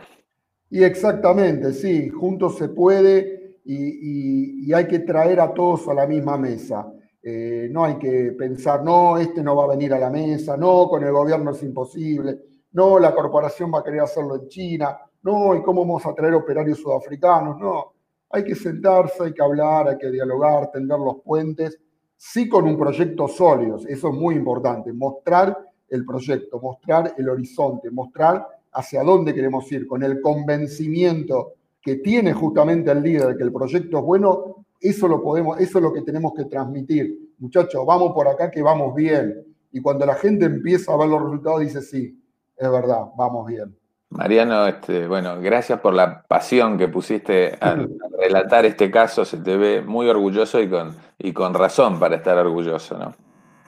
Y 0.71 0.85
exactamente, 0.85 1.73
sí, 1.73 2.09
juntos 2.11 2.57
se 2.57 2.68
puede 2.68 3.59
y, 3.64 4.73
hay 4.73 4.87
que 4.87 5.01
traer 5.01 5.41
a 5.41 5.53
todos 5.53 5.89
a 5.89 5.95
la 5.95 6.07
misma 6.07 6.37
mesa. 6.37 6.93
Eh, 7.21 7.68
no 7.73 7.85
hay 7.85 7.99
que 7.99 8.33
pensar, 8.39 8.85
no, 8.85 9.18
este 9.18 9.43
no 9.43 9.57
va 9.57 9.64
a 9.64 9.77
venir 9.77 9.93
a 9.93 9.99
la 9.99 10.11
mesa, 10.11 10.57
no, 10.57 10.89
con 10.89 11.03
el 11.03 11.12
gobierno 11.12 11.51
es 11.51 11.62
imposible, 11.64 12.39
no, 12.73 12.99
la 13.01 13.12
corporación 13.12 13.71
va 13.75 13.81
a 13.81 13.85
querer 13.85 14.01
hacerlo 14.01 14.37
en 14.37 14.49
China, 14.49 14.97
no, 15.23 15.55
¿y 15.55 15.62
cómo 15.62 15.83
vamos 15.83 16.07
a 16.07 16.14
traer 16.14 16.35
operarios 16.35 16.79
sudafricanos? 16.79 17.59
No, 17.59 17.93
hay 18.31 18.45
que 18.45 18.55
sentarse, 18.55 19.25
hay 19.25 19.35
que 19.35 19.43
hablar, 19.43 19.89
hay 19.89 19.99
que 19.99 20.11
dialogar, 20.11 20.71
tender 20.71 20.99
los 20.99 21.21
puentes, 21.23 21.79
sí 22.16 22.49
con 22.49 22.64
un 22.64 22.79
proyecto 22.79 23.27
sólido, 23.29 23.77
eso 23.87 24.09
es 24.09 24.14
muy 24.14 24.37
importante, 24.37 24.93
mostrar 24.93 25.59
el 25.89 26.07
proyecto, 26.07 26.61
mostrar 26.61 27.12
el 27.18 27.29
horizonte, 27.29 27.91
mostrar 27.91 28.47
hacia 28.73 29.03
dónde 29.03 29.35
queremos 29.35 29.71
ir, 29.73 29.87
con 29.87 30.03
el 30.03 30.21
convencimiento 30.21 31.55
que 31.83 31.97
tiene 31.97 32.33
justamente 32.33 32.91
el 32.91 33.03
líder 33.03 33.29
de 33.29 33.37
que 33.37 33.43
el 33.43 33.53
proyecto 33.53 33.99
es 33.99 34.05
bueno, 34.05 34.66
eso 34.81 35.09
lo 35.09 35.23
podemos, 35.23 35.59
eso 35.61 35.79
es 35.79 35.85
lo 35.85 35.93
que 35.93 36.03
tenemos 36.03 36.33
que 36.35 36.45
transmitir. 36.45 37.35
Muchachos, 37.39 37.85
vamos 37.87 38.12
por 38.12 38.29
acá 38.29 38.51
que 38.51 38.62
vamos 38.62 38.95
bien. 38.95 39.45
Y 39.73 39.81
cuando 39.81 40.05
la 40.07 40.14
gente 40.14 40.47
empieza 40.47 40.93
a 40.93 40.97
ver 40.97 41.09
los 41.09 41.23
resultados, 41.23 41.61
dice, 41.61 41.83
sí, 41.83 42.23
es 42.57 42.71
verdad, 42.71 43.07
vamos 43.16 43.47
bien. 43.47 43.77
Mariano, 44.11 44.66
este, 44.66 45.07
bueno, 45.07 45.41
gracias 45.41 45.79
por 45.81 45.95
la 45.95 46.23
pasión 46.23 46.77
que 46.77 46.89
pusiste 46.89 47.57
al, 47.61 47.89
relatar 48.18 48.64
este 48.66 48.91
caso. 48.91 49.25
Se 49.25 49.39
te 49.39 49.57
ve 49.57 49.83
muy 49.83 50.09
orgulloso 50.09 50.61
y 50.61 50.68
con, 50.68 50.97
y 51.18 51.33
con 51.33 51.55
razón 51.55 52.01
para 52.01 52.16
estar 52.16 52.37
orgulloso, 52.37 52.99
¿no? 52.99 53.14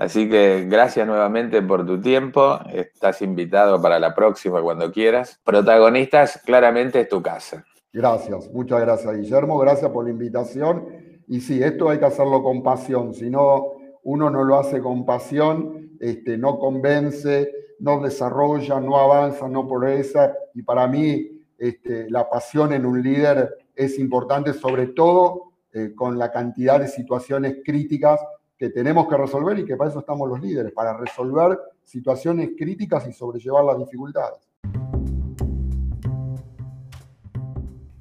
Así 0.03 0.29
que 0.29 0.67
gracias 0.69 1.07
nuevamente 1.07 1.63
por 1.63 1.87
tu 1.87 2.01
tiempo. 2.01 2.59
Estás 2.73 3.23
invitado 3.23 3.81
para 3.81 4.01
la 4.01 4.13
próxima 4.13 4.61
cuando 4.61 4.91
quieras. 4.91 5.41
Protagonistas, 5.45 6.43
claramente 6.45 7.03
es 7.03 7.09
tu 7.09 7.23
casa. 7.23 7.65
Gracias, 7.93 8.51
muchas 8.53 8.81
gracias 8.81 9.17
Guillermo, 9.17 9.59
gracias 9.59 9.93
por 9.93 10.05
la 10.05 10.11
invitación. 10.11 10.89
Y 11.29 11.41
sí, 11.41 11.63
esto 11.63 11.89
hay 11.89 12.01
que 12.01 12.07
hacerlo 12.07 12.43
con 12.43 12.65
pasión, 12.65 13.15
si 13.15 13.31
no, 13.31 13.75
uno 14.03 14.29
no 14.29 14.43
lo 14.43 14.59
hace 14.59 14.81
con 14.81 15.07
pasión, 15.07 15.93
este, 16.01 16.37
no 16.37 16.59
convence, 16.59 17.53
no 17.79 18.01
desarrolla, 18.01 18.81
no 18.81 18.97
avanza, 18.97 19.47
no 19.47 19.69
progresa. 19.69 20.35
Y 20.53 20.63
para 20.63 20.89
mí, 20.89 21.45
este, 21.57 22.11
la 22.11 22.29
pasión 22.29 22.73
en 22.73 22.87
un 22.87 23.01
líder 23.01 23.57
es 23.77 24.01
importante, 24.01 24.53
sobre 24.53 24.89
todo 24.89 25.53
eh, 25.73 25.93
con 25.95 26.19
la 26.19 26.33
cantidad 26.33 26.81
de 26.81 26.89
situaciones 26.89 27.59
críticas 27.65 28.19
que 28.63 28.71
tenemos 28.71 29.09
que 29.09 29.17
resolver 29.17 29.59
y 29.59 29.65
que 29.65 29.77
para 29.77 29.91
eso 29.91 29.99
estamos 29.99 30.29
los 30.29 30.41
líderes, 30.41 30.71
para 30.71 30.97
resolver 30.97 31.59
situaciones 31.83 32.51
críticas 32.57 33.09
y 33.09 33.13
sobrellevar 33.13 33.65
las 33.65 33.77
dificultades. 33.77 34.39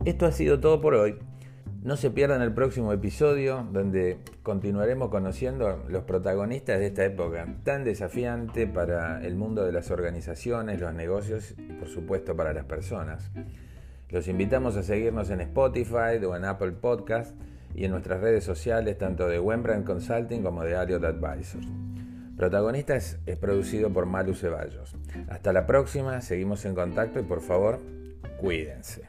Esto 0.05 0.27
ha 0.27 0.31
sido 0.31 0.59
todo 0.59 0.79
por 0.79 0.93
hoy. 0.93 1.17
No 1.81 1.97
se 1.97 2.11
pierdan 2.11 2.43
el 2.43 2.53
próximo 2.53 2.93
episodio 2.93 3.67
donde 3.71 4.19
continuaremos 4.43 5.09
conociendo 5.09 5.83
los 5.89 6.03
protagonistas 6.03 6.77
de 6.77 6.85
esta 6.85 7.05
época 7.05 7.47
tan 7.63 7.83
desafiante 7.83 8.67
para 8.67 9.25
el 9.25 9.35
mundo 9.35 9.65
de 9.65 9.71
las 9.71 9.89
organizaciones, 9.89 10.79
los 10.79 10.93
negocios 10.93 11.55
y 11.57 11.73
por 11.73 11.87
supuesto 11.87 12.35
para 12.35 12.53
las 12.53 12.65
personas. 12.65 13.31
Los 14.09 14.27
invitamos 14.27 14.77
a 14.77 14.83
seguirnos 14.83 15.31
en 15.31 15.41
Spotify 15.41 16.23
o 16.23 16.35
en 16.35 16.45
Apple 16.45 16.73
Podcast 16.73 17.35
y 17.75 17.85
en 17.85 17.91
nuestras 17.91 18.21
redes 18.21 18.43
sociales 18.43 18.97
tanto 18.97 19.27
de 19.27 19.39
Wembrandt 19.39 19.85
Consulting 19.85 20.43
como 20.43 20.63
de 20.63 20.75
Aliot 20.75 21.03
Advisors. 21.03 21.67
Protagonistas 22.37 23.19
es 23.25 23.37
producido 23.37 23.91
por 23.91 24.05
Malu 24.05 24.33
Ceballos. 24.33 24.95
Hasta 25.29 25.53
la 25.53 25.67
próxima, 25.67 26.21
seguimos 26.21 26.65
en 26.65 26.75
contacto 26.75 27.19
y 27.19 27.23
por 27.23 27.41
favor, 27.41 27.79
cuídense. 28.39 29.03